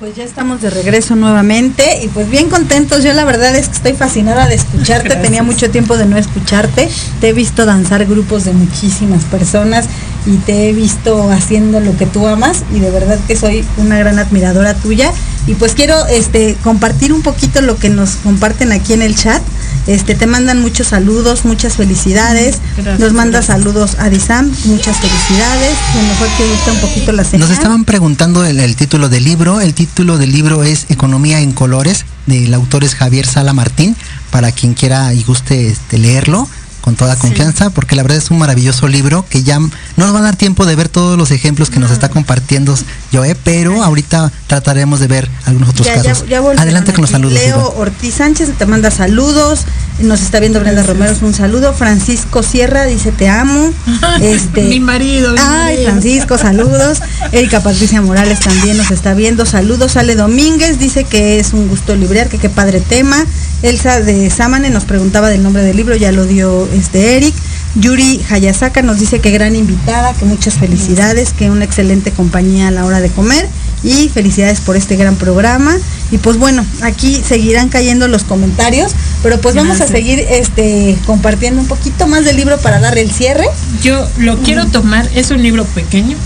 Pues 0.00 0.16
ya 0.16 0.24
estamos 0.24 0.62
de 0.62 0.70
regreso 0.70 1.14
nuevamente 1.14 2.00
y 2.02 2.08
pues 2.08 2.30
bien 2.30 2.48
contentos. 2.48 3.04
Yo 3.04 3.12
la 3.12 3.26
verdad 3.26 3.54
es 3.54 3.68
que 3.68 3.74
estoy 3.74 3.92
fascinada 3.92 4.48
de 4.48 4.54
escucharte. 4.54 5.10
Gracias. 5.10 5.22
Tenía 5.22 5.42
mucho 5.42 5.70
tiempo 5.70 5.98
de 5.98 6.06
no 6.06 6.16
escucharte. 6.16 6.88
Te 7.20 7.28
he 7.28 7.32
visto 7.34 7.66
danzar 7.66 8.06
grupos 8.06 8.44
de 8.44 8.54
muchísimas 8.54 9.24
personas 9.24 9.90
y 10.24 10.38
te 10.38 10.70
he 10.70 10.72
visto 10.72 11.30
haciendo 11.30 11.80
lo 11.80 11.94
que 11.98 12.06
tú 12.06 12.26
amas 12.26 12.64
y 12.74 12.80
de 12.80 12.90
verdad 12.90 13.18
que 13.28 13.36
soy 13.36 13.62
una 13.76 13.98
gran 13.98 14.18
admiradora 14.18 14.72
tuya. 14.72 15.12
Y 15.46 15.52
pues 15.54 15.74
quiero 15.74 16.06
este 16.06 16.56
compartir 16.64 17.12
un 17.12 17.20
poquito 17.20 17.60
lo 17.60 17.76
que 17.76 17.90
nos 17.90 18.12
comparten 18.16 18.72
aquí 18.72 18.94
en 18.94 19.02
el 19.02 19.14
chat. 19.14 19.42
Este 19.86 20.14
te 20.14 20.26
mandan 20.26 20.60
muchos 20.60 20.88
saludos, 20.88 21.44
muchas 21.44 21.76
felicidades. 21.76 22.58
Gracias, 22.76 23.00
nos 23.00 23.12
manda 23.12 23.38
gracias. 23.38 23.56
saludos 23.58 23.96
a 23.98 24.08
Disam, 24.08 24.50
muchas 24.64 24.96
felicidades. 24.98 25.76
A 25.94 25.96
lo 25.96 26.02
mejor 26.08 26.28
que 26.36 26.48
gusta 26.48 26.72
un 26.72 26.80
poquito 26.80 27.12
la 27.12 27.24
señal. 27.24 27.48
Nos 27.48 27.56
estaban 27.56 27.84
preguntando 27.84 28.44
el, 28.44 28.60
el 28.60 28.76
título 28.76 29.08
del 29.08 29.24
libro. 29.24 29.60
El 29.60 29.74
título 29.74 30.18
del 30.18 30.32
libro 30.32 30.62
es 30.62 30.86
Economía 30.88 31.40
en 31.40 31.52
Colores, 31.52 32.04
del 32.26 32.52
autor 32.54 32.84
es 32.84 32.94
Javier 32.94 33.26
Sala 33.26 33.52
Martín, 33.52 33.96
para 34.30 34.52
quien 34.52 34.74
quiera 34.74 35.12
y 35.14 35.22
guste 35.22 35.68
este, 35.68 35.98
leerlo 35.98 36.48
con 36.80 36.96
toda 36.96 37.16
confianza, 37.16 37.70
porque 37.70 37.94
la 37.96 38.02
verdad 38.02 38.18
es 38.18 38.30
un 38.30 38.38
maravilloso 38.38 38.88
libro 38.88 39.24
que 39.28 39.42
ya 39.42 39.58
no 39.58 39.70
nos 39.96 40.14
va 40.14 40.18
a 40.20 40.22
dar 40.22 40.36
tiempo 40.36 40.64
de 40.66 40.76
ver 40.76 40.88
todos 40.88 41.18
los 41.18 41.30
ejemplos 41.30 41.70
que 41.70 41.78
nos 41.78 41.90
está 41.90 42.08
compartiendo 42.08 42.74
Joe, 43.12 43.34
pero 43.44 43.82
ahorita 43.82 44.32
trataremos 44.46 45.00
de 45.00 45.06
ver 45.08 45.28
algunos 45.46 45.70
otros 45.70 45.86
Ya, 45.86 45.96
ya- 45.96 46.02
casos. 46.02 46.28
ya 46.28 46.40
volvieron 46.40 46.62
Adelante 46.62 46.92
con 46.92 47.02
los 47.02 47.10
saludos. 47.10 47.34
Leo. 47.38 47.74
Ortiz 47.76 48.14
Sánchez 48.14 48.50
te 48.58 48.66
manda 48.66 48.90
saludos. 48.90 49.60
Nos 50.00 50.22
está 50.22 50.40
viendo 50.40 50.60
Brenda 50.60 50.82
Romero, 50.82 51.14
un 51.20 51.34
saludo. 51.34 51.74
Francisco 51.74 52.42
Sierra 52.42 52.84
dice 52.86 53.12
te 53.12 53.28
amo. 53.28 53.72
Este, 54.22 54.62
Mi 54.62 54.80
marido. 54.80 55.32
mi 55.32 55.38
Ay, 55.40 55.74
marido. 55.76 55.90
Francisco, 55.90 56.38
saludos. 56.38 57.00
Erika 57.32 57.62
Patricia 57.62 58.00
Morales 58.00 58.40
también 58.40 58.76
nos 58.76 58.90
está 58.90 59.14
viendo. 59.14 59.44
Saludos. 59.46 59.96
Ale 59.96 60.14
Domínguez 60.14 60.78
dice 60.78 61.04
que 61.04 61.38
es 61.38 61.52
un 61.52 61.68
gusto 61.68 61.94
librear, 61.96 62.28
que 62.28 62.38
qué 62.38 62.48
padre 62.48 62.80
tema. 62.80 63.24
Elsa 63.62 64.00
de 64.00 64.30
Samane 64.30 64.70
nos 64.70 64.84
preguntaba 64.84 65.28
del 65.28 65.42
nombre 65.42 65.62
del 65.62 65.76
libro, 65.76 65.94
ya 65.94 66.12
lo 66.12 66.24
dio 66.24 66.66
este 66.72 67.16
Eric. 67.16 67.34
Yuri 67.76 68.20
Hayasaka 68.28 68.82
nos 68.82 68.98
dice 68.98 69.20
que 69.20 69.30
gran 69.30 69.54
invitada, 69.54 70.12
que 70.14 70.24
muchas 70.24 70.54
felicidades, 70.54 71.32
que 71.32 71.50
una 71.50 71.64
excelente 71.64 72.10
compañía 72.10 72.66
a 72.68 72.70
la 72.72 72.84
hora 72.84 73.00
de 73.00 73.10
comer 73.10 73.46
y 73.84 74.08
felicidades 74.08 74.60
por 74.60 74.76
este 74.76 74.96
gran 74.96 75.14
programa. 75.14 75.76
Y 76.10 76.18
pues 76.18 76.36
bueno, 76.36 76.64
aquí 76.82 77.22
seguirán 77.24 77.68
cayendo 77.68 78.08
los 78.08 78.24
comentarios, 78.24 78.92
pero 79.22 79.40
pues 79.40 79.54
vamos 79.54 79.80
a 79.80 79.86
seguir 79.86 80.18
este 80.18 80.96
compartiendo 81.06 81.60
un 81.60 81.68
poquito 81.68 82.08
más 82.08 82.24
del 82.24 82.36
libro 82.36 82.58
para 82.58 82.80
dar 82.80 82.98
el 82.98 83.10
cierre. 83.12 83.46
Yo 83.84 84.04
lo 84.18 84.38
quiero 84.38 84.66
tomar, 84.66 85.08
es 85.14 85.30
un 85.30 85.40
libro 85.40 85.64
pequeño. 85.66 86.16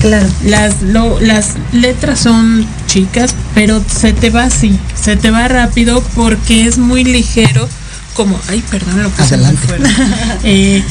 Claro. 0.00 0.26
Las, 0.44 0.82
lo- 0.82 1.18
las 1.20 1.54
letras 1.72 2.20
son 2.20 2.66
chicas, 2.86 3.34
pero 3.54 3.82
se 3.88 4.12
te 4.12 4.30
va 4.30 4.44
así, 4.44 4.78
se 5.00 5.16
te 5.16 5.30
va 5.30 5.46
rápido 5.48 6.02
porque 6.14 6.66
es 6.66 6.78
muy 6.78 7.02
ligero, 7.04 7.68
como, 8.18 8.36
ay, 8.48 8.62
perdón, 8.68 9.00
lo 9.04 9.10
puse 9.10 9.36
muy 9.36 9.46
Adelante. 9.46 9.66
fuerte. 9.68 9.88
Eh, 10.42 10.82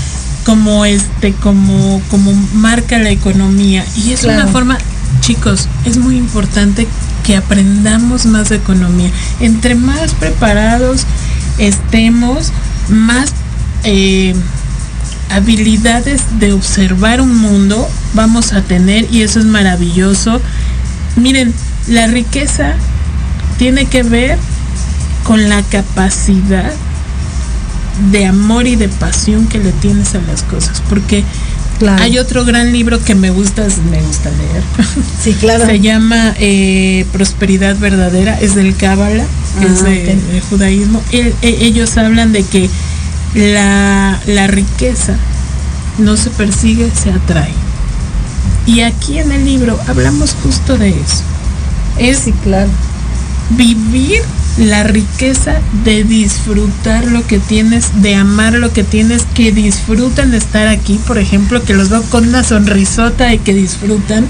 como 0.46 0.86
este, 0.86 1.34
como, 1.34 2.02
como 2.10 2.32
marca 2.54 2.98
la 3.00 3.10
economía. 3.10 3.84
Y 3.98 4.14
es 4.14 4.22
Claro. 4.22 4.44
una 4.44 4.52
forma, 4.52 4.78
chicos, 5.20 5.68
es 5.84 5.98
muy 5.98 6.16
importante 6.16 6.88
que 7.26 7.36
aprendamos 7.36 8.26
más 8.26 8.48
de 8.48 8.56
economía. 8.56 9.12
Entre 9.42 9.76
más 9.76 10.14
preparados 10.14 11.02
estemos, 11.58 12.54
más 12.88 13.34
eh, 13.84 14.34
habilidades 15.30 16.22
de 16.40 16.54
observar 16.54 17.20
un 17.20 17.36
mundo 17.38 17.86
vamos 18.14 18.54
a 18.54 18.62
tener 18.62 19.06
y 19.14 19.24
eso 19.24 19.40
es 19.40 19.46
maravilloso. 19.46 20.40
Miren, 21.18 21.54
la 21.90 22.08
riqueza 22.08 22.76
tiene 23.58 23.86
que 23.86 24.04
ver 24.04 24.38
con 25.26 25.50
la 25.50 25.62
capacidad 25.64 26.72
de 28.12 28.26
amor 28.26 28.68
y 28.68 28.76
de 28.76 28.90
pasión 28.90 29.48
que 29.48 29.58
le 29.60 29.72
tienes 29.72 30.14
a 30.16 30.22
las 30.22 30.44
cosas, 30.44 30.82
porque 30.90 31.24
Claro. 31.80 32.02
hay 32.02 32.18
otro 32.18 32.44
gran 32.44 32.72
libro 32.74 33.04
que 33.04 33.14
me 33.14 33.30
gusta, 33.30 33.64
me 33.92 34.02
gusta 34.02 34.32
leer. 34.32 34.64
Sí, 35.24 35.34
claro. 35.34 35.64
Se 35.66 35.80
llama 35.80 36.34
eh, 36.40 37.06
Prosperidad 37.12 37.78
Verdadera, 37.78 38.40
es 38.40 38.56
del 38.56 38.76
Cábala, 38.76 39.24
es 39.62 39.82
Ah, 39.82 39.86
de, 39.86 40.00
ok. 40.00 40.32
del 40.32 40.42
judaísmo. 40.50 41.02
El- 41.12 41.36
e- 41.44 41.58
ellos 41.66 41.96
hablan 41.98 42.34
de 42.34 42.44
que 42.44 42.68
la, 43.36 44.20
la 44.26 44.48
riqueza 44.48 45.16
no 46.00 46.18
se 46.18 46.32
persigue, 46.32 46.90
se 47.00 47.12
atrae. 47.12 47.54
Y 48.66 48.82
aquí 48.82 49.20
en 49.20 49.32
el 49.32 49.46
libro 49.46 49.80
hablamos 49.88 50.36
justo 50.44 50.78
de 50.78 50.90
eso. 50.90 51.22
Es 52.00 52.20
Sí, 52.20 52.34
claro. 52.44 52.70
vivir 53.52 54.22
la 54.58 54.84
riqueza 54.84 55.60
de 55.84 56.04
disfrutar 56.04 57.06
lo 57.06 57.26
que 57.26 57.40
tienes, 57.40 58.02
de 58.02 58.16
amar 58.16 58.54
lo 58.54 58.74
que 58.74 58.84
tienes, 58.84 59.24
que 59.34 59.52
disfrutan 59.52 60.34
estar 60.34 60.68
aquí, 60.68 61.00
por 61.06 61.18
ejemplo, 61.18 61.64
que 61.64 61.74
los 61.74 61.90
veo 61.90 62.02
con 62.04 62.28
una 62.28 62.44
sonrisota 62.44 63.34
y 63.34 63.40
que 63.40 63.54
disfrutan. 63.54 64.26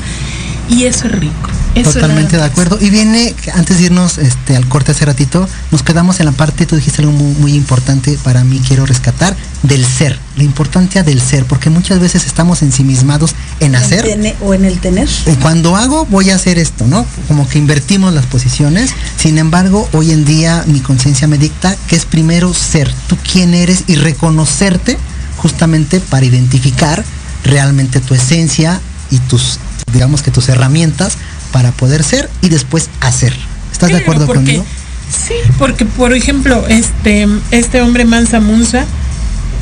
Y 0.69 0.83
eso 0.85 1.07
es 1.07 1.13
rico. 1.13 1.49
Eso 1.75 1.93
Totalmente 1.93 2.37
de 2.37 2.43
acuerdo. 2.43 2.77
Y 2.81 2.89
viene, 2.89 3.35
antes 3.53 3.77
de 3.77 3.85
irnos 3.85 4.17
este, 4.17 4.55
al 4.55 4.67
corte 4.67 4.91
hace 4.91 5.05
ratito, 5.05 5.47
nos 5.71 5.83
quedamos 5.83 6.19
en 6.19 6.25
la 6.25 6.31
parte, 6.31 6.65
tú 6.65 6.75
dijiste 6.75 7.01
algo 7.03 7.13
muy, 7.13 7.33
muy 7.35 7.53
importante 7.53 8.17
para 8.23 8.43
mí, 8.43 8.59
quiero 8.67 8.85
rescatar, 8.85 9.35
del 9.63 9.85
ser, 9.85 10.19
la 10.35 10.43
importancia 10.43 11.03
del 11.03 11.21
ser, 11.21 11.45
porque 11.45 11.69
muchas 11.69 11.99
veces 11.99 12.25
estamos 12.25 12.63
ensimismados 12.63 13.35
en 13.59 13.75
hacer. 13.75 14.03
Tene- 14.05 14.35
o 14.41 14.53
en 14.53 14.65
el 14.65 14.79
tener. 14.79 15.07
Y 15.27 15.35
Cuando 15.35 15.75
hago, 15.75 16.05
voy 16.07 16.31
a 16.31 16.35
hacer 16.35 16.57
esto, 16.57 16.87
¿no? 16.87 17.05
Como 17.27 17.47
que 17.47 17.59
invertimos 17.59 18.13
las 18.13 18.25
posiciones. 18.25 18.91
Sin 19.17 19.37
embargo, 19.37 19.87
hoy 19.93 20.11
en 20.11 20.25
día 20.25 20.63
mi 20.67 20.79
conciencia 20.79 21.27
me 21.27 21.37
dicta 21.37 21.75
que 21.87 21.95
es 21.95 22.05
primero 22.05 22.53
ser, 22.53 22.91
tú 23.07 23.17
quién 23.31 23.53
eres 23.53 23.83
y 23.87 23.95
reconocerte 23.95 24.97
justamente 25.37 25.99
para 25.99 26.25
identificar 26.25 27.03
realmente 27.43 27.99
tu 27.99 28.13
esencia 28.15 28.81
y 29.11 29.19
tus, 29.19 29.59
digamos 29.93 30.21
que 30.21 30.31
tus 30.31 30.49
herramientas 30.49 31.17
para 31.51 31.71
poder 31.71 32.03
ser 32.03 32.29
y 32.41 32.49
después 32.49 32.89
hacer. 33.01 33.33
¿Estás 33.71 33.89
de 33.89 33.97
acuerdo 33.97 34.25
porque- 34.25 34.39
conmigo? 34.39 34.65
Sí, 35.09 35.35
porque 35.57 35.85
por 35.85 36.13
ejemplo, 36.13 36.65
este, 36.67 37.27
este 37.51 37.81
hombre 37.81 38.03
Mansa 38.03 38.41
Munza 38.41 38.81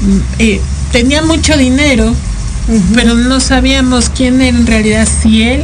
mm, 0.02 0.18
eh, 0.40 0.62
tenía 0.92 1.22
mucho 1.22 1.56
dinero, 1.56 2.16
pero 2.96 3.14
no 3.14 3.40
sabíamos 3.40 4.10
quién 4.10 4.42
era 4.42 4.58
en 4.58 4.66
realidad, 4.66 5.08
si 5.22 5.44
él 5.44 5.64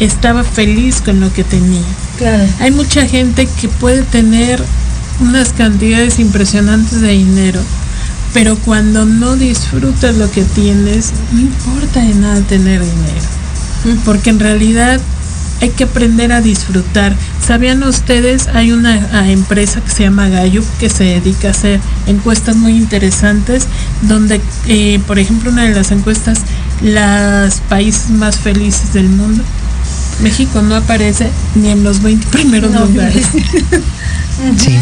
estaba 0.00 0.44
feliz 0.44 1.00
con 1.00 1.20
lo 1.20 1.32
que 1.32 1.44
tenía. 1.44 1.80
Claro. 2.18 2.44
Hay 2.60 2.70
mucha 2.72 3.06
gente 3.06 3.48
que 3.60 3.68
puede 3.68 4.02
tener 4.02 4.62
unas 5.20 5.54
cantidades 5.54 6.18
impresionantes 6.18 7.00
de 7.00 7.12
dinero, 7.12 7.60
pero 8.34 8.56
cuando 8.58 9.06
no 9.06 9.36
disfrutas 9.36 10.14
lo 10.16 10.30
que 10.30 10.42
tienes, 10.42 11.12
no 11.32 11.40
importa 11.40 12.00
de 12.00 12.14
nada 12.14 12.40
tener 12.42 12.80
dinero, 12.80 13.26
porque 14.04 14.30
en 14.30 14.38
realidad 14.38 15.00
hay 15.60 15.70
que 15.70 15.84
aprender 15.84 16.32
a 16.32 16.40
disfrutar. 16.40 17.14
¿Sabían 17.46 17.82
ustedes? 17.84 18.48
Hay 18.48 18.72
una 18.72 19.08
ah, 19.12 19.30
empresa 19.30 19.80
que 19.80 19.90
se 19.90 20.02
llama 20.02 20.28
Gallup 20.28 20.64
que 20.80 20.90
se 20.90 21.04
dedica 21.04 21.48
a 21.48 21.50
hacer 21.52 21.80
encuestas 22.06 22.56
muy 22.56 22.72
interesantes, 22.76 23.68
donde, 24.02 24.40
eh, 24.66 25.00
por 25.06 25.20
ejemplo, 25.20 25.50
una 25.50 25.64
de 25.64 25.74
las 25.74 25.92
encuestas, 25.92 26.40
los 26.82 27.60
países 27.68 28.10
más 28.10 28.38
felices 28.38 28.92
del 28.92 29.08
mundo, 29.08 29.44
México 30.20 30.62
no 30.62 30.74
aparece 30.74 31.30
ni 31.54 31.68
en 31.68 31.84
los 31.84 32.02
20 32.02 32.26
primeros 32.28 32.70
No, 32.70 32.86
lugares. 32.86 33.26
Sí. 34.58 34.76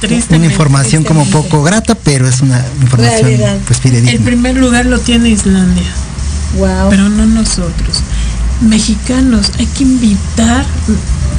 Tristemente. 0.00 0.36
Una 0.36 0.46
información 0.46 1.04
como 1.04 1.24
poco 1.26 1.62
grata, 1.62 1.94
pero 1.94 2.26
es 2.28 2.40
una 2.40 2.62
información 2.82 3.22
Realidad. 3.22 3.58
pues 3.66 3.80
El 3.84 4.20
primer 4.20 4.56
lugar 4.56 4.86
lo 4.86 4.98
tiene 4.98 5.28
Islandia, 5.28 5.90
Wow. 6.58 6.90
pero 6.90 7.08
no 7.08 7.26
nosotros. 7.26 8.02
Mexicanos, 8.60 9.52
hay 9.58 9.66
que 9.66 9.84
invitar, 9.84 10.64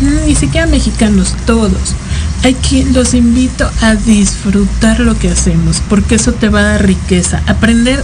mm, 0.01 0.27
ni 0.27 0.35
siquiera 0.35 0.67
mexicanos, 0.67 1.35
todos. 1.45 1.95
Hay 2.43 2.55
que, 2.55 2.85
los 2.85 3.13
invito 3.13 3.69
a 3.81 3.95
disfrutar 3.95 4.99
lo 4.99 5.17
que 5.17 5.29
hacemos, 5.29 5.81
porque 5.87 6.15
eso 6.15 6.33
te 6.33 6.49
va 6.49 6.61
a 6.61 6.63
dar 6.63 6.85
riqueza. 6.85 7.41
Aprender 7.45 8.03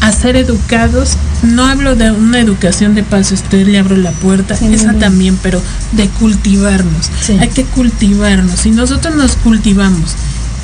a 0.00 0.12
ser 0.12 0.36
educados, 0.36 1.16
no 1.42 1.66
hablo 1.66 1.96
de 1.96 2.10
una 2.12 2.40
educación 2.40 2.94
de 2.94 3.02
paso, 3.02 3.34
usted 3.34 3.66
le 3.66 3.78
abro 3.78 3.96
la 3.96 4.12
puerta, 4.12 4.56
Sí, 4.56 4.72
esa 4.72 4.94
también, 4.94 5.38
pero 5.42 5.60
de 5.92 6.08
cultivarnos. 6.08 7.10
Sí. 7.20 7.36
Hay 7.38 7.48
que 7.48 7.64
cultivarnos. 7.64 8.60
Si 8.60 8.70
nosotros 8.70 9.14
nos 9.16 9.32
cultivamos 9.36 10.12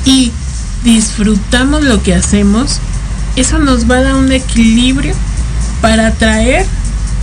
y 0.05 0.31
disfrutamos 0.83 1.83
lo 1.83 2.01
que 2.01 2.15
hacemos, 2.15 2.79
eso 3.35 3.59
nos 3.59 3.89
va 3.89 3.97
a 3.97 4.01
dar 4.01 4.15
un 4.15 4.31
equilibrio 4.31 5.13
para 5.81 6.07
atraer 6.07 6.65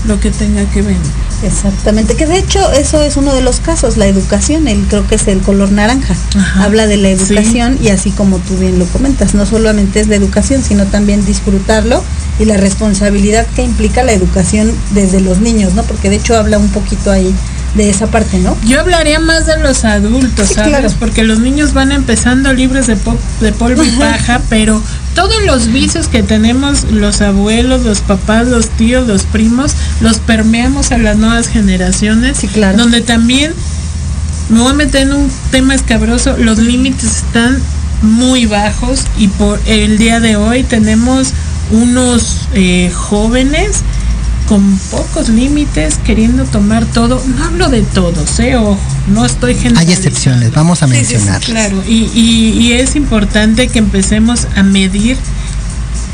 lo 0.06 0.18
que 0.20 0.30
tenga 0.30 0.64
que 0.66 0.82
venir. 0.82 1.00
Exactamente, 1.44 2.14
que 2.14 2.26
de 2.26 2.38
hecho 2.38 2.70
eso 2.72 3.02
es 3.02 3.16
uno 3.16 3.34
de 3.34 3.40
los 3.42 3.58
casos, 3.60 3.96
la 3.96 4.06
educación, 4.06 4.68
el, 4.68 4.80
creo 4.86 5.06
que 5.08 5.16
es 5.16 5.26
el 5.26 5.40
color 5.40 5.72
naranja. 5.72 6.14
Ajá. 6.36 6.64
Habla 6.64 6.86
de 6.86 6.96
la 6.96 7.08
Sí. 7.08 7.14
educación 7.34 7.78
y 7.82 7.88
así 7.88 8.10
como 8.12 8.38
tú 8.38 8.56
bien 8.58 8.78
lo 8.78 8.86
comentas, 8.86 9.34
no 9.34 9.44
solamente 9.44 10.00
es 10.00 10.06
la 10.08 10.14
educación, 10.16 10.62
sino 10.62 10.84
también 10.86 11.24
disfrutarlo 11.26 12.02
y 12.38 12.44
la 12.44 12.56
responsabilidad 12.56 13.46
que 13.56 13.62
implica 13.62 14.04
la 14.04 14.12
educación 14.12 14.72
desde 14.94 15.20
los 15.20 15.40
niños, 15.40 15.74
¿no? 15.74 15.82
Porque 15.82 16.10
de 16.10 16.16
hecho 16.16 16.36
habla 16.36 16.58
un 16.58 16.68
poquito 16.68 17.10
ahí 17.10 17.34
de 17.74 17.90
esa 17.90 18.06
parte, 18.06 18.38
¿no? 18.38 18.56
Yo 18.66 18.80
hablaría 18.80 19.18
más 19.18 19.46
de 19.46 19.56
los 19.58 19.84
adultos, 19.84 20.48
Sí, 20.48 20.54
¿sabes? 20.54 20.68
claro. 20.70 20.88
Porque 21.00 21.24
los 21.24 21.40
niños 21.40 21.72
van 21.72 21.90
empezando 21.90 22.52
libres 22.52 22.86
de, 22.86 22.96
pop- 22.96 23.18
de 23.40 23.50
polvo 23.52 23.82
y 23.82 23.90
paja, 23.92 24.40
pero 24.48 24.80
todos 25.14 25.42
los 25.44 25.72
vicios 25.72 26.08
que 26.08 26.22
tenemos 26.22 26.84
los 26.90 27.20
abuelos, 27.20 27.84
los 27.84 28.00
papás, 28.00 28.48
los 28.48 28.68
tíos, 28.70 29.06
los 29.06 29.24
primos, 29.24 29.74
los 30.00 30.18
permeamos 30.18 30.92
a 30.92 30.98
las 30.98 31.16
nuevas 31.16 31.48
generaciones. 31.48 32.38
Sí, 32.38 32.48
claro. 32.48 32.78
Donde 32.78 33.00
también 33.00 33.52
me 34.48 34.60
voy 34.60 34.70
a 34.70 34.74
meter 34.74 35.02
en 35.02 35.12
un 35.12 35.30
tema 35.50 35.74
escabroso, 35.74 36.36
los 36.36 36.58
límites 36.58 37.24
están 37.24 37.58
muy 38.02 38.46
bajos 38.46 39.04
y 39.16 39.28
por 39.28 39.60
el 39.66 39.96
día 39.98 40.20
de 40.20 40.36
hoy 40.36 40.64
tenemos 40.64 41.32
unos 41.70 42.48
eh, 42.54 42.90
jóvenes 42.92 43.82
con 44.52 44.78
pocos 44.90 45.30
límites 45.30 45.94
queriendo 46.04 46.44
tomar 46.44 46.84
todo. 46.84 47.22
No 47.38 47.42
hablo 47.44 47.70
de 47.70 47.80
todos, 47.80 48.38
eh, 48.38 48.54
ojo, 48.56 48.76
no 49.08 49.24
estoy 49.24 49.56
Hay 49.76 49.90
excepciones, 49.90 50.52
vamos 50.52 50.82
a 50.82 50.88
Sí, 50.88 50.92
sí, 50.96 51.04
sí, 51.06 51.12
mencionar. 51.14 51.40
Claro, 51.40 51.82
y, 51.88 52.10
y- 52.14 52.58
y 52.60 52.72
es 52.72 52.94
importante 52.94 53.68
que 53.68 53.78
empecemos 53.78 54.46
a 54.54 54.62
medir 54.62 55.16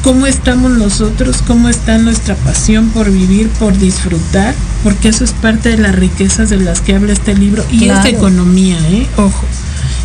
cómo 0.04 0.28
estamos 0.28 0.70
nosotros, 0.70 1.42
cómo 1.48 1.68
está 1.68 1.98
nuestra 1.98 2.36
pasión 2.36 2.90
por 2.90 3.10
vivir, 3.10 3.48
por 3.58 3.76
disfrutar, 3.76 4.54
porque 4.84 5.08
eso 5.08 5.24
es 5.24 5.32
parte 5.32 5.70
de 5.70 5.78
las 5.78 5.96
riquezas 5.96 6.48
de 6.48 6.58
las 6.58 6.80
que 6.80 6.94
habla 6.94 7.14
este 7.14 7.34
libro 7.34 7.64
y 7.72 7.78
es 7.78 7.82
Claro. 7.86 8.02
de 8.04 8.10
economía, 8.10 8.78
¿eh? 8.88 9.08
ojo. 9.16 9.44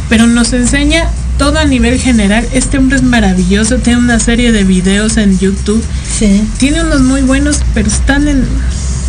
Pero 0.10 0.26
nos 0.26 0.54
enseña 0.54 1.08
todo 1.38 1.60
a 1.60 1.66
nivel 1.66 2.00
general. 2.00 2.48
Este 2.52 2.80
hombre 2.80 2.96
es 2.98 3.04
maravilloso, 3.04 3.78
tiene 3.78 4.00
una 4.00 4.20
serie 4.20 4.52
de 4.52 4.64
videos 4.64 5.18
en 5.18 5.38
YouTube, 5.38 5.84
Sí. 6.18 6.48
tiene 6.58 6.82
unos 6.82 7.02
muy 7.02 7.22
buenos, 7.22 7.62
pero 7.74 7.88
están 7.88 8.28
en 8.28 8.48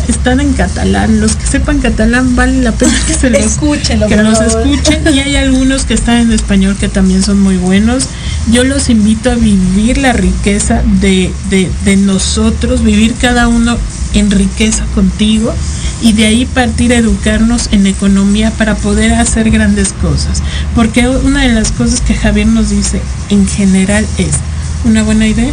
están 0.07 0.39
en 0.39 0.53
catalán. 0.53 1.19
Los 1.19 1.35
que 1.35 1.47
sepan 1.47 1.79
catalán 1.79 2.35
vale 2.35 2.61
la 2.61 2.71
pena 2.71 2.93
que 3.07 3.13
se 3.13 3.29
los 3.31 3.39
Escúchenlo, 3.39 4.07
que 4.07 4.17
los 4.17 4.39
escuchen 4.39 5.01
y 5.13 5.19
hay 5.19 5.35
algunos 5.35 5.85
que 5.85 5.93
están 5.93 6.17
en 6.17 6.31
español 6.31 6.75
que 6.79 6.89
también 6.89 7.23
son 7.23 7.39
muy 7.39 7.57
buenos. 7.57 8.07
Yo 8.51 8.63
los 8.63 8.89
invito 8.89 9.31
a 9.31 9.35
vivir 9.35 9.97
la 9.97 10.13
riqueza 10.13 10.83
de, 11.01 11.33
de, 11.49 11.71
de 11.83 11.97
nosotros, 11.97 12.83
vivir 12.83 13.15
cada 13.19 13.47
uno 13.47 13.77
en 14.13 14.31
riqueza 14.31 14.85
contigo 14.93 15.53
y 16.01 16.13
de 16.13 16.25
ahí 16.25 16.45
partir 16.45 16.93
a 16.93 16.97
educarnos 16.97 17.69
en 17.71 17.87
economía 17.87 18.51
para 18.51 18.75
poder 18.75 19.13
hacer 19.13 19.49
grandes 19.49 19.93
cosas. 19.93 20.41
Porque 20.75 21.07
una 21.07 21.43
de 21.43 21.53
las 21.53 21.71
cosas 21.71 22.01
que 22.01 22.13
Javier 22.13 22.47
nos 22.47 22.69
dice 22.69 23.01
en 23.29 23.47
general 23.47 24.05
es 24.17 24.35
una 24.83 25.03
buena 25.03 25.27
idea, 25.27 25.51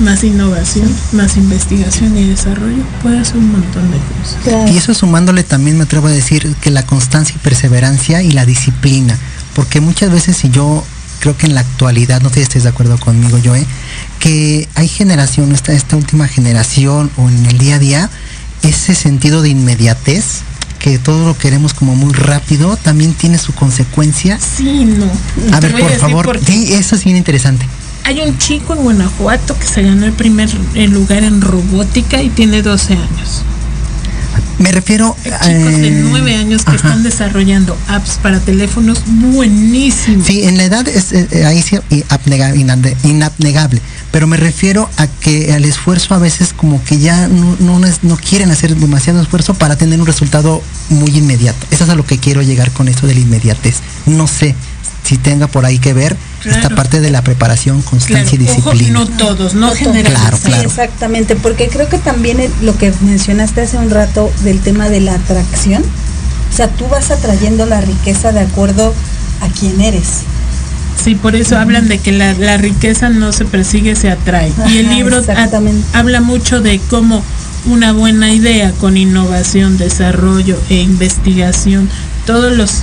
más 0.00 0.24
innovación, 0.24 0.90
más 1.12 1.36
investigación 1.36 2.16
y 2.16 2.28
desarrollo, 2.28 2.82
puede 3.02 3.18
hacer 3.18 3.36
un 3.36 3.52
montón 3.52 3.90
de 3.90 3.98
cosas. 3.98 4.36
Claro. 4.42 4.72
Y 4.72 4.76
eso 4.76 4.94
sumándole 4.94 5.42
también 5.42 5.76
me 5.76 5.84
atrevo 5.84 6.08
a 6.08 6.10
decir 6.10 6.54
que 6.60 6.70
la 6.70 6.84
constancia 6.84 7.34
y 7.36 7.38
perseverancia 7.38 8.22
y 8.22 8.32
la 8.32 8.46
disciplina. 8.46 9.18
Porque 9.54 9.80
muchas 9.80 10.10
veces, 10.10 10.44
y 10.44 10.50
yo 10.50 10.84
creo 11.20 11.36
que 11.36 11.46
en 11.46 11.54
la 11.54 11.60
actualidad, 11.60 12.20
no 12.20 12.28
sé 12.28 12.36
si 12.36 12.42
estés 12.42 12.62
de 12.64 12.70
acuerdo 12.70 12.98
conmigo, 12.98 13.38
Joe, 13.42 13.64
que 14.18 14.68
hay 14.74 14.88
generación, 14.88 15.52
esta, 15.52 15.72
esta 15.72 15.96
última 15.96 16.28
generación 16.28 17.10
o 17.16 17.28
en 17.28 17.46
el 17.46 17.58
día 17.58 17.76
a 17.76 17.78
día, 17.78 18.10
ese 18.62 18.94
sentido 18.94 19.42
de 19.42 19.50
inmediatez, 19.50 20.42
que 20.78 20.98
todo 20.98 21.26
lo 21.26 21.38
queremos 21.38 21.72
como 21.72 21.96
muy 21.96 22.12
rápido, 22.12 22.76
también 22.76 23.14
tiene 23.14 23.38
su 23.38 23.54
consecuencia. 23.54 24.38
Sí, 24.38 24.84
no. 24.84 25.10
A 25.54 25.60
ver, 25.60 25.72
por 25.72 25.92
favor, 25.92 26.26
por 26.26 26.44
sí, 26.44 26.74
eso 26.74 26.94
es 26.96 27.04
bien 27.04 27.16
interesante. 27.16 27.66
Hay 28.04 28.20
un 28.20 28.36
chico 28.38 28.74
en 28.74 28.82
Guanajuato 28.82 29.58
que 29.58 29.66
se 29.66 29.82
ganó 29.82 30.04
el 30.06 30.12
primer 30.12 30.50
lugar 30.90 31.24
en 31.24 31.40
robótica 31.40 32.22
y 32.22 32.28
tiene 32.28 32.62
12 32.62 32.94
años. 32.94 33.42
Me 34.58 34.70
refiero 34.70 35.16
Hay 35.40 35.54
chicos 35.58 35.72
de 35.80 35.88
eh, 35.88 36.00
9 36.10 36.36
años 36.36 36.64
que 36.64 36.70
ajá. 36.70 36.76
están 36.88 37.02
desarrollando 37.02 37.76
apps 37.88 38.18
para 38.22 38.38
teléfonos 38.40 39.02
buenísimos. 39.06 40.26
Sí, 40.26 40.44
en 40.44 40.56
la 40.58 40.64
edad 40.64 40.86
es 40.86 41.12
eh, 41.12 41.26
eh, 41.32 41.44
ahí 41.44 41.60
sí 41.60 41.76
inade- 41.90 42.96
inabnegable, 43.02 43.80
pero 44.12 44.26
me 44.28 44.36
refiero 44.36 44.88
a 44.96 45.06
que 45.08 45.54
el 45.56 45.64
esfuerzo 45.64 46.14
a 46.14 46.18
veces 46.18 46.52
como 46.52 46.82
que 46.84 46.98
ya 46.98 47.26
no, 47.26 47.56
no, 47.58 47.84
es- 47.86 48.04
no 48.04 48.16
quieren 48.16 48.50
hacer 48.50 48.76
demasiado 48.76 49.20
esfuerzo 49.22 49.54
para 49.54 49.76
tener 49.76 50.00
un 50.00 50.06
resultado 50.06 50.62
muy 50.88 51.10
inmediato. 51.16 51.66
Eso 51.72 51.84
es 51.84 51.90
a 51.90 51.94
lo 51.96 52.06
que 52.06 52.18
quiero 52.18 52.40
llegar 52.42 52.70
con 52.70 52.86
esto 52.88 53.06
de 53.08 53.14
la 53.14 53.20
inmediatez. 53.20 53.76
No 54.06 54.26
sé 54.28 54.54
si 55.02 55.16
tenga 55.18 55.48
por 55.48 55.64
ahí 55.66 55.78
que 55.80 55.92
ver 55.94 56.16
esta 56.46 56.68
parte 56.70 57.00
de 57.00 57.10
la 57.10 57.22
preparación, 57.22 57.76
Claro, 57.80 57.90
constancia 57.90 58.38
y 58.40 58.44
ojo, 58.48 58.70
disciplina. 58.72 59.00
no 59.00 59.06
todos, 59.06 59.54
no, 59.54 59.68
No 59.68 59.74
generalizar. 59.74 60.20
Claro, 60.30 60.38
claro. 60.42 60.60
Sí, 60.62 60.66
exactamente, 60.66 61.36
porque 61.36 61.68
creo 61.68 61.88
que 61.88 61.98
también 61.98 62.38
lo 62.62 62.76
que 62.76 62.92
mencionaste 63.02 63.62
hace 63.62 63.78
un 63.78 63.90
rato 63.90 64.30
del 64.42 64.60
tema 64.60 64.88
de 64.88 65.00
la 65.00 65.14
atracción, 65.14 65.82
o 66.52 66.56
sea, 66.56 66.68
tú 66.68 66.86
vas 66.88 67.10
atrayendo 67.10 67.66
la 67.66 67.80
riqueza 67.80 68.32
de 68.32 68.40
acuerdo 68.40 68.94
a 69.40 69.48
quién 69.58 69.80
eres. 69.80 70.20
Sí, 71.02 71.16
por 71.16 71.34
eso 71.34 71.58
hablan 71.58 71.88
de 71.88 71.98
que 71.98 72.12
la, 72.12 72.32
la 72.34 72.56
riqueza 72.56 73.08
no 73.10 73.32
se 73.32 73.44
persigue, 73.44 73.96
se 73.96 74.10
atrae. 74.10 74.52
y 74.68 74.78
el 74.78 74.88
libro 74.90 75.16
ha- 75.16 75.20
exactamente. 75.20 75.84
habla 75.92 76.20
mucho 76.20 76.60
de 76.60 76.78
cómo 76.88 77.22
una 77.66 77.92
buena 77.92 78.32
idea 78.32 78.70
con 78.72 78.96
innovación, 78.96 79.76
desarrollo 79.76 80.56
e 80.68 80.76
investigación, 80.76 81.88
todos 82.26 82.56
los 82.56 82.82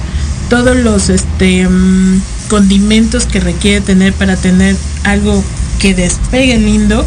todos 0.50 0.76
los 0.76 1.10
este 1.10 1.68
mm, 1.70 2.22
condimentos 2.52 3.28
que 3.28 3.40
requiere 3.40 3.80
tener 3.80 4.12
para 4.12 4.36
tener 4.36 4.76
algo 5.06 5.42
que 5.80 5.94
despegue 5.94 6.58
lindo, 6.58 7.06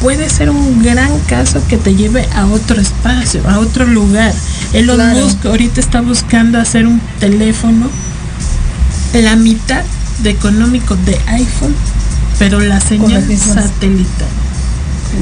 puede 0.00 0.30
ser 0.30 0.48
un 0.48 0.82
gran 0.82 1.10
caso 1.26 1.60
que 1.68 1.76
te 1.76 1.94
lleve 1.94 2.26
a 2.34 2.46
otro 2.46 2.80
espacio, 2.80 3.42
a 3.46 3.58
otro 3.58 3.84
lugar. 3.84 4.32
Elon 4.72 4.96
Claro. 4.96 5.26
Musk 5.26 5.44
ahorita 5.44 5.78
está 5.78 6.00
buscando 6.00 6.58
hacer 6.58 6.86
un 6.86 7.02
teléfono 7.20 7.90
la 9.12 9.36
mitad 9.36 9.82
de 10.22 10.30
económico 10.30 10.96
de 10.96 11.20
iPhone, 11.26 11.74
pero 12.38 12.58
la 12.58 12.80
señal 12.80 13.22
satelital. 13.36 14.28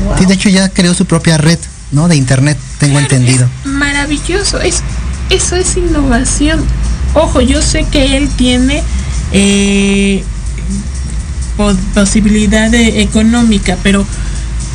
Wow. 0.05 0.19
Sí, 0.19 0.27
de 0.27 0.35
hecho 0.35 0.49
ya 0.49 0.69
creó 0.69 0.95
su 0.95 1.07
propia 1.07 1.39
red, 1.39 1.59
¿no? 1.91 2.07
De 2.07 2.15
internet, 2.15 2.57
tengo 2.79 3.01
entendido. 3.01 3.49
Es 3.65 3.71
maravilloso, 3.73 4.61
es, 4.61 4.83
eso 5.31 5.57
es 5.57 5.77
innovación. 5.77 6.65
Ojo, 7.15 7.41
yo 7.41 7.61
sé 7.63 7.85
que 7.91 8.17
él 8.17 8.29
tiene 8.29 8.85
eh, 9.33 10.23
po- 11.57 11.75
posibilidad 11.95 12.73
económica, 12.75 13.77
pero 13.83 14.05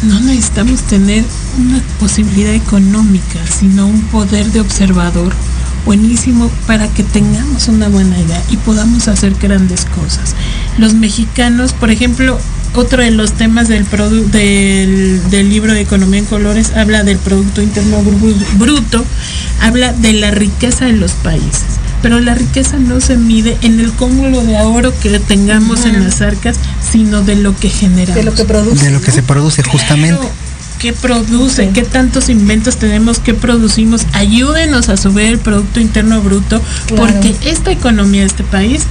no 0.04 0.20
necesitamos 0.22 0.82
tener 0.82 1.24
una 1.60 1.82
posibilidad 2.00 2.54
económica, 2.54 3.40
sino 3.60 3.86
un 3.88 4.02
poder 4.04 4.48
de 4.52 4.60
observador 4.62 5.34
buenísimo 5.86 6.50
para 6.68 6.88
que 6.88 7.04
tengamos 7.04 7.68
una 7.68 7.88
buena 7.88 8.18
idea 8.20 8.42
y 8.52 8.58
podamos 8.58 9.08
hacer 9.08 9.34
grandes 9.42 9.86
cosas. 9.86 10.36
Los 10.78 10.94
mexicanos, 10.94 11.74
por 11.74 11.90
ejemplo, 11.92 12.40
otro 12.76 13.02
de 13.04 13.12
los 13.12 13.34
temas 13.34 13.68
del, 13.68 13.86
del, 14.32 15.22
del 15.30 15.50
libro 15.50 15.74
de 15.74 15.82
Economía 15.82 16.20
en 16.20 16.26
Colores 16.26 16.72
habla 16.76 17.04
del 17.04 17.18
Producto 17.18 17.62
Interno 17.62 17.98
Bru- 18.02 18.58
Bruto, 18.58 19.04
habla 19.60 19.92
de 19.94 20.14
la 20.14 20.32
riqueza 20.32 20.86
de 20.86 20.94
los 20.94 21.12
países. 21.14 21.71
Pero 22.02 22.20
la 22.20 22.34
riqueza 22.34 22.78
no 22.78 23.00
se 23.00 23.18
mide 23.18 23.58
en 23.62 23.80
el 23.80 23.92
cúmulo 23.92 24.42
de 24.44 24.58
oro 24.62 24.94
que 25.00 25.20
tengamos 25.20 25.86
en 25.86 26.04
las 26.04 26.22
arcas, 26.22 26.58
sino 26.92 27.22
de 27.22 27.36
lo 27.36 27.56
que 27.56 27.70
generamos. 27.70 28.16
de 28.16 28.24
lo 28.24 28.34
que 28.34 28.46
produce. 28.46 28.86
De 28.86 28.92
lo 28.92 29.02
que 29.02 29.10
¿no? 29.10 29.14
se 29.14 29.24
produce 29.24 29.64
justamente. 29.64 30.18
Claro, 30.20 30.34
¿Qué 30.80 30.94
produce? 30.94 31.68
Sí. 31.68 31.72
¿Qué 31.76 31.84
tantos 31.84 32.28
inventos 32.30 32.78
tenemos? 32.78 33.20
¿Qué 33.20 33.36
producimos? 33.36 34.08
Ayúdenos 34.14 34.90
a 34.90 34.98
subir 34.98 35.26
el 35.28 35.38
Producto 35.38 35.80
Interno 35.80 36.22
Bruto, 36.24 36.60
Claro. 36.88 37.04
porque 37.06 37.36
esta 37.48 37.72
economía 37.72 38.22
de 38.22 38.28
este 38.28 38.44
país 38.44 38.82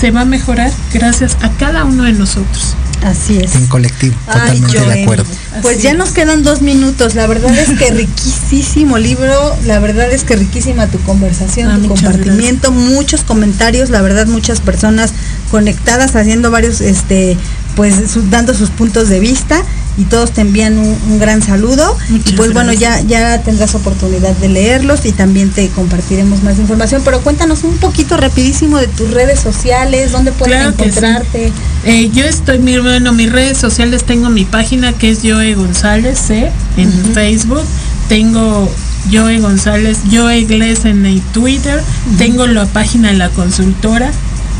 se 0.00 0.12
va 0.12 0.20
a 0.20 0.24
mejorar 0.24 0.70
gracias 0.92 1.36
a 1.42 1.50
cada 1.50 1.84
uno 1.84 2.04
de 2.04 2.12
nosotros. 2.12 2.76
Así 3.02 3.38
es. 3.38 3.54
En 3.54 3.66
colectivo, 3.66 4.14
Ay, 4.26 4.32
totalmente 4.60 4.78
de 4.78 4.84
Joel. 4.84 5.02
acuerdo. 5.04 5.24
Pues 5.62 5.76
Así 5.76 5.84
ya 5.84 5.90
es. 5.92 5.96
nos 5.96 6.10
quedan 6.10 6.42
dos 6.42 6.60
minutos. 6.62 7.14
La 7.14 7.26
verdad 7.26 7.56
es 7.56 7.78
que 7.78 7.90
riquísimo 7.94 8.98
libro. 8.98 9.56
La 9.66 9.78
verdad 9.78 10.10
es 10.12 10.24
que 10.24 10.36
riquísima 10.36 10.86
tu 10.86 10.98
conversación, 11.00 11.70
Ah, 11.70 11.78
tu 11.80 11.88
compartimiento, 11.88 12.72
muchos 12.72 13.22
comentarios. 13.22 13.90
La 13.90 14.02
verdad, 14.02 14.26
muchas 14.26 14.60
personas 14.60 15.12
conectadas 15.50 16.14
haciendo 16.16 16.50
varios, 16.50 16.80
este, 16.80 17.36
pues 17.74 17.94
su- 18.10 18.28
dando 18.30 18.54
sus 18.54 18.70
puntos 18.70 19.08
de 19.08 19.20
vista 19.20 19.62
y 20.00 20.04
todos 20.04 20.32
te 20.32 20.40
envían 20.40 20.78
un, 20.78 20.96
un 21.10 21.18
gran 21.18 21.42
saludo. 21.42 21.96
Muchas 22.08 22.32
y 22.32 22.36
pues 22.36 22.54
bueno, 22.54 22.72
ya, 22.72 23.00
ya 23.02 23.42
tendrás 23.42 23.74
oportunidad 23.74 24.34
de 24.36 24.48
leerlos 24.48 25.04
y 25.04 25.12
también 25.12 25.50
te 25.50 25.68
compartiremos 25.68 26.42
más 26.42 26.58
información. 26.58 27.02
Pero 27.04 27.20
cuéntanos 27.20 27.64
un 27.64 27.76
poquito 27.76 28.16
rapidísimo 28.16 28.78
de 28.78 28.86
tus 28.88 29.10
redes 29.10 29.40
sociales, 29.40 30.12
dónde 30.12 30.32
Claro 30.32 30.72
sí. 30.76 30.82
encontrarte. 30.84 31.52
Eh, 31.84 32.10
yo 32.14 32.24
estoy, 32.24 32.58
mi 32.60 32.78
bueno, 32.78 33.12
mis 33.12 33.30
redes 33.30 33.58
sociales 33.58 34.04
tengo 34.04 34.30
mi 34.30 34.44
página 34.46 34.94
que 34.94 35.10
es 35.10 35.18
Joe 35.22 35.54
González 35.54 36.18
C 36.18 36.50
en. 36.78 36.90
Facebook, 37.12 37.62
tengo 38.08 38.70
Joe 39.12 39.38
González, 39.40 39.98
Joe 40.10 40.44
Gles 40.44 40.84
en 40.86 41.04
el 41.04 41.20
Twitter, 41.20 41.82
tengo 42.16 42.46
la 42.46 42.64
página 42.64 43.08
de 43.08 43.18
la 43.18 43.28
consultora 43.30 44.10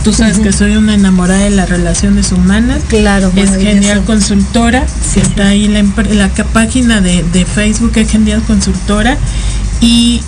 Tú 0.04 0.12
sabes 0.14 0.38
que 0.38 0.52
soy 0.52 0.76
una 0.76 0.94
enamorada 0.94 1.40
de 1.40 1.50
las 1.50 1.68
relaciones 1.68 2.32
humanas. 2.32 2.82
Claro, 2.88 3.30
Es. 3.36 3.50
Genial 3.56 4.02
Consultora, 4.04 4.86
que 5.14 5.20
está 5.20 5.48
ahí 5.48 5.68
la, 5.68 6.28
página 6.52 7.00
de, 7.00 7.22
de 7.32 7.44
Facebook 7.44 7.92
es 7.96 8.10
Genial 8.10 8.42
Consultora. 8.46 9.18
Y 9.80 10.22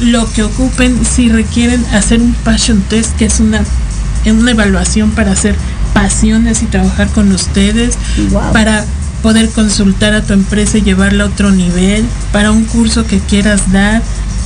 lo 0.00 0.30
que 0.32 0.42
ocupen, 0.42 1.04
si 1.04 1.28
requieren 1.28 1.84
hacer 1.92 2.20
un 2.20 2.34
passion 2.34 2.82
test, 2.82 3.16
que 3.16 3.24
es 3.24 3.40
una, 3.40 3.62
una 4.26 4.50
evaluación 4.50 5.10
para 5.12 5.32
hacer 5.32 5.54
pasiones 5.94 6.62
y 6.62 6.66
trabajar 6.66 7.08
con 7.08 7.32
ustedes, 7.32 7.96
Wow. 8.30 8.52
para 8.52 8.84
poder 9.22 9.48
consultar 9.50 10.14
a 10.14 10.22
tu 10.22 10.32
empresa 10.32 10.78
y 10.78 10.82
llevarla 10.82 11.24
a 11.24 11.26
otro 11.28 11.50
nivel, 11.50 12.04
para 12.32 12.52
un 12.52 12.64
curso 12.64 13.04
que 13.06 13.18
quieras 13.18 13.72
dar, 13.72 14.02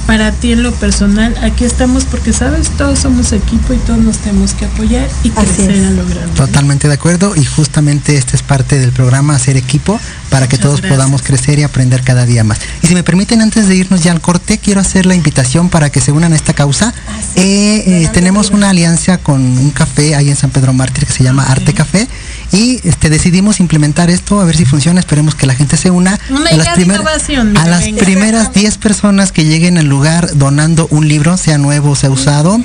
para 0.06 0.32
ti 0.32 0.52
en 0.52 0.62
lo 0.62 0.72
personal, 0.72 1.34
aquí 1.42 1.64
estamos 1.64 2.04
porque 2.04 2.32
sabes, 2.32 2.68
todos 2.70 2.98
somos 2.98 3.32
equipo 3.32 3.72
y 3.72 3.78
todos 3.78 4.00
nos 4.00 4.18
tenemos 4.18 4.52
que 4.52 4.64
apoyar 4.66 5.08
y 5.22 5.30
Así 5.36 5.46
crecer 5.54 5.70
es. 5.70 5.86
a 5.86 5.90
lo 5.90 6.04
grande. 6.06 6.34
Totalmente 6.36 6.88
de 6.88 6.94
acuerdo 6.94 7.34
y 7.36 7.44
justamente 7.44 8.16
este 8.16 8.36
es 8.36 8.42
parte 8.42 8.78
del 8.78 8.92
programa 8.92 9.34
Hacer 9.36 9.56
Equipo 9.56 9.98
para 10.32 10.48
que 10.48 10.56
Muchas 10.56 10.60
todos 10.66 10.80
gracias. 10.80 10.96
podamos 10.98 11.22
crecer 11.22 11.60
y 11.60 11.62
aprender 11.62 12.02
cada 12.02 12.26
día 12.26 12.42
más. 12.42 12.58
Y 12.82 12.88
si 12.88 12.94
me 12.94 13.04
permiten, 13.04 13.40
antes 13.40 13.68
de 13.68 13.76
irnos 13.76 14.02
ya 14.02 14.10
al 14.10 14.20
corte, 14.20 14.58
quiero 14.58 14.80
hacer 14.80 15.06
la 15.06 15.14
invitación 15.14 15.68
para 15.68 15.90
que 15.90 16.00
se 16.00 16.10
unan 16.10 16.32
a 16.32 16.36
esta 16.36 16.54
causa. 16.54 16.92
Eh, 17.36 17.84
eh, 17.86 18.08
tenemos 18.12 18.50
una 18.50 18.70
alianza 18.70 19.18
con 19.18 19.40
un 19.40 19.70
café 19.70 20.16
ahí 20.16 20.28
en 20.30 20.36
San 20.36 20.50
Pedro 20.50 20.72
Mártir 20.72 21.06
que 21.06 21.12
se 21.12 21.22
llama 21.22 21.44
Arte 21.44 21.72
Café 21.74 22.08
y 22.50 22.80
este 22.86 23.08
decidimos 23.10 23.60
implementar 23.60 24.10
esto 24.10 24.40
a 24.40 24.44
ver 24.44 24.56
si 24.56 24.64
funciona. 24.64 25.00
Esperemos 25.00 25.34
que 25.34 25.46
la 25.46 25.54
gente 25.54 25.76
se 25.76 25.90
una. 25.90 26.18
Una 26.30 26.50
a 26.50 26.56
las, 26.56 26.68
primer- 26.74 26.96
a 27.56 27.66
las 27.66 27.84
primeras 28.04 28.52
10 28.52 28.78
personas 28.78 29.32
que 29.32 29.44
lleguen 29.44 29.78
al 29.78 29.86
lugar 29.86 30.30
donando 30.34 30.86
un 30.90 31.06
libro, 31.08 31.36
sea 31.36 31.58
nuevo 31.58 31.90
o 31.90 31.96
sea 31.96 32.10
usado, 32.10 32.58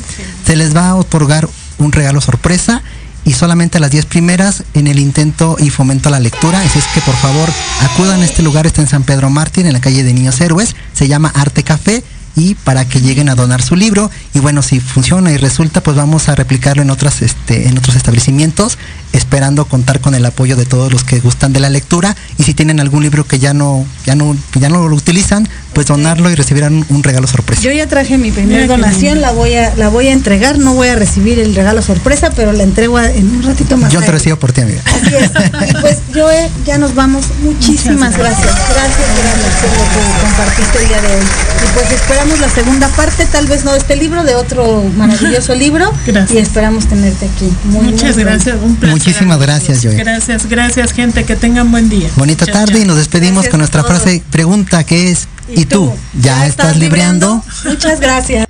se 0.46 0.56
les 0.56 0.76
va 0.76 0.88
a 0.90 0.96
otorgar 0.96 1.48
un 1.80 1.92
regalo 1.92 2.22
sorpresa 2.22 2.82
y 3.28 3.34
solamente 3.34 3.82
las 3.82 3.92
10 3.92 4.06
primeras 4.06 4.64
en 4.74 4.88
el 4.88 5.00
intento 5.00 5.58
y 5.60 5.70
fomento 5.70 6.08
a 6.08 6.14
la 6.14 6.20
lectura. 6.22 6.62
Así 6.62 6.80
es 6.80 6.86
que 6.94 7.02
por 7.02 7.16
favor 7.16 7.50
acudan 7.82 8.22
a 8.22 8.26
este 8.26 8.42
lugar, 8.42 8.66
está 8.66 8.82
en 8.82 8.88
San 8.88 9.04
Pedro 9.04 9.30
Mártir, 9.30 9.66
en 9.68 9.74
la 9.74 9.82
calle 9.82 10.04
de 10.04 10.14
Niños 10.14 10.40
Héroes, 10.40 10.78
se 10.94 11.10
llama 11.10 11.32
Arte 11.36 11.62
Café. 11.62 12.04
Y 12.38 12.54
para 12.54 12.88
que 12.88 13.02
lleguen 13.02 13.30
a 13.30 13.36
donar 13.36 13.64
su 13.64 13.76
libro. 13.76 14.12
Y 14.36 14.40
bueno 14.40 14.62
si 14.62 14.80
funciona 14.80 15.32
y 15.32 15.38
resulta 15.38 15.82
pues 15.82 15.98
vamos 15.98 16.30
a 16.30 16.36
replicarlo 16.36 16.84
en 16.84 16.92
este 16.92 17.68
en 17.68 17.78
otros 17.80 17.96
establecimientos 17.96 18.78
esperando 19.14 19.66
contar 19.66 20.00
con 20.00 20.16
el 20.16 20.26
apoyo 20.26 20.56
de 20.56 20.66
todos 20.66 20.92
los 20.92 21.04
que 21.04 21.20
gustan 21.20 21.54
de 21.54 21.60
la 21.60 21.70
lectura 21.70 22.16
y 22.38 22.44
si 22.44 22.54
tienen 22.54 22.80
algún 22.80 23.04
libro 23.04 23.26
que 23.26 23.40
ya 23.40 23.54
no 23.54 23.86
ya 24.06 24.16
no 24.16 24.36
que 24.52 24.60
ya 24.60 24.70
no 24.70 24.88
lo 24.88 24.96
utilizan 24.96 25.48
pues 25.74 25.88
donarlo 25.88 26.30
y 26.32 26.36
recibirán 26.36 26.86
un, 26.90 27.04
regalo 27.04 27.28
sorpresa 27.28 27.62
Yo 27.62 27.72
ya 27.72 27.88
traje 27.88 28.18
mi 28.18 28.32
primera 28.32 28.66
donación, 28.66 29.22
la 29.22 29.32
voy 29.32 29.54
a 29.54 29.76
la 29.76 29.90
voy 29.90 30.08
a 30.08 30.12
entregar, 30.12 30.58
no 30.58 30.74
voy 30.74 30.88
a 30.88 30.96
recibir 30.96 31.40
el 31.40 31.54
regalo 31.54 31.82
sorpresa, 31.82 32.32
pero 32.36 32.52
la 32.52 32.64
entrego 32.64 33.00
en 33.00 33.30
un 33.30 33.44
ratito 33.44 33.78
más. 33.78 33.92
yo 33.94 34.02
te 34.02 34.12
recibo 34.12 34.38
por 34.38 34.52
ti 34.52 34.62
amiga 34.62 34.82
Así 34.86 35.14
es. 35.16 35.32
Y 35.70 35.74
pues 35.82 35.98
yo 36.14 36.28
ya 36.66 36.78
nos 36.78 36.96
vamos. 36.96 37.26
Muchísimas 37.44 38.18
gracias. 38.18 38.46
Gracias, 38.46 39.08
gracias 39.22 39.54
por 39.62 39.70
lo 39.72 39.84
que 39.94 40.26
compartiste 40.26 40.82
el 40.82 40.88
día 40.88 41.02
de 41.02 41.08
hoy. 41.08 41.24
Y 41.24 41.74
pues 41.74 41.92
esperamos 41.92 42.40
la 42.40 42.50
segunda 42.50 42.88
parte, 42.90 43.26
tal 43.26 43.48
vez 43.48 43.64
no 43.64 43.72
de 43.74 43.78
este 43.78 43.96
libro, 43.96 44.24
de 44.24 44.36
otro 44.36 44.84
maravilloso 44.96 45.56
libro. 45.56 45.94
Gracias. 46.06 46.32
Y 46.32 46.40
esperamos 46.40 46.88
tenerte 46.88 47.26
aquí. 47.26 47.52
Muy, 47.66 47.88
Muchas 47.88 48.18
gracias, 48.18 48.58
un 48.62 48.76
placer. 48.76 48.97
Muchísimas 48.98 49.40
gracias, 49.40 49.80
Joel. 49.84 49.98
Gracias, 49.98 50.48
gracias 50.48 50.92
gente, 50.92 51.24
que 51.24 51.36
tengan 51.36 51.72
buen 51.72 51.90
día. 51.90 52.10
bonita 52.16 52.46
Chao, 52.46 52.54
tarde 52.56 52.74
chao. 52.74 52.82
y 52.82 52.86
nos 52.86 52.98
despedimos 52.98 53.44
Gracias 53.44 53.52
con 53.52 53.60
nuestra 53.60 53.84
frase 53.84 54.24
pregunta 54.32 54.84
que 54.84 55.12
es 55.12 55.28
¿y 55.50 55.66
tú 55.66 55.94
ya, 56.20 56.46
estás 56.48 56.78
libreando? 56.78 57.44
Muchas 57.66 58.00
gracias. 58.00 58.48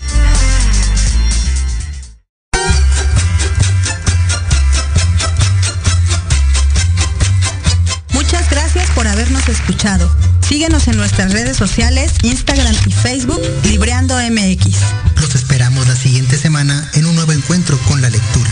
Muchas 8.14 8.50
gracias 8.50 8.90
por 8.92 9.08
habernos 9.08 9.48
escuchado. 9.50 10.10
Síguenos 10.48 10.88
en 10.88 10.98
nuestras 10.98 11.34
redes 11.34 11.58
sociales, 11.58 12.12
Instagram 12.24 12.76
y 12.86 12.92
Facebook, 12.92 13.42
Libreando 13.64 14.16
MX. 14.16 14.78
Los 15.20 15.36
esperamos 15.36 15.88
la 15.88 15.96
siguiente 15.96 16.38
semana 16.38 16.90
en 16.94 17.06
un 17.06 17.16
nuevo 17.16 17.32
encuentro 17.34 17.78
con 17.88 18.02
la 18.02 18.10
lectura. 18.10 18.50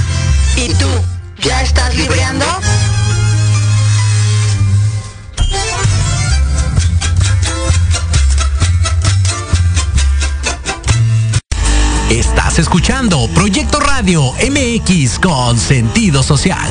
¿Y 0.57 0.73
tú? 0.73 0.87
¿Ya 1.45 1.61
estás 1.61 1.95
libreando? 1.95 2.43
Estás 12.09 12.57
escuchando 12.57 13.27
Proyecto 13.35 13.79
Radio 13.79 14.33
MX 14.33 15.19
con 15.19 15.59
sentido 15.59 16.23
social. 16.23 16.67